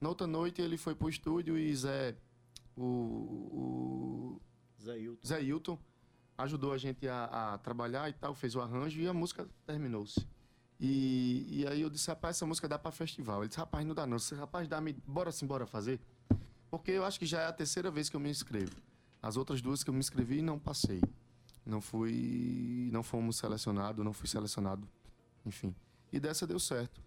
Na 0.01 0.09
outra 0.09 0.27
noite 0.27 0.61
ele 0.61 0.75
foi 0.75 0.93
pro 0.93 1.07
estúdio 1.07 1.57
e 1.57 1.73
Zé, 1.73 2.17
o, 2.77 4.39
o 4.39 4.41
Zé 4.81 4.99
Hilton. 4.99 5.27
Zé 5.27 5.41
Hilton 5.41 5.79
ajudou 6.37 6.71
a 6.71 6.77
gente 6.77 7.07
a, 7.07 7.53
a 7.53 7.57
trabalhar 7.57 8.09
e 8.09 8.13
tal, 8.13 8.35
fez 8.35 8.55
o 8.55 8.61
arranjo 8.61 9.01
e 9.01 9.07
a 9.07 9.13
música 9.13 9.47
terminou-se. 9.65 10.25
E, 10.79 11.47
e 11.49 11.67
aí 11.67 11.81
eu 11.81 11.89
disse, 11.89 12.07
rapaz, 12.09 12.37
essa 12.37 12.45
música 12.45 12.67
dá 12.67 12.77
pra 12.77 12.91
festival. 12.91 13.41
Ele 13.41 13.47
disse, 13.47 13.59
rapaz, 13.59 13.85
não 13.85 13.95
dá 13.95 14.05
não. 14.05 14.17
Disse, 14.17 14.35
rapaz, 14.35 14.67
dá-me, 14.67 14.93
bora 15.07 15.31
sim, 15.31 15.47
bora 15.47 15.65
fazer. 15.65 15.99
Porque 16.69 16.91
eu 16.91 17.03
acho 17.03 17.17
que 17.17 17.25
já 17.25 17.41
é 17.41 17.45
a 17.47 17.53
terceira 17.53 17.89
vez 17.89 18.09
que 18.09 18.15
eu 18.15 18.19
me 18.19 18.29
inscrevo. 18.29 18.75
As 19.21 19.37
outras 19.37 19.61
duas 19.61 19.83
que 19.83 19.89
eu 19.89 19.93
me 19.93 19.99
inscrevi 19.99 20.41
não 20.41 20.59
passei. 20.59 21.01
Não 21.65 21.81
fui, 21.81 22.89
não 22.93 23.01
fomos 23.03 23.37
selecionados, 23.37 24.05
não 24.05 24.13
fui 24.13 24.27
selecionado, 24.27 24.87
enfim. 25.45 25.75
E 26.13 26.19
dessa 26.19 26.47
deu 26.47 26.59
certo. 26.59 27.01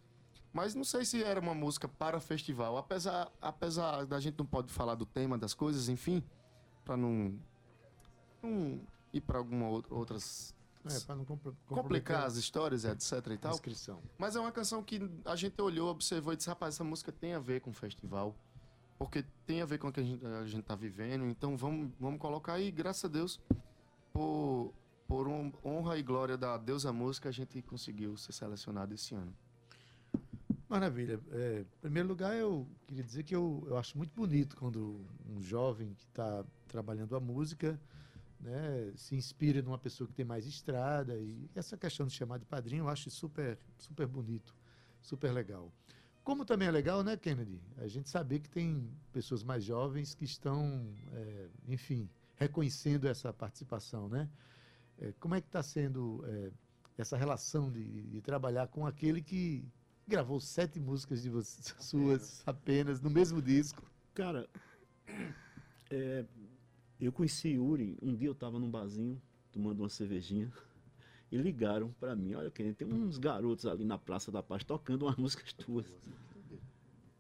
Mas 0.53 0.75
não 0.75 0.83
sei 0.85 1.05
se 1.05 1.23
era 1.23 1.39
uma 1.41 1.55
música 1.55 1.87
para 1.87 2.19
festival, 2.21 2.77
apesar, 2.77 3.31
apesar 3.41 4.05
da 4.05 4.19
gente 4.19 4.37
não 4.39 4.47
pode 4.47 4.73
falar 4.73 4.95
do 4.97 5.07
tema 5.07 5.39
das 5.39 5.55
coisas, 5.55 5.89
enfim, 5.89 6.23
para 6.85 6.97
não, 6.97 7.39
não 8.43 8.81
ir 9.13 9.21
para 9.21 9.39
alguma 9.39 9.69
outra, 9.69 9.95
outras 9.95 10.55
É, 10.85 10.99
para 11.01 11.15
não 11.15 11.25
compl- 11.25 11.51
complicar 11.69 12.25
as 12.25 12.37
histórias, 12.37 12.85
etc 12.85 13.27
e 13.33 13.39
tal. 13.39 13.53
inscrição. 13.53 14.01
Mas 14.19 14.35
é 14.35 14.41
uma 14.41 14.51
canção 14.51 14.83
que 14.83 15.01
a 15.25 15.37
gente 15.37 15.61
olhou, 15.63 15.89
observou 15.89 16.33
e 16.33 16.37
disse, 16.37 16.49
rapaz, 16.49 16.75
essa 16.75 16.83
música 16.85 17.13
tem 17.13 17.35
a 17.35 17.39
ver 17.39 17.61
com 17.61 17.71
o 17.71 17.75
festival. 17.75 18.35
Porque 18.99 19.25
tem 19.47 19.63
a 19.63 19.67
ver 19.67 19.79
com 19.79 19.89
o 19.89 19.93
que 19.93 20.01
a 20.01 20.03
gente, 20.03 20.27
a 20.27 20.47
gente 20.47 20.65
tá 20.65 20.75
vivendo. 20.75 21.25
Então 21.27 21.57
vamos, 21.57 21.91
vamos 21.99 22.21
colocar 22.21 22.55
aí, 22.55 22.71
graças 22.71 23.05
a 23.05 23.09
Deus, 23.09 23.41
por, 24.13 24.75
por 25.07 25.29
hon- 25.29 25.53
honra 25.65 25.97
e 25.97 26.03
glória 26.03 26.37
da 26.37 26.57
Deusa 26.59 26.93
Música, 26.93 27.29
a 27.29 27.33
gente 27.33 27.63
conseguiu 27.63 28.17
ser 28.17 28.33
selecionado 28.33 28.93
esse 28.95 29.15
ano. 29.15 29.33
Maravilha. 30.71 31.21
É, 31.33 31.63
em 31.63 31.81
primeiro 31.81 32.09
lugar, 32.09 32.33
eu 32.37 32.65
queria 32.87 33.03
dizer 33.03 33.25
que 33.25 33.35
eu, 33.35 33.65
eu 33.67 33.77
acho 33.77 33.99
muito 33.99 34.15
bonito 34.15 34.57
quando 34.57 35.05
um 35.29 35.43
jovem 35.43 35.93
que 35.95 36.05
está 36.05 36.45
trabalhando 36.69 37.17
a 37.17 37.21
música 37.21 37.77
né, 38.39 38.93
se 38.95 39.17
inspira 39.17 39.61
numa 39.63 39.79
pessoa 39.79 40.07
que 40.07 40.15
tem 40.15 40.25
mais 40.25 40.47
estrada. 40.47 41.19
E 41.19 41.51
essa 41.57 41.77
questão 41.77 42.07
de 42.07 42.13
chamar 42.13 42.39
de 42.39 42.47
padrinho 42.47 42.85
eu 42.85 42.89
acho 42.89 43.11
super, 43.11 43.59
super 43.77 44.07
bonito, 44.07 44.55
super 45.03 45.33
legal. 45.33 45.73
Como 46.23 46.45
também 46.45 46.69
é 46.69 46.71
legal, 46.71 47.03
né, 47.03 47.17
Kennedy? 47.17 47.61
A 47.77 47.89
gente 47.89 48.09
saber 48.09 48.39
que 48.39 48.49
tem 48.49 48.89
pessoas 49.13 49.43
mais 49.43 49.65
jovens 49.65 50.15
que 50.15 50.25
estão, 50.25 50.87
é, 51.13 51.49
enfim, 51.67 52.09
reconhecendo 52.37 53.09
essa 53.09 53.33
participação, 53.33 54.09
né? 54.09 54.31
É, 55.01 55.13
como 55.19 55.35
é 55.35 55.41
que 55.41 55.49
está 55.49 55.65
sendo 55.65 56.25
é, 56.29 56.53
essa 56.97 57.17
relação 57.17 57.73
de, 57.73 58.03
de 58.03 58.21
trabalhar 58.21 58.69
com 58.69 58.87
aquele 58.87 59.21
que 59.21 59.65
gravou 60.11 60.41
sete 60.41 60.81
músicas 60.81 61.23
de 61.23 61.31
você, 61.31 61.73
suas 61.79 62.43
apenas 62.45 63.01
no 63.01 63.09
mesmo 63.09 63.41
disco? 63.41 63.83
Cara, 64.13 64.49
é, 65.89 66.25
eu 67.01 67.13
conheci 67.13 67.51
Yuri, 67.51 67.97
um 68.03 68.15
dia 68.15 68.29
eu 68.29 68.35
tava 68.35 68.59
num 68.59 68.69
barzinho, 68.69 69.23
tomando 69.53 69.81
uma 69.81 69.89
cervejinha, 69.89 70.53
e 71.31 71.37
ligaram 71.37 71.95
pra 72.01 72.17
mim, 72.17 72.35
olha, 72.35 72.51
Kennedy, 72.51 72.75
tem 72.75 72.93
uns 72.93 73.19
garotos 73.19 73.67
ali 73.67 73.85
na 73.85 73.97
Praça 73.97 74.33
da 74.33 74.43
Paz 74.43 74.65
tocando 74.65 75.07
umas 75.07 75.15
músicas 75.17 75.53
tuas. 75.53 75.87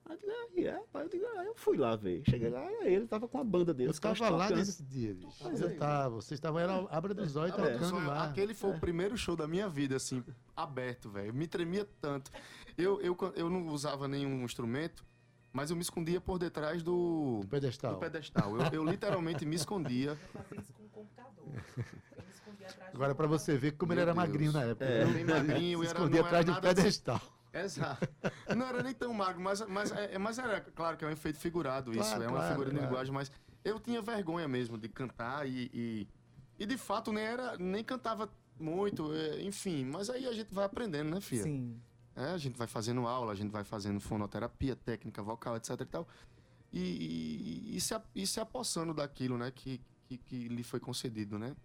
Aí 0.05 0.17
eu 0.17 0.19
digo, 0.19 0.33
aí 0.33 0.67
é, 0.67 0.83
pai, 0.93 1.05
eu 1.05 1.09
digo, 1.09 1.25
aí 1.39 1.47
eu 1.47 1.55
fui 1.55 1.77
lá 1.77 1.95
ver. 1.95 2.25
Cheguei 2.29 2.51
lá, 2.51 2.69
e 2.83 2.93
ele 2.93 3.07
tava 3.07 3.29
com 3.29 3.39
a 3.39 3.45
banda 3.45 3.73
dele. 3.73 3.89
Eu 3.89 3.93
os 3.93 4.01
caras 4.01 4.19
estava 4.19 4.37
lá 4.37 4.49
tocando. 4.49 4.59
nesse 4.59 4.83
dia, 4.83 5.15
bicho. 5.15 5.37
Pois 5.41 5.61
Eu 5.61 5.69
é. 5.69 5.75
tava, 5.75 6.17
vocês 6.17 6.39
estavam, 6.39 6.59
era 6.59 6.75
Abra 6.91 7.15
dos 7.15 7.37
Olhos 7.37 7.55
Ah, 7.57 7.71
tocando 7.71 8.05
lá. 8.05 8.25
Aquele 8.25 8.53
foi 8.53 8.71
o 8.71 8.81
primeiro 8.81 9.17
show 9.17 9.37
da 9.37 9.47
minha 9.47 9.69
vida, 9.69 9.95
assim, 9.95 10.25
aberto, 10.57 11.09
velho. 11.09 11.33
Me 11.33 11.47
tremia 11.47 11.89
tanto. 12.01 12.33
Eu, 12.77 13.01
eu, 13.01 13.17
eu 13.37 13.51
não 13.51 13.67
usava 13.69 14.07
nenhum 14.09 14.43
instrumento, 14.45 15.05
mas 15.53 15.71
eu 15.71 15.77
me 15.77 15.83
escondia 15.83 16.21
por 16.21 16.39
detrás 16.39 16.83
do, 16.83 17.41
O 17.43 17.47
pedestal. 17.49 17.95
do 17.95 17.99
pedestal. 18.01 18.57
Eu, 18.57 18.63
eu 18.73 18.85
literalmente 18.85 19.45
me 19.45 19.57
escondia. 19.57 20.17
Agora, 22.93 23.15
pra 23.15 23.27
você 23.27 23.57
ver 23.57 23.73
como 23.73 23.93
ele 23.93 24.01
era 24.01 24.13
Deus. 24.13 24.27
magrinho 24.27 24.53
na 24.53 24.63
época. 24.65 24.85
É, 24.85 25.05
bem 25.05 25.25
magrinho, 25.25 25.79
Se 25.81 25.87
era- 25.91 25.99
escondia 25.99 26.21
não 26.23 26.29
era 26.29 26.39
atrás 26.39 26.45
do 26.47 26.53
nada- 26.53 26.69
pedestal. 26.75 27.21
Exato. 27.53 28.09
Não 28.57 28.67
era 28.67 28.83
nem 28.83 28.95
tão 28.95 29.13
magro, 29.13 29.41
mas, 29.43 29.61
mas, 29.67 29.91
é, 29.91 30.17
mas 30.19 30.39
era, 30.39 30.61
claro 30.61 30.97
que 30.97 31.05
é 31.05 31.09
um 31.09 31.11
efeito 31.11 31.39
figurado 31.39 31.91
isso, 31.91 32.01
Claro, 32.01 32.23
é 32.23 32.27
uma 32.29 32.37
claro, 32.37 32.49
figura 32.53 32.71
de 32.71 32.77
claro. 32.77 32.89
linguagem, 32.91 33.13
mas 33.13 33.33
eu 33.65 33.81
tinha 33.81 34.01
vergonha 34.01 34.47
mesmo 34.47 34.79
de 34.79 34.89
cantar 34.89 35.49
e, 35.49 35.69
e, 35.75 36.09
e 36.61 36.65
de 36.67 36.77
fato 36.77 37.13
nem 37.13 37.25
era, 37.25 37.57
nem 37.59 37.83
cantava 37.83 38.31
muito, 38.59 39.13
é, 39.13 39.43
enfim, 39.43 39.85
mas 39.85 40.09
aí 40.09 40.27
a 40.29 40.33
gente 40.33 40.55
vai 40.55 40.65
aprendendo, 40.65 41.11
né, 41.11 41.21
filha? 41.21 41.43
Sim. 41.43 41.81
É, 42.21 42.33
a 42.33 42.39
gente 42.39 42.57
vai 42.59 42.67
fazendo 42.67 43.07
aula, 43.07 43.33
a 43.33 43.35
gente 43.35 43.51
vai 43.51 43.65
fazendo 43.65 43.99
fonoterapia, 44.01 44.77
técnica 44.77 45.23
vocal, 45.23 45.57
etc 45.57 45.81
e 45.81 45.85
tal. 45.87 46.07
E, 46.73 46.81
e, 47.71 47.77
e 47.77 47.81
se, 47.81 47.95
e 48.15 48.27
se 48.27 48.39
apossando 48.41 48.93
daquilo, 48.93 49.39
né, 49.39 49.51
que, 49.51 49.81
que, 50.09 50.19
que 50.19 50.49
lhe 50.49 50.63
foi 50.63 50.79
concedido, 50.79 51.39
né? 51.39 51.57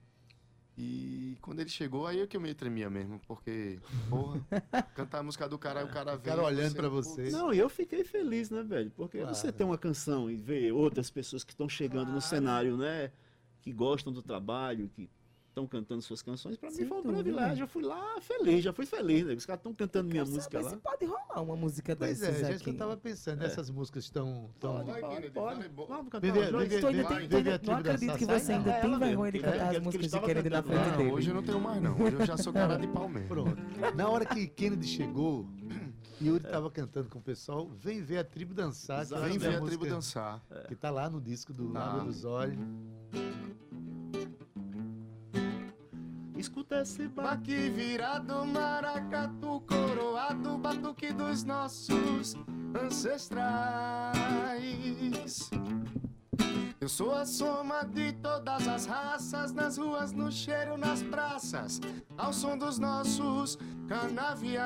E 0.78 1.38
quando 1.42 1.62
ele 1.62 1.70
chegou, 1.70 2.06
aí 2.06 2.20
é 2.20 2.28
que 2.28 2.36
eu 2.36 2.42
me 2.42 2.54
tremia 2.54 2.90
mesmo, 2.90 3.18
porque, 3.28 3.80
porra, 4.10 4.42
cantar 4.94 5.20
a 5.20 5.24
música 5.24 5.48
do 5.48 5.58
cara, 5.58 5.80
aí 5.80 5.86
o 5.86 5.90
cara 5.90 6.14
O 6.14 6.18
vem. 6.18 6.26
cara 6.26 6.44
olhando 6.44 6.76
pra 6.76 6.90
você. 6.90 7.30
Não, 7.30 7.54
e 7.54 7.58
eu 7.60 7.70
fiquei 7.70 8.04
feliz, 8.04 8.50
né, 8.50 8.62
velho? 8.62 8.92
Porque 8.92 9.20
Claro. 9.20 9.34
você 9.34 9.54
tem 9.54 9.66
uma 9.66 9.78
canção 9.78 10.30
e 10.30 10.36
ver 10.36 10.74
outras 10.74 11.10
pessoas 11.10 11.44
que 11.46 11.52
estão 11.54 11.70
chegando 11.70 12.12
no 12.12 12.20
cenário, 12.20 12.76
né? 12.76 13.12
Que 13.62 13.72
gostam 13.72 14.12
do 14.12 14.22
trabalho, 14.22 14.90
que 14.94 15.10
estão 15.56 15.66
cantando 15.66 16.02
suas 16.02 16.22
canções, 16.22 16.58
pra 16.58 16.70
mim 16.70 16.86
foi 16.86 16.98
um 17.00 17.02
privilégio. 17.14 17.64
Eu 17.64 17.68
fui 17.68 17.82
lá 17.82 18.20
feliz, 18.20 18.62
já 18.62 18.74
fui 18.74 18.86
feliz, 18.86 19.26
né? 19.26 19.34
Os 19.34 19.46
caras 19.46 19.60
estão 19.62 19.74
cantando 19.74 20.10
minha 20.10 20.26
música 20.26 20.60
lá. 20.60 20.70
se 20.70 20.76
pode 20.76 21.06
rolar 21.06 21.42
uma 21.42 21.56
música 21.56 21.96
Pois 21.96 22.22
é, 22.22 22.26
dessas 22.28 22.42
gente, 22.48 22.56
aqui. 22.56 22.64
que 22.66 22.70
eu 22.72 22.78
tava 22.78 22.98
pensando, 22.98 23.42
essas 23.42 23.70
músicas 23.70 24.04
estão. 24.04 24.50
tão 24.60 24.84
Kennedy, 24.86 25.32
Pode, 25.32 25.60
vai, 25.62 25.70
bo- 25.70 25.86
vamos 25.88 26.10
cantar 26.10 26.20
Vive- 26.20 26.40
uma 26.50 26.60
vive- 26.60 26.82
tem, 26.82 26.92
vive 26.92 27.58
tribo 27.60 27.72
não 27.72 27.76
acredito 27.80 28.18
que 28.18 28.26
você 28.26 28.52
ainda 28.52 28.70
É, 28.72 28.82
tem 28.82 29.00
vergonha 29.00 29.32
de 29.32 29.40
cantar 29.40 29.58
que- 29.58 29.64
as 29.64 29.72
que 29.78 29.80
músicas 29.80 30.12
de 30.12 30.20
Kennedy 30.20 30.50
na 30.50 30.64
frente 30.64 30.98
dele. 30.98 31.12
hoje 31.12 31.30
eu 31.30 31.36
não 31.36 31.44
tenho 31.44 31.62
mais, 31.62 31.82
não. 31.82 32.02
Hoje 32.02 32.16
eu 32.20 32.26
já 32.26 32.38
sou 32.38 32.52
cara 32.54 32.78
de 32.78 32.88
pau 32.88 33.08
mesmo. 33.08 33.28
Pronto. 33.30 33.58
Na 33.96 34.10
hora 34.10 34.26
que 34.26 34.48
Kennedy 34.48 34.86
chegou, 34.88 35.48
Yuri 36.22 36.44
tava 36.44 36.70
cantando 36.70 37.10
com 37.10 37.20
o 37.20 37.22
pessoal, 37.22 37.68
vem 37.80 38.02
ver 38.02 38.18
a 38.18 38.24
tribo 38.26 38.54
dançar. 38.54 39.06
Vem 39.06 39.36
é 39.36 39.38
ver 39.38 39.56
a 39.56 39.62
tribo 39.62 39.86
dançar. 39.86 40.42
Que 40.68 40.76
tá 40.76 40.90
lá 40.90 41.10
no 41.10 41.22
disco 41.22 41.54
do 41.54 41.72
Tá. 41.72 41.80
Água 41.82 42.04
dos 42.06 42.26
Olhos. 42.26 42.58
Escuta 46.46 46.82
esse. 46.82 47.08
Baque 47.08 47.70
virado, 47.72 48.46
maracatu 48.46 49.62
coroado, 49.62 50.60
batuque 50.60 51.12
dos 51.12 51.44
nossos 51.44 52.36
ancestrais. 52.80 54.14
Eu 56.80 56.88
sou 56.88 57.16
a 57.16 57.26
soma 57.26 57.84
de 57.84 58.14
todas 58.14 58.68
as 58.68 58.86
raças, 58.86 59.54
nas 59.54 59.80
ruas, 59.80 60.12
no 60.14 60.32
cheiro, 60.32 60.78
nas 60.78 61.02
praças, 61.02 61.82
ao 62.16 62.32
som 62.32 62.56
dos 62.56 62.78
nossos 62.78 63.58
canaviais. 63.88 64.62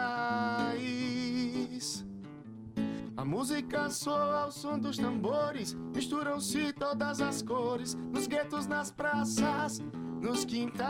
A 3.16 3.24
música 3.24 3.90
soa 3.90 4.42
ao 4.44 4.52
som 4.52 4.78
dos 4.78 4.98
tambores, 4.98 5.74
misturam-se 5.96 6.74
todas 6.74 7.22
as 7.22 7.42
cores, 7.42 7.96
nos 7.96 8.28
guetos, 8.28 8.68
nas 8.68 8.92
praças, 8.92 9.82
nos 10.22 10.46
quintais. 10.46 10.90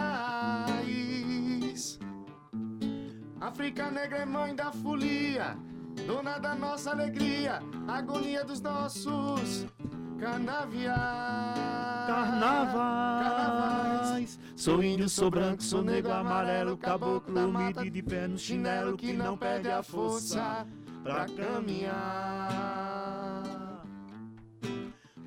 África 3.40 3.90
negra 3.90 4.20
é 4.20 4.26
mãe 4.26 4.54
da 4.54 4.72
folia, 4.72 5.58
dona 6.06 6.38
da 6.38 6.54
nossa 6.56 6.92
alegria, 6.92 7.62
agonia 7.88 8.44
dos 8.44 8.60
nossos 8.62 9.66
canaviais. 10.20 10.98
Carnavais. 12.08 13.20
Sou 14.56 14.84
índio, 14.84 15.08
sou 15.08 15.32
branco, 15.32 15.64
sou 15.64 15.82
negro, 15.82 16.12
amarelo, 16.12 16.76
caboclo, 16.78 17.48
humilde 17.48 17.90
de 17.90 18.04
pé 18.04 18.28
no 18.28 18.38
chinelo 18.38 18.98
que 18.98 19.14
não 19.14 19.38
perde 19.38 19.70
a 19.70 19.82
força 19.82 20.68
pra 21.02 21.26
caminhar. 21.28 22.80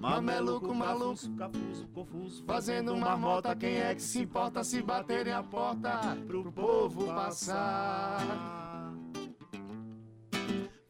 Mameluco, 0.03 0.75
maluco, 0.75 1.31
cafuso, 1.37 1.87
confuso, 1.95 2.45
Fazendo 2.45 2.93
uma 2.93 3.17
mota, 3.17 3.55
quem 3.55 3.77
é 3.77 3.95
que 3.95 4.03
se 4.03 4.23
importa 4.23 4.65
se 4.65 4.83
baterem 4.83 5.33
a 5.33 5.45
porta 5.45 6.19
pro 6.27 6.51
povo 6.51 7.07
passar? 7.07 8.21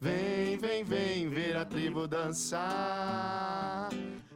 Vem, 0.01 0.57
vem, 0.57 0.83
vem 0.83 1.29
ver 1.29 1.55
a 1.55 1.63
tribo 1.63 2.07
dançar. 2.07 3.89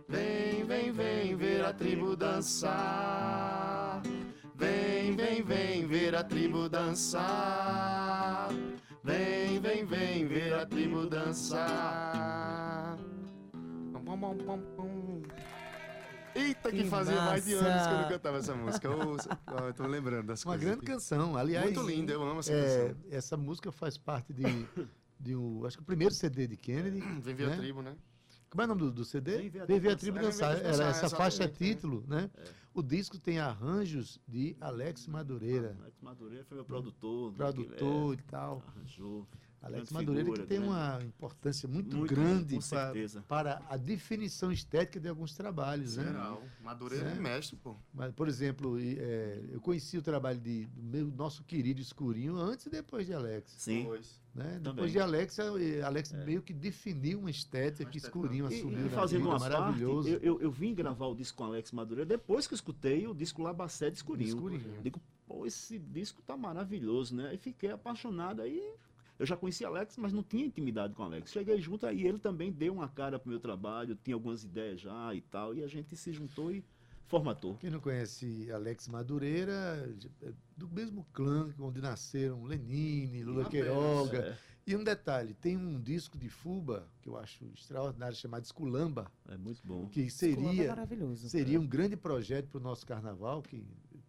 Vem, 0.07 0.63
vem, 0.63 0.91
vem 0.91 1.35
ver 1.35 1.65
a 1.65 1.73
tribo 1.73 2.15
dançar. 2.15 4.03
Vem, 4.53 5.15
vem, 5.15 5.41
vem 5.41 5.87
ver 5.87 6.15
a 6.15 6.23
tribo 6.23 6.69
dançar. 6.69 8.49
Vem, 9.03 9.59
vem, 9.59 9.83
vem 9.83 10.27
ver 10.27 10.53
a 10.53 10.67
tribo 10.67 11.07
dançar. 11.07 13.06
Eita, 16.35 16.69
que, 16.71 16.83
Que 16.83 16.89
fazia 16.89 17.15
mais 17.15 17.45
de 17.45 17.53
anos 17.53 17.65
que 17.65 17.69
eu 17.87 17.91
não 17.93 17.97
massa. 17.97 18.09
cantava 18.09 18.37
essa 18.37 18.55
música. 18.55 18.87
Eu 18.87 19.73
tô 19.73 19.87
lembrando 19.87 20.27
das 20.27 20.43
Uma 20.45 20.53
coisas. 20.53 20.65
grande 20.65 20.79
aqui. 20.83 20.91
canção. 20.91 21.35
Aliás, 21.35 21.65
Muito 21.65 21.81
linda, 21.89 22.13
eu 22.13 22.21
amo 22.23 22.39
essa 22.41 22.53
é, 22.53 22.87
canção. 22.89 22.97
essa 23.11 23.37
música 23.37 23.71
faz 23.71 23.97
parte 23.97 24.33
de, 24.33 24.43
de 25.19 25.35
um, 25.35 25.65
acho 25.65 25.77
que 25.77 25.83
o 25.83 25.85
primeiro 25.85 26.13
CD 26.13 26.45
de 26.47 26.55
Kennedy. 26.57 26.99
Vem 27.21 27.33
ver 27.35 27.47
né? 27.47 27.53
a 27.53 27.57
tribo, 27.57 27.81
né? 27.81 27.95
Como 28.49 28.61
é 28.61 28.65
o 28.65 28.67
nome 28.67 28.81
do, 28.81 28.91
do 28.91 29.03
CD? 29.05 29.49
Vem 29.65 29.79
ver 29.79 29.89
a 29.89 29.93
a 29.93 29.95
tribo 29.95 30.19
dançar. 30.19 30.53
dançar. 30.55 30.65
É, 30.65 30.69
a 30.69 30.73
Era 30.73 30.83
essa 30.89 31.01
dançar, 31.03 31.17
faixa 31.17 31.43
exatamente, 31.43 31.57
título, 31.75 32.03
né? 32.07 32.29
O 32.73 32.83
disco 32.83 33.17
tem 33.17 33.39
arranjos 33.39 34.19
de 34.27 34.55
Alex 34.61 35.07
Madureira, 35.07 35.75
Alex 35.81 35.99
Madureira 36.01 36.45
foi 36.45 36.55
meu 36.55 36.65
produtor. 36.65 37.31
né, 37.31 37.37
produtor 37.37 38.13
e 38.13 38.17
tal. 38.23 38.61
é, 38.63 38.69
arranjou. 38.77 39.27
Alex 39.61 39.91
grande 39.91 39.93
Madureira 39.93 40.31
que 40.41 40.47
tem 40.47 40.59
grande. 40.59 40.73
uma 40.73 41.03
importância 41.03 41.67
muito, 41.67 41.97
Muito, 41.97 42.13
grande 42.13 42.59
para 43.27 43.61
a 43.67 43.75
definição 43.75 44.51
estética 44.51 44.99
de 44.99 45.09
alguns 45.09 45.33
trabalhos, 45.35 45.97
né? 45.97 46.03
Geral. 46.05 46.43
Madureira 46.63 47.09
É. 47.09 47.11
é 47.13 47.15
mestre, 47.19 47.55
pô. 47.57 47.75
Mas, 47.93 48.13
por 48.13 48.27
exemplo, 48.27 48.79
e, 48.79 48.97
é, 48.99 49.43
eu 49.51 49.59
conheci 49.59 49.97
o 49.97 50.01
trabalho 50.01 50.39
de, 50.39 50.65
do 50.67 50.83
meu 50.83 51.07
nosso 51.07 51.43
querido 51.43 51.81
Escurinho 51.81 52.37
antes 52.37 52.65
e 52.67 52.69
depois 52.69 53.07
de 53.07 53.13
Alex. 53.13 53.51
Sim. 53.57 53.85
Pois. 53.85 54.21
Né? 54.35 54.59
Depois 54.61 54.91
de 54.91 54.99
Alex, 54.99 55.39
Alex 55.83 56.11
meio 56.23 56.43
que 56.43 56.53
definiu 56.53 57.19
uma 57.19 57.31
estética 57.31 57.89
que. 57.89 57.97
Escurinho 57.97 58.45
E, 58.51 58.55
assumiu 58.55 58.79
e 58.79 58.83
na 58.83 58.89
fazendo 58.91 59.21
vida, 59.23 59.29
uma 59.31 59.39
parte, 59.39 59.53
maravilhoso. 59.53 60.07
eu, 60.09 60.19
eu, 60.19 60.41
eu 60.41 60.51
vim 60.51 60.75
gravar 60.75 61.07
o 61.07 61.15
disco 61.15 61.39
com 61.39 61.45
Alex 61.45 61.71
Madureira 61.71 62.07
depois 62.07 62.45
que 62.45 62.53
eu 62.53 62.55
escutei 62.55 63.07
o 63.07 63.15
disco 63.15 63.41
Labacé 63.41 63.89
de 63.89 63.97
Escurinho. 63.97 64.27
Escurinho. 64.35 64.81
Digo, 64.83 65.01
pô, 65.25 65.43
esse 65.47 65.79
disco 65.79 66.21
tá 66.21 66.37
maravilhoso, 66.37 67.15
né? 67.15 67.29
Aí 67.29 67.37
fiquei 67.37 67.71
apaixonado 67.71 68.43
aí. 68.43 68.61
Eu 69.19 69.25
já 69.25 69.35
conhecia 69.35 69.67
Alex, 69.67 69.97
mas 69.97 70.13
não 70.13 70.21
tinha 70.23 70.45
intimidade 70.45 70.93
com 70.93 71.03
Alex. 71.03 71.31
Cheguei 71.31 71.59
junto 71.59 71.85
aí, 71.85 72.05
ele 72.05 72.19
também 72.19 72.51
deu 72.51 72.73
uma 72.73 72.87
cara 72.87 73.17
pro 73.17 73.29
meu 73.29 73.39
trabalho, 73.39 73.97
tinha 74.03 74.15
algumas 74.15 74.43
ideias 74.43 74.79
já 74.81 75.13
e 75.13 75.21
tal, 75.21 75.55
e 75.55 75.63
a 75.63 75.67
gente 75.67 75.95
se 75.95 76.11
juntou 76.11 76.51
e 76.51 76.63
formatou. 77.07 77.55
Quem 77.55 77.69
não 77.71 77.79
conhece 77.79 78.51
Alex 78.51 78.87
Madureira, 78.87 79.89
é 80.21 80.31
do 80.55 80.67
mesmo 80.69 81.05
clã 81.13 81.53
onde 81.59 81.81
nasceram 81.81 82.43
Lenine, 82.43 83.23
Lula 83.23 83.43
Apenas, 83.45 83.65
Queiroga. 83.67 84.17
É, 84.19 84.37
E 84.67 84.75
um 84.75 84.83
detalhe, 84.83 85.33
tem 85.33 85.55
um 85.55 85.79
disco 85.81 86.17
de 86.17 86.29
Fuba, 86.29 86.85
que 87.01 87.07
eu 87.07 87.17
acho 87.17 87.45
extraordinário, 87.55 88.15
chamado 88.17 88.43
Esculamba, 88.43 89.09
é 89.29 89.37
muito 89.37 89.61
bom. 89.65 89.87
que 89.87 90.07
é 90.07 90.09
seria, 90.09 90.67
maravilhoso. 90.67 91.29
seria 91.29 91.59
um 91.59 91.65
grande 91.65 91.95
projeto 91.95 92.49
para 92.49 92.59
o 92.59 92.61
nosso 92.61 92.85
carnaval, 92.85 93.41
que 93.41 93.63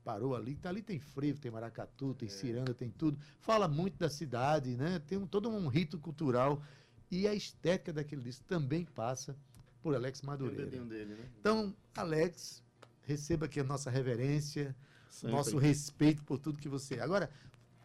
parou 0.08 0.34
ali. 0.34 0.54
Tá, 0.54 0.70
ali 0.70 0.80
tem 0.80 0.98
frevo, 0.98 1.38
tem 1.38 1.50
maracatu, 1.50 2.14
tem 2.14 2.30
ciranda, 2.30 2.72
tem 2.72 2.88
tudo. 2.88 3.18
Fala 3.40 3.68
muito 3.68 3.98
da 3.98 4.08
cidade, 4.08 4.74
né? 4.74 5.02
Tem 5.06 5.18
um- 5.18 5.26
todo 5.26 5.50
um 5.50 5.68
rito 5.68 5.98
cultural. 5.98 6.62
E 7.10 7.28
a 7.28 7.34
estética 7.34 7.92
daquele 7.92 8.22
disco 8.22 8.42
também 8.48 8.86
passa 8.86 9.36
por 9.82 9.94
Alex 9.94 10.20
Tem 10.20 10.26
o 10.26 10.30
Madureira. 10.30 10.66
dele, 10.86 11.14
né? 11.14 11.28
Então, 11.38 11.74
Alex, 11.94 12.62
receba 13.02 13.44
aqui 13.44 13.60
a 13.60 13.64
nossa 13.64 13.90
reverência, 13.90 14.74
Sempre. 15.10 15.36
nosso 15.36 15.58
respeito 15.58 16.22
por 16.24 16.38
tudo 16.38 16.58
que 16.58 16.68
você 16.70 16.94
é. 16.94 17.00
Agora, 17.02 17.28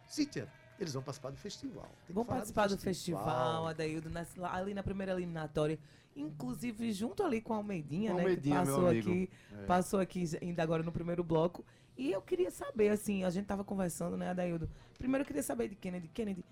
Cíntia, 0.08 0.48
eles 0.80 0.94
vão 0.94 1.02
participar 1.02 1.30
do 1.30 1.36
festival. 1.36 1.90
Tem 2.06 2.14
Vão 2.14 2.24
participar 2.24 2.68
do 2.68 2.78
festival, 2.78 3.66
Adaildo, 3.66 4.08
nas- 4.08 4.34
lá- 4.36 4.54
ali 4.54 4.72
na 4.72 4.82
primeira 4.82 5.12
eliminatória. 5.12 5.78
Inclusive, 6.16 6.90
junto 6.92 7.22
ali 7.22 7.40
com 7.40 7.52
a 7.52 7.56
Almeidinha, 7.56 8.10
Com 8.12 8.16
né? 8.18 8.22
Almeidinha, 8.22 8.60
que 8.60 8.66
meu 8.66 8.74
passou 8.76 8.88
amigo. 8.88 9.10
aqui, 9.10 9.30
passou 9.66 10.00
aqui 10.00 10.24
ainda 10.40 10.62
agora 10.62 10.82
no 10.82 10.92
primeiro 10.92 11.24
bloco. 11.24 11.64
E 11.96 12.10
eu 12.10 12.20
queria 12.20 12.50
saber, 12.50 12.88
assim, 12.88 13.24
a 13.24 13.30
gente 13.30 13.46
tava 13.46 13.62
conversando, 13.64 14.16
né, 14.16 14.30
Adaildo? 14.30 14.68
Primeiro 14.98 15.22
eu 15.22 15.26
queria 15.26 15.42
saber 15.42 15.68
de 15.68 15.76
Kennedy. 15.76 16.08
Kennedy, 16.08 16.44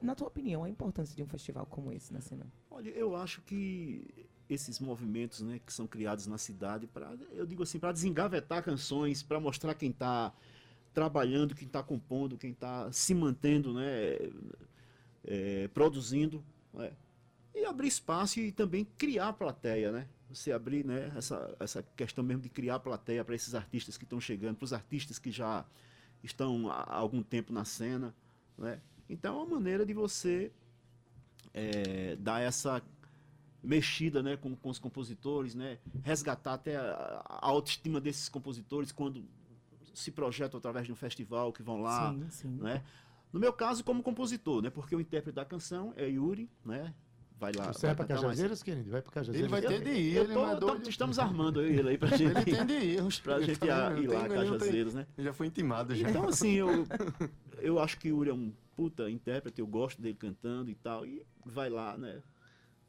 na 0.00 0.14
tua 0.14 0.28
opinião, 0.28 0.64
a 0.64 0.68
importância 0.68 1.16
de 1.16 1.22
um 1.22 1.26
festival 1.26 1.66
como 1.66 1.92
esse 1.92 2.12
na 2.12 2.20
cena? 2.20 2.46
Olha, 2.70 2.90
eu 2.90 3.16
acho 3.16 3.40
que 3.42 4.28
esses 4.48 4.80
movimentos, 4.80 5.40
né, 5.40 5.60
que 5.64 5.72
são 5.72 5.86
criados 5.86 6.26
na 6.26 6.36
cidade 6.36 6.86
para, 6.86 7.16
eu 7.32 7.46
digo 7.46 7.62
assim, 7.62 7.78
para 7.78 7.92
desengavetar 7.92 8.62
canções, 8.62 9.22
para 9.22 9.38
mostrar 9.38 9.74
quem 9.74 9.90
está 9.90 10.32
trabalhando, 10.92 11.54
quem 11.54 11.66
está 11.66 11.82
compondo, 11.82 12.36
quem 12.36 12.50
está 12.50 12.90
se 12.90 13.14
mantendo, 13.14 13.72
né, 13.72 14.16
é, 15.24 15.68
produzindo, 15.68 16.44
né, 16.74 16.92
e 17.54 17.64
abrir 17.64 17.88
espaço 17.88 18.40
e 18.40 18.50
também 18.50 18.84
criar 18.98 19.32
plateia, 19.34 19.92
né? 19.92 20.08
Você 20.30 20.52
abrir, 20.52 20.84
né, 20.84 21.12
essa, 21.16 21.56
essa 21.58 21.82
questão 21.96 22.22
mesmo 22.22 22.42
de 22.42 22.48
criar 22.48 22.78
plateia 22.78 23.24
para 23.24 23.34
esses 23.34 23.54
artistas 23.54 23.98
que 23.98 24.04
estão 24.04 24.20
chegando, 24.20 24.56
para 24.56 24.64
os 24.64 24.72
artistas 24.72 25.18
que 25.18 25.30
já 25.30 25.64
estão 26.22 26.70
há 26.70 26.94
algum 26.94 27.22
tempo 27.22 27.52
na 27.52 27.64
cena, 27.64 28.14
né? 28.56 28.80
Então 29.08 29.34
é 29.34 29.42
uma 29.42 29.56
maneira 29.56 29.84
de 29.84 29.92
você 29.92 30.52
é, 31.52 32.14
dar 32.16 32.40
essa 32.40 32.80
mexida 33.62 34.22
né, 34.22 34.36
com, 34.36 34.54
com 34.56 34.70
os 34.70 34.78
compositores, 34.78 35.54
né, 35.54 35.78
resgatar 36.02 36.54
até 36.54 36.76
a, 36.76 37.22
a 37.26 37.46
autoestima 37.48 38.00
desses 38.00 38.28
compositores 38.28 38.90
quando 38.92 39.24
se 39.92 40.10
projetam 40.10 40.58
através 40.58 40.86
de 40.86 40.92
um 40.92 40.96
festival 40.96 41.52
que 41.52 41.62
vão 41.62 41.82
lá. 41.82 42.12
sim, 42.12 42.30
sim. 42.30 42.48
Né? 42.48 42.82
No 43.32 43.38
meu 43.38 43.52
caso, 43.52 43.84
como 43.84 44.02
compositor, 44.02 44.62
né, 44.62 44.70
porque 44.70 44.94
o 44.94 45.00
intérprete 45.00 45.36
da 45.36 45.44
canção 45.44 45.92
é 45.96 46.08
Yuri, 46.08 46.48
né, 46.64 46.94
vai 47.40 47.52
lá. 47.52 47.72
Você 47.72 47.86
vai 47.86 47.94
pra 47.96 48.04
cantar 48.04 48.14
mais- 48.14 48.26
Cajazeiras, 48.26 48.62
querido? 48.62 48.90
Vai 48.90 49.02
pra 49.02 49.12
Cajazeiras? 49.12 49.40
Ele 49.40 49.50
vai 49.50 49.62
ter 49.62 49.82
de 49.82 49.90
ir, 49.90 50.16
Eu 50.16 50.24
ele 50.24 50.34
tô- 50.34 50.76
estamos 50.88 51.18
armando 51.18 51.62
eu 51.62 51.70
e 51.72 51.78
ele 51.78 51.88
aí 51.88 51.98
pra 51.98 52.08
gente, 52.16 52.22
Ele 52.36 52.44
tem 52.44 52.66
de 52.66 52.72
ir. 52.74 53.22
pra 53.22 53.36
ele 53.36 53.46
gente 53.46 53.64
ir, 53.64 53.68
lá, 53.68 53.90
ele 53.96 54.06
não 54.06 54.28
tem- 54.28 54.36
Cajazeiras, 54.58 54.94
né? 54.94 55.06
Ele 55.16 55.26
já 55.26 55.32
foi 55.32 55.46
intimado 55.46 55.94
já. 55.94 56.08
Então, 56.10 56.28
assim, 56.28 56.52
eu, 56.52 56.68
eu 57.60 57.78
acho 57.80 57.98
que 57.98 58.12
o 58.12 58.16
Yuri 58.18 58.30
é 58.30 58.34
um 58.34 58.52
puta 58.76 59.10
intérprete, 59.10 59.60
eu 59.60 59.66
gosto 59.66 60.00
dele 60.00 60.14
cantando 60.14 60.70
e 60.70 60.74
tal, 60.74 61.04
e 61.06 61.22
vai 61.44 61.68
lá, 61.70 61.96
né, 61.98 62.20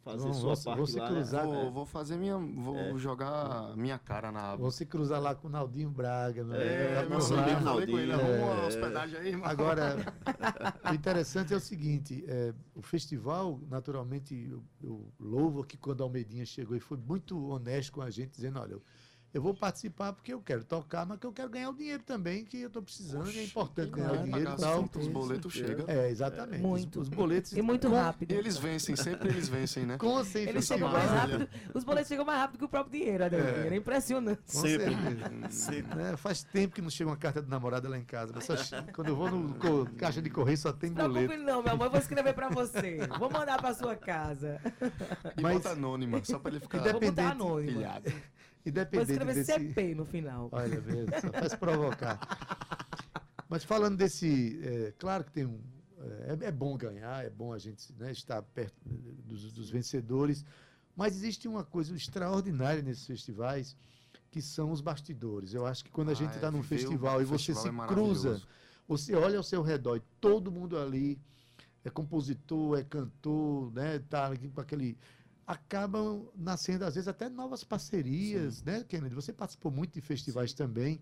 fazer 0.04 0.34
sua 0.34 0.50
parte 0.56 0.66
vamos 0.66 0.92
se 0.92 1.00
lá. 1.00 1.10
né? 1.10 1.16
cruzar, 1.16 1.46
vou, 1.46 1.54
né? 1.66 1.70
vou 1.72 1.86
fazer 1.86 2.18
minha. 2.18 2.38
Vou 2.38 2.76
É. 2.78 2.98
jogar 2.98 3.76
minha 3.78 3.98
cara 4.00 4.32
na 4.32 4.52
aba. 4.52 4.62
Vão 4.62 4.72
se 4.72 4.86
cruzar 4.86 5.22
lá 5.22 5.34
com 5.36 5.48
o 5.48 5.52
Naldinho 5.52 5.90
Braga. 5.90 6.44
Né? 6.44 6.58
É, 6.58 7.06
meu 7.08 7.18
amigo, 7.18 7.62
Naldinho. 7.62 8.00
ele, 8.00 8.12
É. 8.12 8.66
hospedagem 8.68 9.20
aí, 9.20 9.28
irmão. 9.30 9.48
Agora, 9.48 9.96
o 10.92 10.94
interessante 10.94 11.54
é 11.54 11.58
o 11.58 11.60
seguinte: 11.60 12.24
é, 12.28 12.54
o 12.76 12.82
festival, 12.82 13.60
naturalmente, 13.70 14.36
eu, 14.50 14.64
eu 14.82 15.12
louvo 15.20 15.64
que 15.64 15.78
quando 15.78 16.02
a 16.02 16.06
Almeidinha 16.06 16.46
chegou 16.46 16.76
e 16.76 16.80
foi 16.80 16.98
muito 16.98 17.38
honesto 17.50 17.92
com 17.92 18.02
a 18.02 18.10
gente, 18.10 18.32
dizendo: 18.32 18.60
olha, 18.60 18.74
eu, 18.74 18.82
eu 19.34 19.42
vou 19.42 19.54
participar 19.54 20.14
porque 20.14 20.34
eu 20.34 20.42
quero 20.42 20.64
tocar, 20.64 21.06
mas 21.06 21.18
que 21.20 21.26
eu 21.26 21.32
quero 21.32 21.50
ganhar 21.50 21.70
o 21.70 21.74
dinheiro 21.74 22.04
também, 22.04 22.44
que 22.44 22.62
eu 22.62 22.68
estou 22.68 22.82
precisando, 22.82 23.30
e 23.32 23.40
é 23.40 23.44
importante 23.46 23.90
ganhar 23.92 24.12
o 24.14 24.24
dinheiro 24.24 24.52
e 24.52 24.56
tal. 24.58 24.90
os 24.98 25.08
boletos 25.08 25.54
chegam. 25.54 25.86
É, 25.88 26.10
exatamente. 26.10 26.62
Os- 26.64 26.70
Muito. 26.70 27.00
Os, 27.02 27.10
boletos. 27.10 27.54
E 27.54 27.62
muito 27.62 27.90
rápido. 27.90 28.32
E 28.32 28.36
eles 28.36 28.58
vencem, 28.58 28.96
sempre 28.96 29.30
eles 29.30 29.48
vencem, 29.48 29.86
né? 29.86 29.98
Com 29.98 30.24
sem 30.24 30.48
Eles 30.48 30.66
chegam 30.66 30.90
mais 30.92 31.10
rápido, 31.10 31.48
os 31.74 31.84
boletos 31.84 32.08
chegam 32.10 32.26
mais 32.26 32.40
rápido 32.40 32.60
que 32.60 32.66
o 32.66 32.70
próprio 32.70 33.00
dinheiro, 33.00 33.26
Adelmir. 33.26 33.74
É. 33.74 33.76
impressionante. 33.76 34.42
Com 34.52 34.60
Sempre. 34.62 34.90
certeza. 34.96 35.50
Sempre. 35.50 35.96
Né, 35.96 36.18
Faz 36.18 36.44
tempo 36.44 36.76
que 36.76 36.82
não 36.82 36.90
chega 36.90 37.10
uma 37.10 37.18
carta 37.18 37.42
do 37.42 37.50
namorado 37.50 37.88
lá 37.90 37.98
em 37.98 38.04
casa. 38.04 38.34
mas 38.36 38.44
só 38.46 38.56
quando 38.94 39.08
eu 39.08 39.16
vou 39.16 39.30
no 39.32 39.54
co- 39.56 39.88
caixa 39.98 40.22
de 40.22 40.30
correio 40.30 40.58
só 40.58 40.72
tem 40.74 40.90
Não 40.90 41.04
boleto. 41.08 41.28
preocupe 41.28 41.50
não, 41.52 41.64
meu 41.64 41.72
amor, 41.74 41.86
eu 41.86 41.92
vou 41.92 42.00
escrever 42.00 42.34
pra 42.34 42.50
você. 42.50 43.00
Vou 43.18 43.30
mandar 43.32 43.58
pra 43.60 43.74
sua 43.74 43.96
casa. 43.96 44.60
E 45.38 45.42
Mas- 45.42 45.54
bota 45.54 45.70
anônima, 45.70 46.22
só 46.24 46.38
pra 46.40 46.52
ele 46.52 46.60
ficar 46.60 46.80
Vou 46.80 46.94
botar 46.94 47.06
Independente, 47.08 47.32
anônimo. 47.42 47.82
Pilhado. 48.62 48.90
Vou 48.92 49.02
Independente 49.04 49.12
escrever 49.12 49.34
desse... 49.34 49.54
CP 49.54 49.96
no 49.96 50.06
final. 50.06 50.50
Olha, 50.52 50.80
vê, 50.80 51.06
só 51.20 51.32
faz 51.32 51.56
provocar. 51.56 52.20
Mas 53.50 53.64
falando 53.64 53.98
desse, 53.98 54.60
é, 54.64 54.94
claro 54.98 55.24
que 55.26 55.32
tem 55.32 55.46
um, 55.46 55.60
é, 56.42 56.48
é 56.48 56.52
bom 56.52 56.78
ganhar, 56.78 57.26
é 57.26 57.30
bom 57.30 57.54
a 57.54 57.60
gente 57.60 57.94
né, 57.94 58.12
estar 58.12 58.42
perto 58.42 58.76
dos, 59.26 59.52
dos 59.52 59.70
vencedores, 59.70 60.46
mas 60.96 61.16
existe 61.16 61.48
uma 61.48 61.64
coisa 61.64 61.96
extraordinária 61.96 62.82
nesses 62.82 63.06
festivais 63.06 63.76
que 64.30 64.42
são 64.42 64.72
os 64.72 64.82
bastidores. 64.82 65.54
Eu 65.54 65.66
acho 65.66 65.84
que 65.84 65.92
quando 65.92 66.10
a 66.10 66.12
Ah, 66.14 66.16
gente 66.16 66.32
é, 66.32 66.36
está 66.36 66.50
num 66.50 66.62
viver 66.62 66.76
o 66.76 66.80
festival 66.80 67.22
e 67.22 67.26
você 67.26 67.54
festival 67.54 67.86
se 67.88 67.92
é 67.92 67.94
cruza, 67.94 68.42
você 68.88 69.16
olha 69.16 69.38
ao 69.38 69.44
seu 69.44 69.62
redor 69.62 69.98
e 69.98 70.02
todo 70.20 70.52
mundo 70.52 70.78
ali 70.78 71.20
é 71.84 71.90
compositor, 71.90 72.80
é 72.80 72.84
cantor, 72.84 73.72
né, 73.74 74.00
tá 74.10 74.28
ali 74.28 74.50
com 74.50 74.62
aquele 74.62 74.98
acabam 75.52 76.30
nascendo 76.36 76.86
às 76.86 76.96
vezes 76.96 77.08
até 77.08 77.30
novas 77.30 77.64
parcerias, 77.64 78.64
né, 78.64 78.84
Kennedy? 78.84 79.14
Você 79.14 79.34
participou 79.34 79.72
muito 79.72 79.94
de 79.94 80.02
festivais 80.02 80.54
também. 80.54 81.02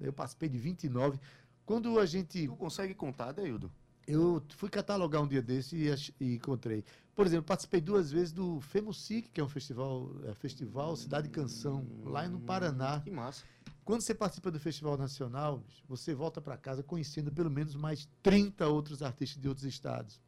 Eu 0.00 0.12
participei 0.12 0.48
de 0.48 0.58
29. 0.58 1.18
Quando 1.64 1.98
a 1.98 2.06
gente 2.06 2.46
Tu 2.46 2.56
consegue 2.56 2.94
contar, 2.94 3.32
Deildo? 3.32 3.70
eu 4.08 4.42
fui 4.56 4.70
catalogar 4.70 5.22
um 5.22 5.28
dia 5.28 5.42
desse 5.42 5.76
e, 5.76 5.94
e 6.18 6.34
encontrei. 6.36 6.82
Por 7.14 7.26
exemplo, 7.26 7.44
participei 7.44 7.80
duas 7.80 8.10
vezes 8.10 8.32
do 8.32 8.58
FEMUSIC, 8.60 9.28
que 9.28 9.40
é 9.40 9.44
um 9.44 9.48
festival, 9.48 10.10
é, 10.24 10.32
festival 10.34 10.96
Cidade 10.96 11.28
Canção, 11.28 11.86
lá 12.04 12.26
no 12.26 12.40
Paraná. 12.40 13.00
Que 13.00 13.10
massa. 13.10 13.44
Quando 13.84 14.00
você 14.00 14.14
participa 14.14 14.50
do 14.50 14.58
Festival 14.58 14.96
Nacional, 14.96 15.62
você 15.86 16.14
volta 16.14 16.40
para 16.40 16.56
casa 16.56 16.82
conhecendo 16.82 17.30
pelo 17.30 17.50
menos 17.50 17.74
mais 17.74 18.08
30 18.22 18.66
outros 18.66 19.02
artistas 19.02 19.40
de 19.40 19.48
outros 19.48 19.66
estados. 19.66 20.20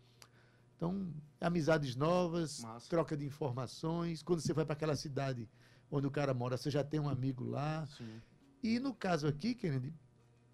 Então, 0.80 1.12
amizades 1.38 1.94
novas, 1.94 2.60
Massa. 2.62 2.88
troca 2.88 3.14
de 3.14 3.26
informações. 3.26 4.22
Quando 4.22 4.40
você 4.40 4.54
vai 4.54 4.64
para 4.64 4.72
aquela 4.72 4.96
cidade 4.96 5.46
onde 5.90 6.06
o 6.06 6.10
cara 6.10 6.32
mora, 6.32 6.56
você 6.56 6.70
já 6.70 6.82
tem 6.82 6.98
um 6.98 7.06
amigo 7.08 7.44
lá. 7.44 7.86
Sim. 7.98 8.18
E 8.62 8.78
no 8.80 8.94
caso 8.94 9.26
aqui, 9.26 9.54
Kennedy, 9.54 9.92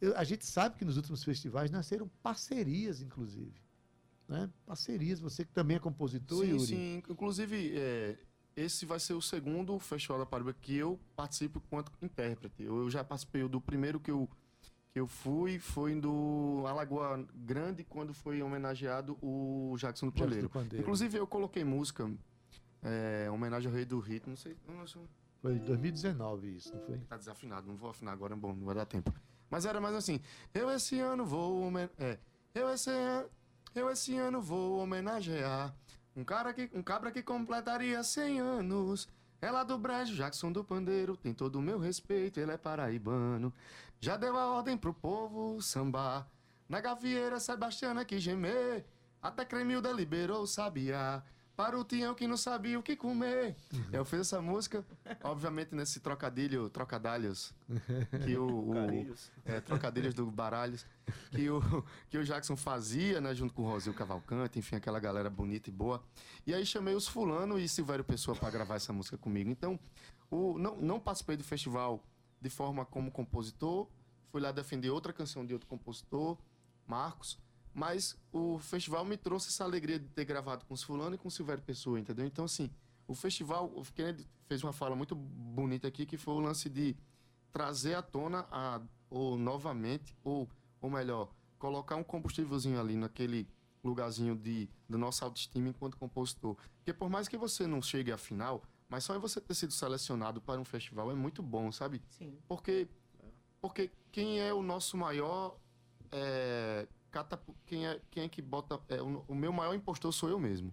eu- 0.00 0.16
a 0.16 0.24
gente 0.24 0.44
sabe 0.44 0.76
que 0.76 0.84
nos 0.84 0.96
últimos 0.96 1.22
festivais 1.22 1.70
nasceram 1.70 2.10
parcerias, 2.24 3.00
inclusive. 3.00 3.54
Né? 4.28 4.50
Parcerias, 4.66 5.20
você 5.20 5.44
que 5.44 5.52
também 5.52 5.76
é 5.76 5.80
compositor, 5.80 6.44
Sim, 6.44 6.50
Yuri. 6.50 6.66
sim. 6.66 7.02
Inclusive, 7.08 7.78
é, 7.78 8.18
esse 8.56 8.84
vai 8.84 8.98
ser 8.98 9.14
o 9.14 9.22
segundo 9.22 9.78
Festival 9.78 10.18
da 10.18 10.26
Paraíba 10.26 10.52
que 10.52 10.74
eu 10.74 10.98
participo 11.14 11.60
quanto 11.70 11.92
intérprete. 12.02 12.64
Eu, 12.64 12.78
eu 12.78 12.90
já 12.90 13.04
participei 13.04 13.46
do 13.48 13.60
primeiro 13.60 14.00
que 14.00 14.10
eu, 14.10 14.28
eu 14.96 15.06
fui, 15.06 15.58
foi 15.58 15.94
do 16.00 16.64
Alagoa 16.66 17.22
Grande, 17.34 17.84
quando 17.84 18.14
foi 18.14 18.42
homenageado 18.42 19.18
o 19.20 19.76
Jackson 19.76 20.06
do 20.06 20.12
Pandeiro. 20.12 20.50
Inclusive, 20.80 21.18
eu 21.18 21.26
coloquei 21.26 21.62
música, 21.64 22.10
é, 22.82 23.28
homenagem 23.30 23.68
ao 23.68 23.76
Rei 23.76 23.84
do 23.84 24.00
Ritmo, 24.00 24.30
não 24.30 24.36
sei, 24.38 24.56
não 24.66 24.86
sei 24.86 25.02
Foi 25.42 25.52
em 25.52 25.58
2019 25.58 26.56
isso, 26.56 26.74
não 26.74 26.80
foi? 26.80 26.96
Tá 27.00 27.18
desafinado, 27.18 27.66
não 27.66 27.76
vou 27.76 27.90
afinar 27.90 28.12
agora, 28.12 28.34
bom, 28.34 28.54
não 28.54 28.64
vai 28.64 28.74
dar 28.74 28.86
tempo. 28.86 29.12
Mas 29.50 29.66
era 29.66 29.78
mais 29.82 29.94
assim, 29.94 30.18
eu 30.54 30.70
esse 30.70 30.98
ano 30.98 31.26
vou 31.26 31.70
é, 31.98 32.18
eu 32.54 32.70
esse 32.70 32.88
ano, 32.88 33.28
eu 33.74 33.90
esse 33.90 34.16
ano 34.16 34.40
vou 34.40 34.78
homenagear 34.78 35.76
um 36.16 36.24
cara 36.24 36.54
que 36.54 36.70
um 36.72 36.82
cabra 36.82 37.12
que 37.12 37.22
completaria 37.22 38.02
100 38.02 38.40
anos. 38.40 39.06
É 39.40 39.50
lá 39.50 39.62
do 39.62 39.76
Brejo, 39.78 40.14
Jackson 40.14 40.50
do 40.50 40.64
Pandeiro, 40.64 41.16
tem 41.16 41.34
todo 41.34 41.56
o 41.56 41.62
meu 41.62 41.78
respeito, 41.78 42.40
ele 42.40 42.52
é 42.52 42.56
paraibano. 42.56 43.52
Já 44.00 44.16
deu 44.16 44.36
a 44.36 44.46
ordem 44.46 44.76
pro 44.76 44.94
povo 44.94 45.60
sambar. 45.60 46.26
Na 46.68 46.80
gavieira, 46.80 47.38
Sebastiana 47.38 48.04
que 48.04 48.18
gemer. 48.18 48.84
Até 49.22 49.44
Cremilda 49.44 49.90
liberou 49.92 50.42
o 50.42 50.46
sabiá. 50.46 51.22
Para 51.56 51.78
o 51.78 51.82
Tião 51.82 52.14
que 52.14 52.26
não 52.26 52.36
sabia 52.36 52.78
o 52.78 52.82
que 52.82 52.94
comer. 52.94 53.56
Eu 53.90 54.04
fiz 54.04 54.20
essa 54.20 54.42
música, 54.42 54.84
obviamente 55.24 55.74
nesse 55.74 56.00
trocadilho, 56.00 56.68
trocadalhos, 56.68 57.54
que 58.24 58.36
o, 58.36 58.46
o 58.46 58.74
é, 59.44 59.60
trocadilhos 59.60 60.12
do 60.12 60.30
Baralhos, 60.30 60.84
que 61.30 61.48
o, 61.48 61.62
que 62.10 62.18
o 62.18 62.24
Jackson 62.24 62.56
fazia, 62.56 63.22
né, 63.22 63.34
junto 63.34 63.54
com 63.54 63.62
o 63.62 63.66
Rosil 63.66 63.94
Cavalcante, 63.94 64.58
enfim, 64.58 64.76
aquela 64.76 65.00
galera 65.00 65.30
bonita 65.30 65.70
e 65.70 65.72
boa. 65.72 66.02
E 66.46 66.52
aí 66.52 66.66
chamei 66.66 66.94
os 66.94 67.08
Fulano 67.08 67.58
e 67.58 67.66
Silvério 67.66 68.04
Pessoa 68.04 68.36
para 68.36 68.50
gravar 68.50 68.74
essa 68.74 68.92
música 68.92 69.16
comigo. 69.16 69.48
Então, 69.48 69.80
o, 70.30 70.58
não, 70.58 70.76
não 70.76 71.00
participei 71.00 71.38
do 71.38 71.44
festival 71.44 72.04
de 72.38 72.50
forma 72.50 72.84
como 72.84 73.10
compositor, 73.10 73.88
fui 74.30 74.42
lá 74.42 74.52
defender 74.52 74.90
outra 74.90 75.10
canção 75.10 75.46
de 75.46 75.54
outro 75.54 75.66
compositor, 75.66 76.36
Marcos, 76.86 77.38
mas 77.76 78.16
o 78.32 78.58
festival 78.58 79.04
me 79.04 79.18
trouxe 79.18 79.48
essa 79.48 79.62
alegria 79.62 79.98
de 79.98 80.08
ter 80.08 80.24
gravado 80.24 80.64
com 80.64 80.72
os 80.72 80.82
Fulano 80.82 81.14
e 81.14 81.18
com 81.18 81.28
o 81.28 81.30
Silvério 81.30 81.62
Pessoa, 81.62 82.00
entendeu? 82.00 82.24
Então, 82.24 82.46
assim, 82.46 82.70
o 83.06 83.14
festival, 83.14 83.66
o 83.66 83.84
Kennedy 83.92 84.26
fez 84.46 84.64
uma 84.64 84.72
fala 84.72 84.96
muito 84.96 85.14
bonita 85.14 85.86
aqui, 85.86 86.06
que 86.06 86.16
foi 86.16 86.32
o 86.32 86.40
lance 86.40 86.70
de 86.70 86.96
trazer 87.52 87.94
à 87.94 88.00
tona, 88.00 88.46
a, 88.50 88.80
ou 89.10 89.36
novamente, 89.36 90.16
ou, 90.24 90.48
ou 90.80 90.88
melhor, 90.88 91.30
colocar 91.58 91.96
um 91.96 92.02
combustívelzinho 92.02 92.80
ali 92.80 92.96
naquele 92.96 93.46
lugarzinho 93.84 94.34
de, 94.34 94.70
do 94.88 94.96
nosso 94.96 95.22
autoestima 95.22 95.68
enquanto 95.68 95.98
compositor. 95.98 96.56
Porque 96.78 96.94
por 96.94 97.10
mais 97.10 97.28
que 97.28 97.36
você 97.36 97.66
não 97.66 97.82
chegue 97.82 98.10
à 98.10 98.16
final, 98.16 98.62
mas 98.88 99.04
só 99.04 99.14
em 99.14 99.18
você 99.18 99.38
ter 99.38 99.54
sido 99.54 99.74
selecionado 99.74 100.40
para 100.40 100.58
um 100.58 100.64
festival 100.64 101.10
é 101.10 101.14
muito 101.14 101.42
bom, 101.42 101.70
sabe? 101.70 102.00
Sim. 102.08 102.38
Porque, 102.48 102.88
porque 103.60 103.90
quem 104.10 104.40
é 104.40 104.54
o 104.54 104.62
nosso 104.62 104.96
maior. 104.96 105.58
É, 106.10 106.88
catapu- 107.10 107.54
quem, 107.66 107.86
é, 107.86 108.00
quem 108.10 108.24
é 108.24 108.28
que 108.28 108.40
bota. 108.42 108.80
é, 108.88 109.00
o, 109.02 109.24
o 109.28 109.34
meu 109.34 109.52
maior 109.52 109.74
impostor 109.74 110.12
sou 110.12 110.28
eu 110.28 110.38
mesmo. 110.38 110.72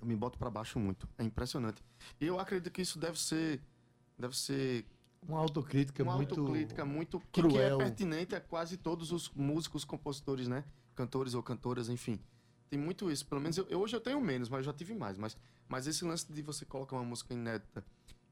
Eu 0.00 0.06
me 0.06 0.16
boto 0.16 0.38
para 0.38 0.50
baixo 0.50 0.78
muito. 0.78 1.08
É 1.18 1.24
impressionante. 1.24 1.82
E 2.20 2.26
eu 2.26 2.38
acredito 2.40 2.72
que 2.72 2.82
isso 2.82 2.98
deve 2.98 3.18
ser. 3.20 3.60
Deve 4.18 4.36
ser 4.36 4.84
Uma 5.26 5.38
autocrítica 5.38 6.02
uma 6.02 6.16
muito. 6.16 6.34
autocrítica 6.38 6.84
muito 6.84 7.20
que, 7.20 7.26
que 7.30 7.40
é 7.40 7.42
cruel. 7.42 7.78
pertinente 7.78 8.34
a 8.34 8.40
quase 8.40 8.76
todos 8.76 9.12
os 9.12 9.30
músicos, 9.30 9.84
compositores, 9.84 10.48
né? 10.48 10.64
Cantores 10.94 11.34
ou 11.34 11.42
cantoras, 11.42 11.88
enfim. 11.88 12.18
tem 12.68 12.78
muito 12.78 13.10
isso. 13.10 13.26
Pelo 13.26 13.40
menos 13.40 13.56
eu, 13.58 13.66
eu- 13.68 13.80
hoje 13.80 13.94
eu 13.96 14.00
tenho 14.00 14.20
menos, 14.20 14.48
mas 14.48 14.58
eu 14.58 14.64
já 14.64 14.72
tive 14.72 14.94
mais. 14.94 15.16
Mas, 15.16 15.36
mas 15.68 15.86
esse 15.86 16.04
lance 16.04 16.30
de 16.32 16.42
você 16.42 16.64
colocar 16.64 16.96
uma 16.96 17.04
música 17.04 17.32
inédita, 17.34 17.84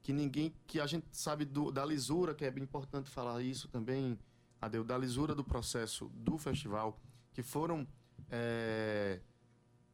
que 0.03 0.13
ninguém, 0.13 0.53
que 0.67 0.81
a 0.81 0.87
gente 0.87 1.07
sabe 1.13 1.45
do- 1.45 1.71
da 1.71 1.85
lisura, 1.85 2.35
que 2.35 2.45
é 2.45 2.51
bem 2.51 2.65
importante 2.65 3.09
falar 3.11 3.43
isso 3.43 3.69
também, 3.69 4.19
Adeu, 4.61 4.85
da 4.85 4.97
lisura 4.99 5.35
do 5.35 5.43
processo 5.43 6.11
do 6.15 6.37
festival, 6.39 6.99
que 7.33 7.43
foram. 7.43 7.87
é, 8.31 9.21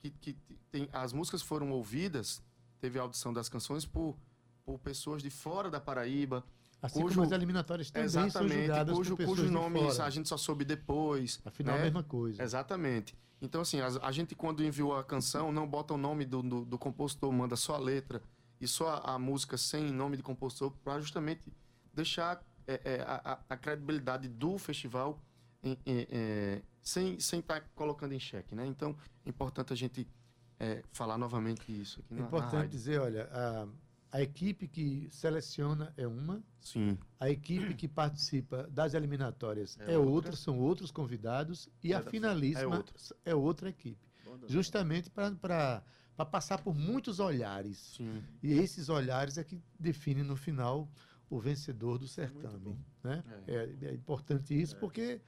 que, 0.01 0.11
que 0.11 0.37
tem, 0.71 0.89
as 0.93 1.13
músicas 1.13 1.43
foram 1.43 1.71
ouvidas, 1.71 2.43
teve 2.81 2.99
a 2.99 3.03
audição 3.03 3.33
das 3.33 3.49
canções 3.49 3.85
por, 3.85 4.17
por 4.65 4.79
pessoas 4.79 5.23
de 5.23 5.31
fora 5.31 5.71
da 5.71 5.81
Paraíba, 5.81 6.45
Assim 6.83 7.01
cujo- 7.01 7.15
como 7.15 7.27
as 7.27 7.33
eliminatórias 7.33 7.91
também 7.91 8.09
são 8.09 8.25
Exatamente, 8.27 8.61
julgadas 8.67 8.97
cujo, 8.97 9.11
por 9.11 9.17
pessoas 9.17 9.39
cujos 9.39 9.51
de 9.51 9.57
nomes 9.57 9.97
fora. 9.97 10.05
a 10.05 10.11
gente 10.11 10.29
só 10.29 10.37
soube 10.37 10.65
depois. 10.65 11.41
Afinal, 11.45 11.75
né? 11.77 11.81
a 11.81 11.85
mesma 11.85 12.03
coisa. 12.03 12.43
Exatamente. 12.43 13.17
Então, 13.41 13.61
assim, 13.63 13.81
a, 13.81 13.87
a 14.03 14.13
gente 14.13 14.35
quando 14.35 14.63
enviou 14.63 14.95
a 14.97 15.03
canção, 15.03 15.51
não 15.51 15.67
bota 15.67 15.95
o 15.95 15.97
nome 15.99 16.25
do, 16.25 16.43
do, 16.43 16.65
do 16.65 16.79
compositor, 16.79 17.33
manda 17.33 17.57
só 17.57 17.75
a 17.75 17.79
letra 17.79 18.23
e 18.61 18.69
só 18.69 18.89
a, 19.05 19.15
a 19.15 19.19
música 19.19 19.57
sem 19.57 19.91
nome 19.93 20.17
de 20.17 20.23
compositor, 20.23 20.71
para 20.85 21.01
justamente 21.01 21.51
deixar 21.93 22.43
é, 22.67 22.81
é, 22.85 23.01
a, 23.03 23.41
a- 23.49 23.57
credibilidade 23.57 24.29
do 24.29 24.59
festival 24.59 25.21
em- 25.63 25.79
em- 25.87 26.07
é, 26.11 26.63
sem 26.83 27.17
estar 27.17 27.61
colocando 27.75 28.13
em 28.13 28.21
xeque, 28.21 28.55
né? 28.55 28.67
Então, 28.67 28.97
é 29.25 29.29
importante 29.29 29.73
a 29.73 29.77
gente 29.77 30.07
é, 30.59 30.83
falar 30.93 31.19
novamente 31.19 31.71
isso 31.71 32.01
aqui 32.01 32.13
É 32.13 32.15
na, 32.17 32.21
na 32.23 32.27
importante 32.29 32.55
rádio. 32.55 32.71
dizer, 32.71 33.01
olha, 33.01 33.29
a, 33.31 33.69
a 34.19 34.23
equipe 34.23 34.67
que 34.69 35.07
seleciona 35.11 35.93
é 35.97 36.07
uma, 36.07 36.43
Sim, 36.61 36.97
a 37.21 37.29
equipe 37.29 37.75
que 37.75 37.87
participa 37.87 38.63
das 38.69 38.95
eliminatórias 38.95 39.77
É 39.81 39.95
é, 39.95 39.99
outra. 39.99 40.11
outra, 40.11 40.37
são 40.37 40.59
outros 40.59 40.91
convidados, 40.91 41.69
e 41.83 41.93
a 41.93 41.99
É 41.99 42.03
finalíssima 42.03 42.61
é 42.63 42.67
outra. 42.79 42.95
é 43.27 43.35
outra 43.35 43.69
equipe. 43.69 44.01
Banda- 44.25 44.49
Justamente 44.49 45.11
para 45.11 45.83
passar 46.31 46.59
por 46.63 46.75
muitos 46.75 47.21
olhares. 47.21 47.95
sim. 47.97 48.23
E 48.43 48.53
esses 48.55 48.89
olhares 48.89 49.37
é 49.37 49.45
que 49.45 49.61
definem 49.79 50.25
no 50.25 50.37
final 50.37 50.89
o 51.29 51.39
vencedor 51.41 51.99
do 51.99 52.07
certame. 52.07 52.77
Né? 53.03 53.23
É. 53.47 53.87
é 53.87 53.93
importante 53.95 54.59
isso, 54.61 54.77
porque 54.77 55.21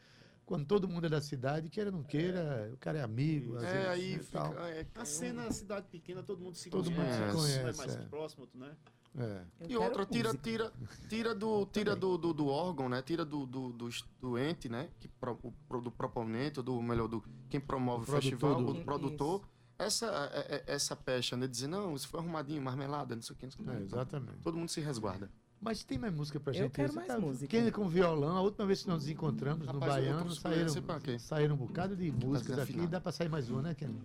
quando 0.46 0.64
todo 0.66 0.88
mundo 0.88 1.07
é 1.07 1.09
da 1.11 1.20
cidade, 1.20 1.68
queira 1.68 1.90
ou 1.90 1.96
não 1.96 2.03
queira, 2.03 2.70
o 2.72 2.76
cara 2.78 2.99
é 2.99 3.03
amigo. 3.03 3.57
às 3.57 3.64
É, 3.64 3.72
vezes, 3.72 3.88
aí 3.88 4.12
né, 4.16 4.22
fica... 4.22 4.38
tal. 4.40 4.59
é, 4.66 4.86
A 4.94 5.05
cena, 5.05 5.42
a 5.46 5.51
cidade 5.53 5.86
pequena, 5.90 6.22
todo 6.22 6.40
mundo 6.42 6.55
se 6.57 6.70
Todo 6.70 6.90
mundo 6.90 6.96
conhece. 7.03 7.18
se 7.18 7.36
um 7.36 7.40
conhece, 7.40 7.59
é 7.59 7.72
mais 7.86 7.96
é. 7.96 8.03
próximo, 8.07 8.49
né? 8.55 8.76
É. 9.16 9.44
E 9.68 9.76
outra, 9.76 10.07
tira, 10.07 10.32
tira, 10.34 10.72
tira, 11.09 11.34
do, 11.34 11.66
tira 11.66 11.96
do, 11.96 12.16
do, 12.16 12.32
do 12.32 12.46
órgão, 12.46 12.88
né? 12.88 13.03
Tira 13.03 13.24
do, 13.24 13.44
do, 13.46 13.72
do, 13.72 13.88
do 14.20 14.38
ente, 14.38 14.68
né? 14.68 14.88
Que 15.01 15.09
pro, 15.09 15.32
o 15.42 15.53
pro- 15.68 15.80
do 15.80 15.90
proponente, 15.90 16.61
ou 16.61 16.64
do 16.64 16.80
melhor, 16.80 17.09
do 17.09 17.22
quem 17.49 17.59
promove 17.59 18.05
o, 18.05 18.07
produtor 18.07 18.22
festival, 18.30 18.62
do- 18.62 18.80
o 18.80 18.84
produtor. 18.84 19.40
Isso. 19.40 19.59
Essa, 19.78 20.07
é- 20.34 20.57
é- 20.57 20.64
essa 20.74 20.94
pecha, 20.94 21.36
né? 21.36 21.46
Dizer, 21.49 21.66
não, 21.68 21.94
isso 21.94 22.07
foi 22.09 22.20
arrumadinho, 22.20 22.61
marmelada, 22.62 23.14
não 23.14 23.22
sei 23.22 23.34
o 23.34 23.38
que, 23.38 23.46
não 23.46 23.51
sei 23.53 23.64
o 23.64 23.68
que. 23.68 23.74
É, 23.76 23.80
exatamente. 23.82 24.38
Todo 24.40 24.57
mundo 24.57 24.68
se 24.68 24.80
resguarda. 24.80 25.30
Mas 25.61 25.82
tem 25.82 25.98
mais 25.98 26.14
música 26.14 26.38
pra 26.38 26.52
Eu 26.52 26.62
gente? 26.64 26.72
quero 26.72 26.92
Você 26.92 27.06
mais 27.06 27.20
música. 27.20 27.46
Quem 27.48 27.70
com 27.70 27.88
violão, 27.88 28.36
a 28.36 28.40
última 28.40 28.64
vez 28.66 28.82
que 28.82 28.88
nós 28.88 29.02
nos 29.02 29.09
encontramos 29.09 29.66
no 29.66 29.72
Rapaz, 29.72 29.96
eu 30.04 30.12
tô 30.12 30.18
Baiano, 30.18 30.30
saíram, 30.34 31.18
saíram 31.18 31.54
um 31.54 31.59
bocado 31.59 31.96
de 31.96 32.11
músicas 32.12 32.59
aqui. 32.61 32.86
Dá 32.86 33.00
pra 33.00 33.11
sair 33.12 33.28
mais 33.28 33.50
uma, 33.50 33.62
né, 33.62 33.74
Kenny? 33.74 33.98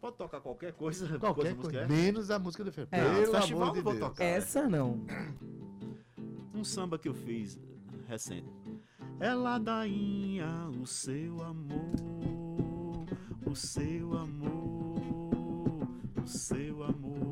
Pode 0.00 0.16
tocar 0.16 0.40
qualquer 0.40 0.72
coisa, 0.72 1.06
Qualquer 1.18 1.54
coisa 1.54 1.56
coisa. 1.56 1.78
musical. 1.82 1.88
Menos 2.04 2.30
a 2.30 2.38
música 2.38 2.64
do 2.64 2.72
Festival. 2.72 3.00
É, 3.00 3.20
Pelo 3.20 3.36
amor 3.36 3.72
de 3.72 3.78
eu 3.78 3.84
vou 3.84 3.92
Deus. 3.92 3.98
tocar. 4.08 4.24
Essa 4.24 4.66
não. 4.66 5.04
Um 6.54 6.64
samba 6.64 6.98
que 6.98 7.06
eu 7.08 7.14
fiz 7.14 7.58
recente. 8.06 8.48
É 9.20 9.34
ladainha 9.34 10.70
o 10.80 10.86
seu 10.86 11.42
amor, 11.42 13.06
o 13.44 13.54
seu 13.54 14.16
amor, 14.16 15.02
o 16.22 16.26
seu 16.26 16.82
amor. 16.84 17.28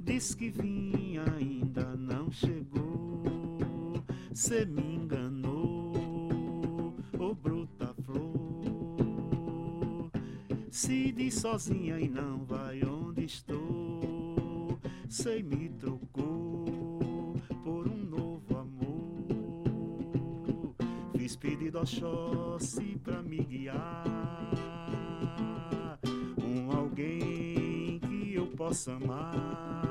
Diz 0.00 0.34
que 0.34 0.50
vinha, 0.50 0.87
Cê 4.40 4.64
me 4.64 4.94
enganou, 4.94 6.94
ô 7.18 7.34
bruta 7.34 7.92
flor. 8.04 10.12
Se 10.70 11.10
diz 11.10 11.34
sozinha 11.34 11.98
e 11.98 12.08
não 12.08 12.44
vai 12.44 12.80
onde 12.84 13.24
estou, 13.24 14.78
sei 15.08 15.42
me 15.42 15.68
trocou 15.70 17.34
por 17.64 17.88
um 17.88 17.96
novo 17.96 18.56
amor. 18.56 19.26
Fiz 21.16 21.34
pedido 21.34 21.78
ao 21.78 21.82
Oxóssi 21.82 22.96
pra 23.02 23.20
me 23.20 23.38
guiar, 23.38 24.04
um 26.40 26.70
alguém 26.70 27.98
que 27.98 28.34
eu 28.34 28.46
possa 28.46 28.92
amar. 28.92 29.87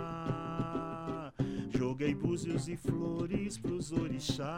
Joguei 1.78 2.16
búzios 2.16 2.68
e 2.68 2.76
flores 2.76 3.60
pros 3.60 3.92
orixás, 3.92 4.58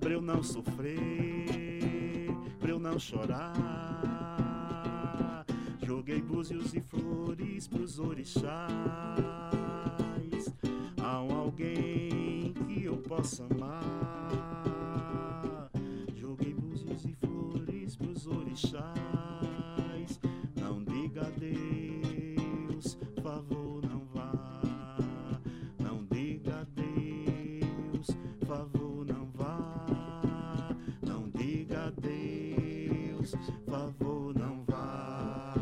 pra 0.00 0.10
eu 0.10 0.20
não 0.20 0.42
sofrer, 0.42 2.26
pra 2.58 2.70
eu 2.70 2.80
não 2.80 2.98
chorar. 2.98 3.54
Joguei 5.86 6.20
búzios 6.20 6.74
e 6.74 6.80
flores 6.80 7.68
pros 7.68 8.00
orixás, 8.00 8.50
há 11.00 11.22
um 11.22 11.32
alguém 11.36 12.52
que 12.66 12.82
eu 12.82 12.96
possa 12.96 13.44
amar. 13.44 14.90
Joguei 16.16 16.52
búzios 16.52 17.04
e 17.04 17.14
flores 17.14 17.94
pros 17.94 18.26
orixás, 18.26 19.03
adeus, 33.24 33.32
favor 33.68 34.34
não 34.38 34.64
vá. 34.64 35.54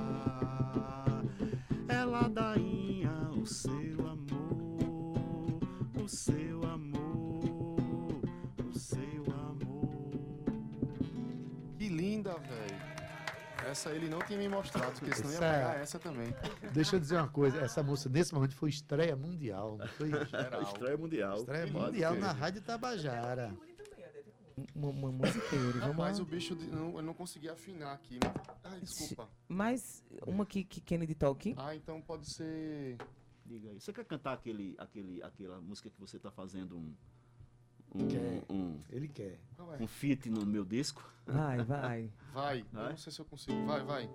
É 1.88 2.04
ladainha 2.04 3.12
o 3.40 3.46
seu 3.46 4.08
amor, 4.08 5.60
o 6.02 6.08
seu 6.08 6.62
amor, 6.64 8.20
o 8.68 8.72
seu 8.78 9.24
amor. 9.32 10.10
Que 11.78 11.88
linda, 11.88 12.32
velho. 12.38 12.92
Essa 13.70 13.90
ele 13.90 14.08
não 14.08 14.18
tinha 14.18 14.38
me 14.38 14.48
mostrado, 14.48 14.92
porque 14.98 15.14
senão 15.14 15.30
ia 15.30 15.36
Essa- 15.36 15.46
pegar 15.52 15.74
essa 15.80 15.98
também. 15.98 16.34
Deixa 16.72 16.96
eu 16.96 17.00
dizer 17.00 17.16
uma 17.16 17.28
coisa. 17.28 17.58
Essa 17.60 17.82
moça, 17.82 18.08
nesse 18.08 18.34
momento, 18.34 18.54
foi 18.56 18.68
estreia 18.70 19.14
mundial. 19.16 19.76
Não 19.78 19.86
foi? 19.86 20.08
Geral. 20.26 20.62
Estreia 20.62 20.96
mundial. 20.98 21.36
Estreia 21.36 21.66
mundial 21.68 22.14
na 22.16 22.32
Rádio 22.32 22.60
Tabajara. 22.60 23.54
Uma, 24.74 24.88
uma 24.88 25.12
música, 25.12 25.54
Yuri, 25.56 25.78
vamos 25.80 26.18
o 26.18 26.24
bicho, 26.24 26.54
de- 26.56 26.66
não, 26.66 26.96
eu 26.96 27.02
não 27.02 27.14
consegui 27.14 27.48
afinar 27.48 27.92
aqui. 27.92 28.18
Mas... 28.22 28.72
Ai, 28.72 28.80
desculpa. 28.80 29.28
Mais 29.48 30.04
uma 30.26 30.44
que, 30.46 30.64
que 30.64 30.80
Kennedy 30.80 31.14
toque. 31.14 31.54
Ah, 31.56 31.74
então 31.74 32.00
pode 32.00 32.32
ser... 32.32 32.96
Diga 33.44 33.70
aí. 33.70 33.80
Você 33.80 33.92
quer 33.92 34.04
cantar 34.04 34.34
aquele, 34.34 34.74
aquele, 34.78 35.22
aquela 35.22 35.60
música 35.60 35.90
que 35.90 36.00
você 36.00 36.16
está 36.16 36.30
fazendo 36.30 36.76
um, 36.78 36.94
um, 37.94 38.08
Quer. 38.08 38.42
um, 38.48 38.78
Ele 38.88 39.08
quer. 39.08 39.38
Qual 39.56 39.74
é? 39.74 39.78
um 39.82 39.86
feat 39.86 40.30
no 40.30 40.46
meu 40.46 40.64
disco? 40.64 41.02
Vai, 41.26 41.58
vai. 41.64 42.12
Vai, 42.32 42.62
Vai? 42.72 42.90
não 42.90 42.96
sei 42.96 43.12
se 43.12 43.20
eu 43.20 43.24
consigo. 43.24 43.66
Vai, 43.66 43.84
vai. 43.84 44.10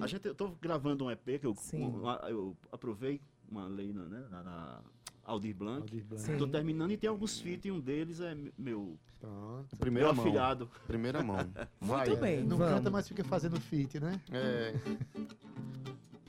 A 0.00 0.06
gente, 0.06 0.26
eu 0.26 0.34
tô 0.34 0.50
gravando 0.50 1.04
um 1.04 1.10
EP 1.10 1.38
que 1.40 1.46
eu, 1.46 1.54
um- 1.74 2.06
eu 2.28 2.56
aprovei 2.72 3.20
uma 3.48 3.66
lei 3.66 3.92
na, 3.92 4.04
né, 4.04 4.26
na, 4.30 4.42
na 4.42 4.82
Aldir 5.30 5.54
Blanc. 5.54 5.80
Aldir 5.82 6.04
Blanc. 6.04 6.22
Sim. 6.24 6.36
Tô 6.36 6.46
terminando 6.46 6.90
e 6.90 6.96
tem 6.96 7.08
alguns 7.08 7.38
feats 7.40 7.64
e 7.66 7.70
um 7.70 7.78
deles 7.80 8.20
é 8.20 8.36
meu, 8.58 8.98
Pronto. 9.20 9.76
Primeira 9.76 10.08
meu 10.08 10.16
mão. 10.16 10.24
afilhado. 10.24 10.70
Primeira 10.86 11.22
mão. 11.22 11.36
Vai. 11.80 12.08
Muito 12.08 12.20
bem, 12.20 12.42
Não 12.44 12.56
vamos. 12.56 12.74
canta, 12.74 12.90
mas 12.90 13.06
fica 13.06 13.22
fazendo 13.22 13.60
feat, 13.60 14.00
né? 14.00 14.20
É... 14.32 14.74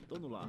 Tô 0.08 0.18
no 0.18 0.28
lar. 0.28 0.48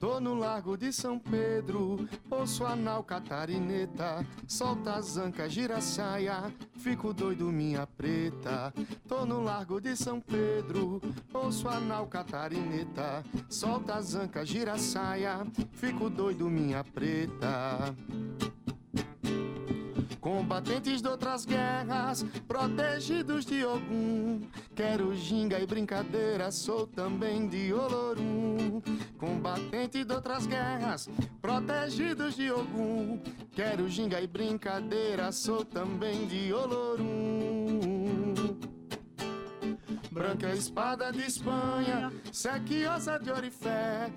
Tô 0.00 0.18
no 0.18 0.32
Largo 0.32 0.78
de 0.78 0.90
São 0.94 1.18
Pedro, 1.18 2.08
ouço 2.30 2.64
a 2.64 2.74
nau 2.74 3.04
catarineta, 3.04 4.26
solta 4.48 4.94
as 4.94 5.18
ancas, 5.18 5.52
gira 5.52 5.76
a 5.76 5.80
saia, 5.82 6.50
fico 6.78 7.12
doido 7.12 7.52
minha 7.52 7.86
preta. 7.86 8.72
Tô 9.06 9.26
no 9.26 9.42
Largo 9.42 9.78
de 9.78 9.94
São 9.94 10.18
Pedro, 10.18 11.02
ouço 11.34 11.68
a 11.68 11.78
nau 11.78 12.06
catarineta, 12.06 13.22
solta 13.46 13.96
as 13.96 14.14
ancas, 14.14 14.48
gira 14.48 14.72
a 14.72 14.78
saia, 14.78 15.46
fico 15.72 16.08
doido 16.08 16.48
minha 16.48 16.82
preta. 16.82 17.94
Combatentes 20.20 21.00
de 21.00 21.08
outras 21.08 21.46
guerras, 21.46 22.24
protegidos 22.46 23.46
de 23.46 23.64
Ogum. 23.64 24.40
Quero 24.74 25.14
ginga 25.16 25.58
e 25.58 25.66
brincadeira, 25.66 26.50
sou 26.50 26.86
também 26.86 27.48
de 27.48 27.72
Olorum. 27.72 28.82
Combatente 29.18 30.04
de 30.04 30.12
outras 30.12 30.46
guerras, 30.46 31.08
protegidos 31.40 32.36
de 32.36 32.50
Ogum. 32.50 33.18
Quero 33.52 33.88
ginga 33.88 34.20
e 34.20 34.26
brincadeira, 34.26 35.32
sou 35.32 35.64
também 35.64 36.26
de 36.26 36.52
Olorum. 36.52 38.34
branca 40.10 40.52
espada 40.52 41.10
de 41.10 41.22
Espanha, 41.22 42.12
sequiosa 42.30 43.18
de 43.18 43.30
orifé. 43.30 44.10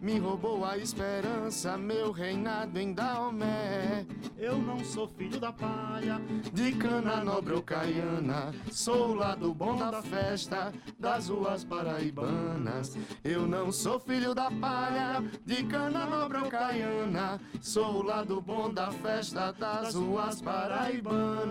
Me 0.00 0.18
roubou 0.18 0.64
a 0.64 0.78
esperança, 0.78 1.76
meu 1.76 2.10
reinado 2.10 2.78
em 2.78 2.94
Daomé. 2.94 4.06
Eu 4.38 4.56
não 4.56 4.82
sou 4.82 5.06
filho 5.06 5.38
da 5.38 5.52
palha, 5.52 6.18
De 6.54 6.72
cana 6.72 7.22
nobre 7.22 7.52
ou 7.52 7.60
caiana, 7.62 8.54
sou 8.72 9.10
o 9.10 9.14
lado 9.14 9.52
bom 9.52 9.76
da 9.76 10.00
festa 10.00 10.72
das 10.98 11.28
ruas 11.28 11.64
paraibanas. 11.64 12.96
Eu 13.22 13.46
não 13.46 13.70
sou 13.70 14.00
filho 14.00 14.34
da 14.34 14.50
palha, 14.50 15.22
de 15.44 15.64
cana 15.64 16.06
nobre 16.06 16.38
ou 16.38 16.48
caiana, 16.48 17.38
sou 17.60 17.96
o 17.96 18.02
lado 18.02 18.40
bom 18.40 18.72
da 18.72 18.90
festa 18.90 19.52
das 19.52 19.94
ruas 19.94 20.40
paraibanas. 20.40 21.50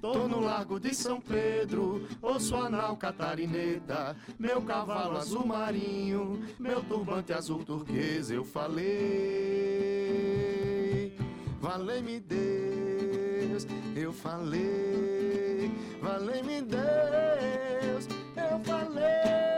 Tô 0.00 0.28
no 0.28 0.40
Largo 0.40 0.78
de 0.78 0.94
São 0.94 1.20
Pedro, 1.20 2.06
ouço 2.22 2.54
a 2.54 2.70
nau 2.70 2.96
catarineta, 2.96 4.16
meu 4.38 4.62
cavalo 4.62 5.16
azul 5.16 5.44
marinho, 5.44 6.40
meu 6.58 6.80
turbante 6.82 7.32
azul 7.32 7.64
turquesa, 7.64 8.32
eu 8.32 8.44
falei, 8.44 8.86
valei-me 11.60 12.20
Deus, 12.20 13.66
eu 13.96 14.12
falei, 14.12 15.72
valei-me 16.00 16.62
Deus, 16.62 18.06
eu 18.36 18.60
falei. 18.64 19.57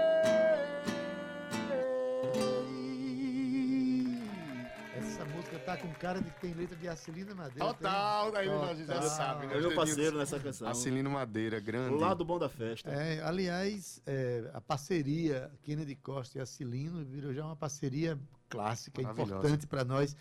Tá 5.71 5.77
com 5.77 5.93
cara 5.95 6.21
de 6.21 6.31
que 6.31 6.41
tem 6.41 6.53
letra 6.55 6.77
de 6.77 6.89
Acilina 6.89 7.35
Madeira. 7.35 7.65
Total, 7.75 8.35
aí 8.37 8.49
Total. 8.49 8.65
a 8.71 8.75
gente 8.75 8.87
já 8.87 9.03
sabe, 9.03 9.47
né? 9.47 9.57
é 9.57 9.61
meu 9.61 9.75
parceiro 9.75 10.19
nessa 10.19 10.39
canção. 10.41 10.69
Acilino 10.69 11.11
Madeira, 11.11 11.61
grande. 11.61 11.95
O 11.95 11.99
lado 11.99 12.25
bom 12.25 12.39
da 12.39 12.49
festa. 12.49 12.91
É, 12.91 13.23
aliás, 13.23 14.01
é, 14.07 14.51
a 14.53 14.61
parceria 14.61 15.51
Kennedy 15.63 15.95
Costa 15.95 16.39
e 16.39 16.41
Acilino 16.41 17.05
virou 17.05 17.33
já 17.33 17.45
uma 17.45 17.57
parceria 17.57 18.19
clássica, 18.49 19.01
importante 19.01 19.65
para 19.65 19.85
nós. 19.85 20.17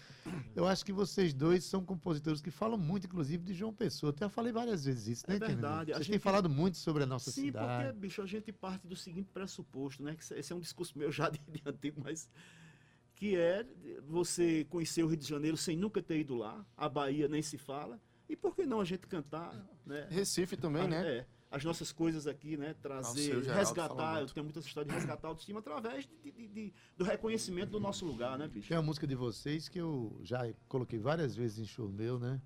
Eu 0.55 0.67
acho 0.67 0.85
que 0.85 0.93
vocês 0.93 1.33
dois 1.33 1.63
são 1.63 1.83
compositores 1.83 2.39
que 2.41 2.51
falam 2.51 2.77
muito, 2.77 3.07
inclusive, 3.07 3.43
de 3.43 3.55
João 3.55 3.73
Pessoa. 3.73 4.13
Eu 4.13 4.17
já 4.19 4.29
falei 4.29 4.53
várias 4.53 4.85
vezes 4.85 5.07
isso, 5.07 5.25
né, 5.27 5.37
É 5.37 5.39
Kennedy? 5.39 5.55
verdade, 5.61 5.91
a 5.91 5.95
Vocês 5.95 6.05
gente- 6.05 6.13
têm 6.13 6.19
falado 6.19 6.47
muito 6.47 6.77
sobre 6.77 7.01
a 7.01 7.05
nossa 7.07 7.31
Sim, 7.31 7.45
cidade. 7.45 7.85
porque, 7.87 7.99
bicho, 7.99 8.21
a 8.21 8.27
gente 8.27 8.51
parte 8.51 8.85
do 8.85 8.95
seguinte 8.95 9.29
pressuposto, 9.33 10.03
né? 10.03 10.15
Que 10.15 10.33
esse 10.35 10.53
é 10.53 10.55
um 10.55 10.59
discurso 10.59 10.95
meu 10.95 11.11
já 11.11 11.27
de, 11.27 11.39
de 11.39 11.63
antigo, 11.65 12.01
mas 12.03 12.29
que 13.19 13.35
é 13.35 13.65
você 14.07 14.65
conhecer 14.69 15.03
o 15.03 15.07
Rio 15.07 15.17
de 15.17 15.27
Janeiro 15.27 15.57
sem 15.57 15.75
nunca 15.77 16.01
ter 16.01 16.19
ido 16.19 16.35
lá, 16.35 16.65
a 16.75 16.87
Bahia 16.87 17.27
nem 17.27 17.41
se 17.41 17.57
fala, 17.57 17.99
e 18.29 18.35
por 18.35 18.55
que 18.55 18.65
não 18.65 18.79
a 18.79 18.85
gente 18.85 19.05
cantar, 19.07 19.53
né? 19.85 20.07
Recife 20.09 20.55
também, 20.55 20.83
a- 20.83 20.87
né? 20.87 21.07
é, 21.17 21.25
as 21.51 21.63
nossas 21.65 21.91
coisas 21.91 22.25
aqui, 22.27 22.55
né? 22.55 22.73
Trazer, 22.81 23.21
Geraldo 23.23 23.43
fala 23.45 23.57
resgatar, 23.57 24.21
eu 24.21 24.27
tenho 24.27 24.43
muita 24.45 24.59
história 24.59 24.87
de 24.87 24.95
resgatar 24.95 25.27
a 25.27 25.31
autoestima 25.31 25.59
através 25.59 26.07
de- 26.07 26.31
de- 26.31 26.47
de- 26.47 26.73
do 26.95 27.03
reconhecimento 27.03 27.71
do 27.71 27.79
nosso 27.79 28.05
lugar, 28.05 28.37
né, 28.39 28.47
bicho? 28.47 28.69
Tem 28.69 28.77
uma 28.77 28.83
música 28.83 29.05
de 29.05 29.15
vocês 29.15 29.67
que 29.67 29.79
eu 29.79 30.17
já 30.23 30.49
coloquei 30.69 30.97
várias 30.97 31.35
vezes 31.35 31.59
em 31.59 31.65
show 31.65 31.89
meu, 31.89 32.17
né? 32.17 32.41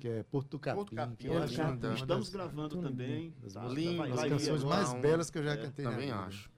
Que 0.00 0.08
é 0.08 0.22
Porto 0.24 0.58
Capim. 0.58 0.76
Porto 0.76 0.94
Capim, 0.94 1.26
eu 1.26 1.42
acho 1.42 1.56
Capim. 1.56 1.70
uma 1.70 1.76
das- 1.76 2.00
Estamos 2.00 2.28
gravando 2.30 2.80
também. 2.80 3.32
tá? 3.52 3.68
Lindo, 3.68 4.14
vai 4.16 4.28
canções 4.30 4.64
mais 4.64 4.92
belas 4.94 5.30
que 5.30 5.38
eu 5.38 5.42
já 5.44 5.52
É, 5.52 5.56
cantei 5.58 5.84
Também 5.84 6.10
acho. 6.10 6.50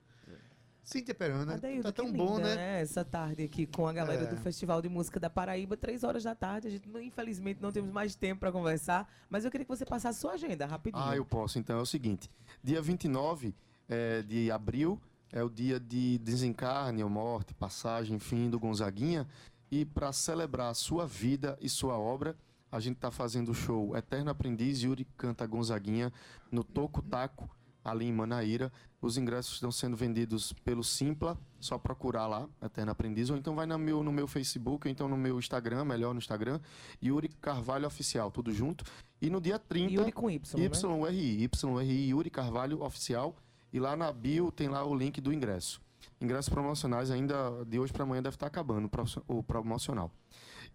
Cíntia 0.87 1.13
Perona, 1.13 1.55
Adaildo, 1.55 1.83
tá 1.83 1.91
tão 1.91 2.09
bom, 2.09 2.37
linda, 2.37 2.55
né? 2.55 2.79
Essa 2.79 3.03
tarde 3.03 3.43
aqui 3.43 3.67
com 3.67 3.85
a 3.85 3.91
galera 3.91 4.23
É. 4.23 4.25
do 4.25 4.37
Festival 4.37 4.81
de 4.81 4.87
Música 4.87 5.19
da 5.19 5.29
Paraíba, 5.29 5.75
três 5.75 6.01
horas 6.01 6.23
da 6.23 6.33
tarde. 6.33 6.69
A 6.69 6.71
gente, 6.71 6.87
infelizmente, 7.03 7.61
não 7.61 7.73
temos 7.73 7.91
mais 7.91 8.15
tempo 8.15 8.39
para 8.39 8.53
conversar, 8.53 9.05
mas 9.29 9.43
eu 9.43 9.51
queria 9.51 9.65
que 9.65 9.69
você 9.69 9.85
passasse 9.85 10.21
sua 10.21 10.31
agenda 10.31 10.65
rapidinho. 10.65 11.03
Ah, 11.03 11.13
eu 11.13 11.25
posso. 11.25 11.59
Então 11.59 11.77
é 11.77 11.81
o 11.81 11.85
seguinte: 11.85 12.31
dia 12.63 12.81
29 12.81 13.53
é, 13.89 14.21
de 14.21 14.49
abril 14.49 14.97
é 15.29 15.43
o 15.43 15.49
dia 15.49 15.77
de 15.77 16.19
desencarne 16.19 17.03
ou 17.03 17.09
morte, 17.09 17.53
passagem, 17.53 18.17
fim 18.17 18.49
do 18.49 18.57
Gonzaguinha. 18.57 19.27
E 19.69 19.83
para 19.83 20.13
celebrar 20.13 20.71
a 20.71 20.73
sua 20.73 21.05
vida 21.05 21.57
e 21.59 21.67
sua 21.67 21.99
obra, 21.99 22.33
a 22.71 22.79
gente 22.79 22.95
está 22.95 23.11
fazendo 23.11 23.49
o 23.51 23.53
show 23.53 23.93
Eterno 23.97 24.31
Aprendiz 24.31 24.81
Yuri 24.83 25.05
Canta 25.17 25.45
Gonzaguinha 25.45 26.13
no 26.49 26.63
Toco 26.63 27.01
Taco, 27.01 27.49
ali 27.89 28.05
em 28.05 28.11
Manaíra. 28.11 28.71
Os 29.01 29.17
ingressos 29.17 29.53
estão 29.53 29.71
sendo 29.71 29.95
vendidos 29.95 30.51
pelo 30.51 30.83
Simpla, 30.83 31.37
só 31.59 31.77
procurar 31.77 32.27
lá, 32.27 32.49
Eterno 32.61 32.91
Aprendiz, 32.91 33.29
ou 33.29 33.37
então 33.37 33.55
vai 33.55 33.65
no 33.65 33.77
meu, 33.77 34.03
no 34.03 34.11
meu 34.11 34.27
Facebook, 34.27 34.87
ou 34.87 34.91
então 34.91 35.07
no 35.07 35.15
meu 35.15 35.37
Instagram, 35.37 35.85
melhor 35.85 36.13
no 36.13 36.19
Instagram, 36.19 36.59
Yuri 37.01 37.29
Carvalho 37.29 37.87
Oficial, 37.87 38.31
tudo 38.31 38.51
junto. 38.51 38.83
E 39.21 39.29
no 39.29 39.39
dia 39.39 39.59
30. 39.59 39.93
Yuri 39.93 40.11
com 40.11 40.29
Y, 40.29 40.57
né? 40.57 40.65
YRI, 41.09 41.43
YRI 41.43 42.09
Yuri 42.09 42.29
Carvalho 42.29 42.83
Oficial. 42.83 43.35
E 43.71 43.79
lá 43.79 43.95
na 43.95 44.11
bio 44.11 44.51
tem 44.51 44.69
lá 44.69 44.83
o 44.85 44.95
link 44.95 45.19
do 45.19 45.33
ingresso. 45.33 45.81
Ingressos 46.19 46.49
promocionais 46.49 47.11
ainda 47.11 47.63
de 47.65 47.79
hoje 47.79 47.93
para 47.93 48.03
amanhã 48.03 48.21
deve 48.21 48.35
estar 48.35 48.47
acabando 48.47 48.89
o 49.27 49.43
promocional. 49.43 50.11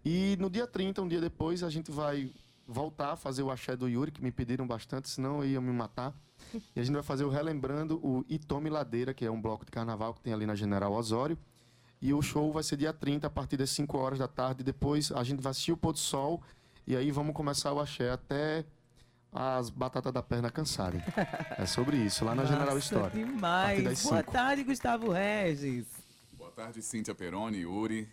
E 0.05 0.37
no 0.39 0.49
dia 0.49 0.67
30, 0.67 1.01
um 1.01 1.07
dia 1.07 1.19
depois, 1.19 1.63
a 1.63 1.69
gente 1.69 1.91
vai 1.91 2.31
voltar 2.67 3.11
a 3.13 3.15
fazer 3.15 3.43
o 3.43 3.51
axé 3.51 3.75
do 3.75 3.87
Yuri, 3.87 4.11
que 4.11 4.21
me 4.21 4.31
pediram 4.31 4.65
bastante, 4.65 5.09
senão 5.09 5.43
iam 5.43 5.61
me 5.61 5.71
matar. 5.71 6.13
E 6.75 6.79
a 6.79 6.83
gente 6.83 6.93
vai 6.93 7.03
fazer 7.03 7.23
o 7.23 7.29
Relembrando 7.29 7.99
o 8.03 8.25
Itome 8.29 8.69
Ladeira, 8.69 9.13
que 9.13 9.25
é 9.25 9.31
um 9.31 9.41
bloco 9.41 9.65
de 9.65 9.71
carnaval 9.71 10.13
que 10.13 10.21
tem 10.21 10.33
ali 10.33 10.45
na 10.45 10.55
General 10.55 10.91
Osório. 10.91 11.37
E 12.01 12.13
o 12.13 12.21
show 12.21 12.51
vai 12.51 12.63
ser 12.63 12.75
dia 12.75 12.91
30, 12.91 13.27
a 13.27 13.29
partir 13.29 13.55
das 13.57 13.69
5 13.69 13.97
horas 13.97 14.19
da 14.19 14.27
tarde. 14.27 14.63
Depois 14.63 15.11
a 15.11 15.23
gente 15.23 15.41
vai 15.41 15.51
assistir 15.51 15.71
o 15.71 15.77
pôr 15.77 15.93
do 15.93 15.99
sol. 15.99 16.41
E 16.85 16.97
aí 16.97 17.11
vamos 17.11 17.33
começar 17.33 17.71
o 17.71 17.79
axé 17.79 18.11
até 18.11 18.65
as 19.31 19.69
batatas 19.69 20.11
da 20.13 20.21
perna 20.21 20.51
cansarem. 20.51 21.01
É 21.57 21.65
sobre 21.65 21.97
isso, 21.97 22.25
lá 22.25 22.35
na 22.35 22.45
General 22.45 22.75
Massa 22.75 22.79
História. 22.79 23.25
demais. 23.25 23.83
das 23.83 24.03
Boa 24.03 24.23
tarde, 24.23 24.63
Gustavo 24.63 25.11
Regis. 25.11 25.85
Boa 26.33 26.51
tarde, 26.51 26.81
Cíntia 26.81 27.15
Peroni, 27.15 27.59
Yuri, 27.59 28.09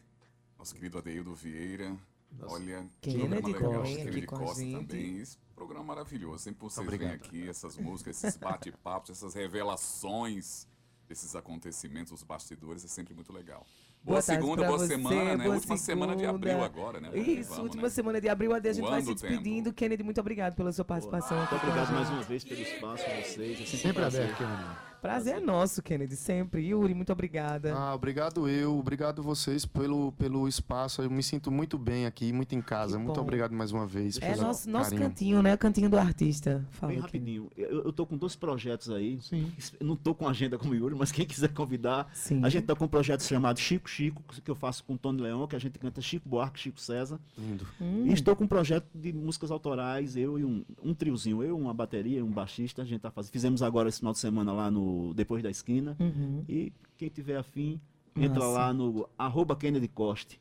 nosso 0.59 0.75
querido 0.75 0.99
Adeildo 0.99 1.35
Vieira. 1.35 1.97
Olha, 2.43 2.87
que 3.01 3.12
Kennedy 3.12 3.43
programa 3.43 3.83
legal. 3.83 3.83
Kennedy 3.83 4.26
com 4.26 4.37
a 4.37 4.39
Costa 4.39 4.62
também. 4.62 5.18
Esse 5.18 5.39
programa 5.55 5.85
maravilhoso. 5.85 6.39
Sempre 6.45 6.62
vocês 6.62 6.87
vêm 6.87 6.95
Obrigado. 6.97 7.14
aqui, 7.16 7.49
essas 7.49 7.76
músicas, 7.76 8.22
esses 8.22 8.37
bate-papos, 8.39 9.11
essas 9.11 9.35
revelações 9.35 10.66
desses 11.09 11.35
acontecimentos, 11.35 12.12
os 12.12 12.22
bastidores, 12.22 12.85
é 12.85 12.89
sempre 12.89 13.12
muito 13.14 13.33
legal. 13.33 13.66
Boa, 14.03 14.14
Boa 14.14 14.22
segunda, 14.22 14.64
boa 14.64 14.78
você, 14.78 14.87
semana, 14.89 15.37
né? 15.37 15.45
boa 15.45 15.57
Última 15.57 15.76
semana 15.76 16.14
de 16.16 16.20
segunda. 16.24 16.37
abril 16.51 16.64
agora, 16.64 17.01
né? 17.01 17.18
Isso, 17.18 17.51
vamos, 17.51 17.64
última 17.64 17.83
né? 17.83 17.91
semana 17.91 18.20
de 18.20 18.28
abril, 18.31 18.55
a 18.55 18.61
gente 18.61 18.81
vai 18.81 19.03
se 19.03 19.12
despedindo. 19.12 19.64
tempo. 19.64 19.76
Kennedy, 19.76 20.03
muito 20.03 20.20
obrigado 20.20 20.55
pela 20.55 20.72
sua 20.72 20.85
participação 20.85 21.39
aqui 21.43 21.53
Muito 21.55 21.66
obrigado 21.66 21.93
mais 21.93 22.09
uma 22.09 22.22
vez 22.22 22.43
pelo 22.45 22.61
espaço 22.62 23.05
de 23.05 23.22
vocês. 23.22 23.53
É 23.53 23.57
sempre, 23.57 23.76
Sempre 23.78 23.93
prazer. 23.93 24.22
aberto, 24.22 24.39
Kennedy. 24.39 24.89
Prazer 25.01 25.37
é 25.37 25.41
nosso, 25.41 25.83
Kennedy, 25.83 26.15
sempre. 26.15 26.63
Yuri, 26.67 26.95
muito 26.95 27.11
obrigada. 27.13 27.75
Ah, 27.75 27.95
obrigado 27.95 28.49
eu, 28.49 28.79
obrigado 28.79 29.23
vocês 29.23 29.65
pelo, 29.65 30.13
pelo 30.13 30.47
espaço. 30.47 31.01
Eu 31.01 31.11
me 31.11 31.23
sinto 31.23 31.51
muito 31.51 31.79
bem 31.79 32.05
aqui, 32.05 32.33
muito 32.33 32.55
em 32.55 32.61
casa. 32.61 32.99
Que 32.99 33.03
Muito 33.03 33.17
bom. 33.17 33.23
obrigado 33.23 33.53
mais 33.53 33.73
uma 33.73 33.87
vez. 33.87 34.19
é 34.21 34.33
pelo 34.33 34.43
nosso, 34.43 34.69
nosso 34.69 34.91
carinho. 34.91 35.09
cantinho, 35.09 35.43
né? 35.43 35.57
Cantinho 35.57 35.89
do 35.89 35.97
artista. 35.97 36.67
Fala 36.73 36.93
Bem 36.93 36.99
aqui. 36.99 37.07
rapidinho. 37.07 37.51
Eu, 37.57 37.85
eu 37.85 37.93
tô 37.93 38.05
com 38.05 38.17
dois 38.17 38.37
projetos 38.37 38.91
aí. 38.91 39.19
Sim. 39.23 39.51
Não 39.81 39.97
tô 39.97 40.15
com 40.15 40.29
agenda 40.29 40.59
como 40.59 40.73
o 40.73 40.77
Yuri, 40.77 40.95
mas 40.95 41.11
quem 41.11 41.25
quiser 41.25 41.49
convidar. 41.55 42.11
Sim. 42.13 42.45
A 42.45 42.49
gente 42.51 42.67
tá 42.67 42.75
com 42.75 42.85
um 42.85 42.89
projeto 42.89 43.23
chamado 43.23 43.59
Chico 43.59 43.89
Chico, 43.89 44.23
que 44.45 44.51
eu 44.51 44.55
faço 44.55 44.85
com 44.85 44.95
o 44.95 44.99
Tony 44.99 45.23
Leão, 45.23 45.47
que 45.47 45.57
a 45.57 45.59
gente 45.59 45.79
canta 45.79 46.01
Chico 46.03 46.29
Buarque, 46.29 46.61
Chico 46.61 46.79
César. 46.81 47.19
Lindo. 47.39 47.67
Hum. 47.81 48.05
E 48.07 48.13
estou 48.13 48.37
com 48.37 48.45
um 48.45 48.49
projeto 48.49 48.87
de 48.95 49.13
músicas 49.13 49.51
autorais, 49.51 50.15
eu 50.17 50.39
e 50.39 50.45
um, 50.45 50.63
um 50.83 50.93
triozinho, 50.93 51.43
eu, 51.43 51.57
uma 51.57 51.73
bateria 51.73 52.19
e 52.19 52.23
um 52.23 52.31
baixista. 52.31 52.83
A 52.83 52.85
gente 52.85 53.01
tá 53.01 53.11
fazendo. 53.11 53.33
Fizemos 53.33 53.63
agora 53.63 53.89
esse 53.89 53.99
final 53.99 54.13
de 54.13 54.19
semana 54.19 54.53
lá 54.53 54.71
no 54.71 54.89
Depois 55.14 55.43
da 55.43 55.51
Esquina. 55.51 55.97
Uhum. 55.99 56.45
E 56.49 56.72
quem 56.97 57.09
tiver 57.09 57.36
afim, 57.36 57.80
entra 58.16 58.41
Massa. 58.41 58.51
lá 58.51 58.72
no 58.72 59.09
arroba 59.18 59.57
Kennedy 59.57 59.88
Coste. 59.88 60.41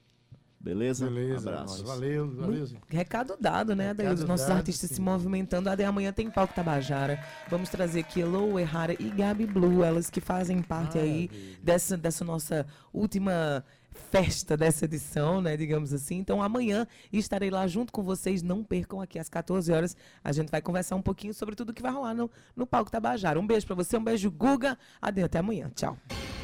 Beleza? 0.60 1.06
Beleza, 1.06 1.50
Abraços. 1.50 1.82
valeu, 1.82 2.36
valeu. 2.36 2.68
Recado 2.90 3.38
dado, 3.40 3.74
né, 3.74 3.92
Adair? 3.92 4.12
Os 4.12 4.26
nossos 4.26 4.46
dado, 4.46 4.58
artistas 4.58 4.90
sim. 4.90 4.96
se 4.96 5.02
movimentando. 5.02 5.70
Até 5.70 5.86
amanhã 5.86 6.12
tem 6.12 6.30
Palco 6.30 6.54
Tabajara. 6.54 7.24
Vamos 7.50 7.70
trazer 7.70 8.02
aqui 8.02 8.20
Elo 8.20 8.60
Errara 8.60 8.94
e 9.00 9.10
Gabi 9.10 9.46
Blue, 9.46 9.86
elas 9.86 10.10
que 10.10 10.20
fazem 10.20 10.62
parte 10.62 10.98
aí 10.98 11.30
dessa, 11.64 11.96
dessa 11.96 12.26
nossa 12.26 12.68
última 12.92 13.64
festa 13.92 14.56
dessa 14.58 14.86
edição, 14.86 15.42
né, 15.42 15.56
digamos 15.56 15.94
assim. 15.94 16.18
Então 16.18 16.42
amanhã 16.42 16.88
estarei 17.12 17.50
lá 17.50 17.68
junto 17.68 17.92
com 17.92 18.04
vocês. 18.04 18.42
Não 18.42 18.64
percam 18.64 19.02
aqui 19.02 19.20
às 19.20 19.30
14 19.30 19.72
horas. 19.72 19.96
A 20.24 20.32
gente 20.32 20.50
vai 20.50 20.62
conversar 20.62 20.96
um 20.96 21.02
pouquinho 21.02 21.34
sobre 21.34 21.56
tudo 21.56 21.74
que 21.74 21.82
vai 21.82 21.92
rolar 21.92 22.14
no, 22.14 22.30
no 22.56 22.66
Palco 22.66 22.92
Tabajara. 22.92 23.40
Um 23.40 23.46
beijo 23.48 23.66
pra 23.66 23.76
você, 23.76 23.98
um 23.98 24.04
beijo, 24.04 24.32
Guga. 24.32 24.78
Adeus, 25.02 25.26
até 25.26 25.40
amanhã. 25.40 25.70
Tchau. 25.76 25.98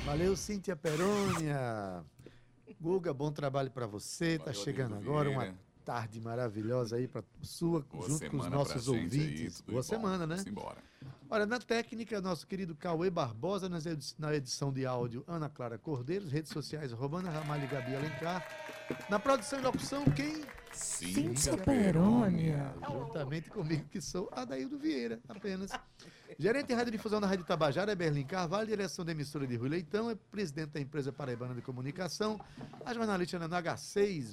Valeu, 0.05 0.35
Cíntia 0.35 0.75
Perônia. 0.75 2.03
Guga, 2.79 3.13
bom 3.13 3.31
trabalho 3.31 3.71
para 3.71 3.87
você. 3.87 4.37
tá 4.37 4.45
Valeu, 4.45 4.61
chegando 4.61 4.95
Adeildo 4.95 5.09
agora 5.09 5.29
uma. 5.29 5.64
Tarde 5.86 6.19
maravilhosa 6.19 6.95
aí 6.95 7.07
para 7.07 7.23
sua, 7.41 7.81
Boa 7.81 8.09
junto 8.09 8.29
com 8.31 8.38
os 8.38 8.49
nossos 8.49 8.89
aí, 8.89 8.95
ouvintes. 8.95 9.57
de 9.57 9.71
Boa 9.71 9.77
bom. 9.77 9.83
semana, 9.83 10.25
né? 10.25 10.36
Vamos 10.36 10.47
embora. 10.51 10.77
Olha, 11.29 11.45
na 11.45 11.59
técnica, 11.59 12.19
nosso 12.21 12.45
querido 12.47 12.75
Cauê 12.75 13.09
Barbosa, 13.09 13.67
nas 13.69 13.86
edi- 13.86 14.13
na 14.17 14.33
edição 14.36 14.71
de 14.73 14.86
áudio, 14.86 15.23
Ana 15.27 15.49
Clara 15.49 15.77
Cordeiros, 15.77 16.31
redes 16.31 16.51
sociais, 16.51 16.91
Romana 16.91 17.29
Ramalho 17.29 17.63
e 17.63 17.67
Gabi 17.67 17.95
Alencar. 17.95 18.45
Na 19.09 19.19
produção 19.19 19.59
e 19.59 19.61
locução, 19.63 20.03
quem? 20.05 20.43
Cíntia 20.71 21.57
Perônia. 21.57 22.73
Juntamente 22.88 23.49
comigo, 23.49 23.86
que 23.89 24.01
sou 24.01 24.29
Adaildo 24.31 24.77
Vieira, 24.77 25.19
apenas. 25.27 25.71
Gerente 26.38 26.67
de 26.67 26.73
radiodifusão 26.73 27.21
da 27.21 27.27
Rádio 27.27 27.45
Tabajara 27.45 27.91
é 27.91 27.95
Berlim 27.95 28.25
Carvalho, 28.25 28.67
direção 28.67 29.05
da 29.05 29.11
emissora 29.11 29.47
de 29.47 29.55
Rui 29.55 29.69
Leitão, 29.69 30.09
é 30.09 30.15
presidente 30.15 30.71
da 30.71 30.79
empresa 30.81 31.11
Paraibana 31.11 31.55
de 31.55 31.61
Comunicação, 31.61 32.39
a 32.86 32.93
jornalista 32.93 33.38
Ana 33.38 33.47
H6. 33.61 34.25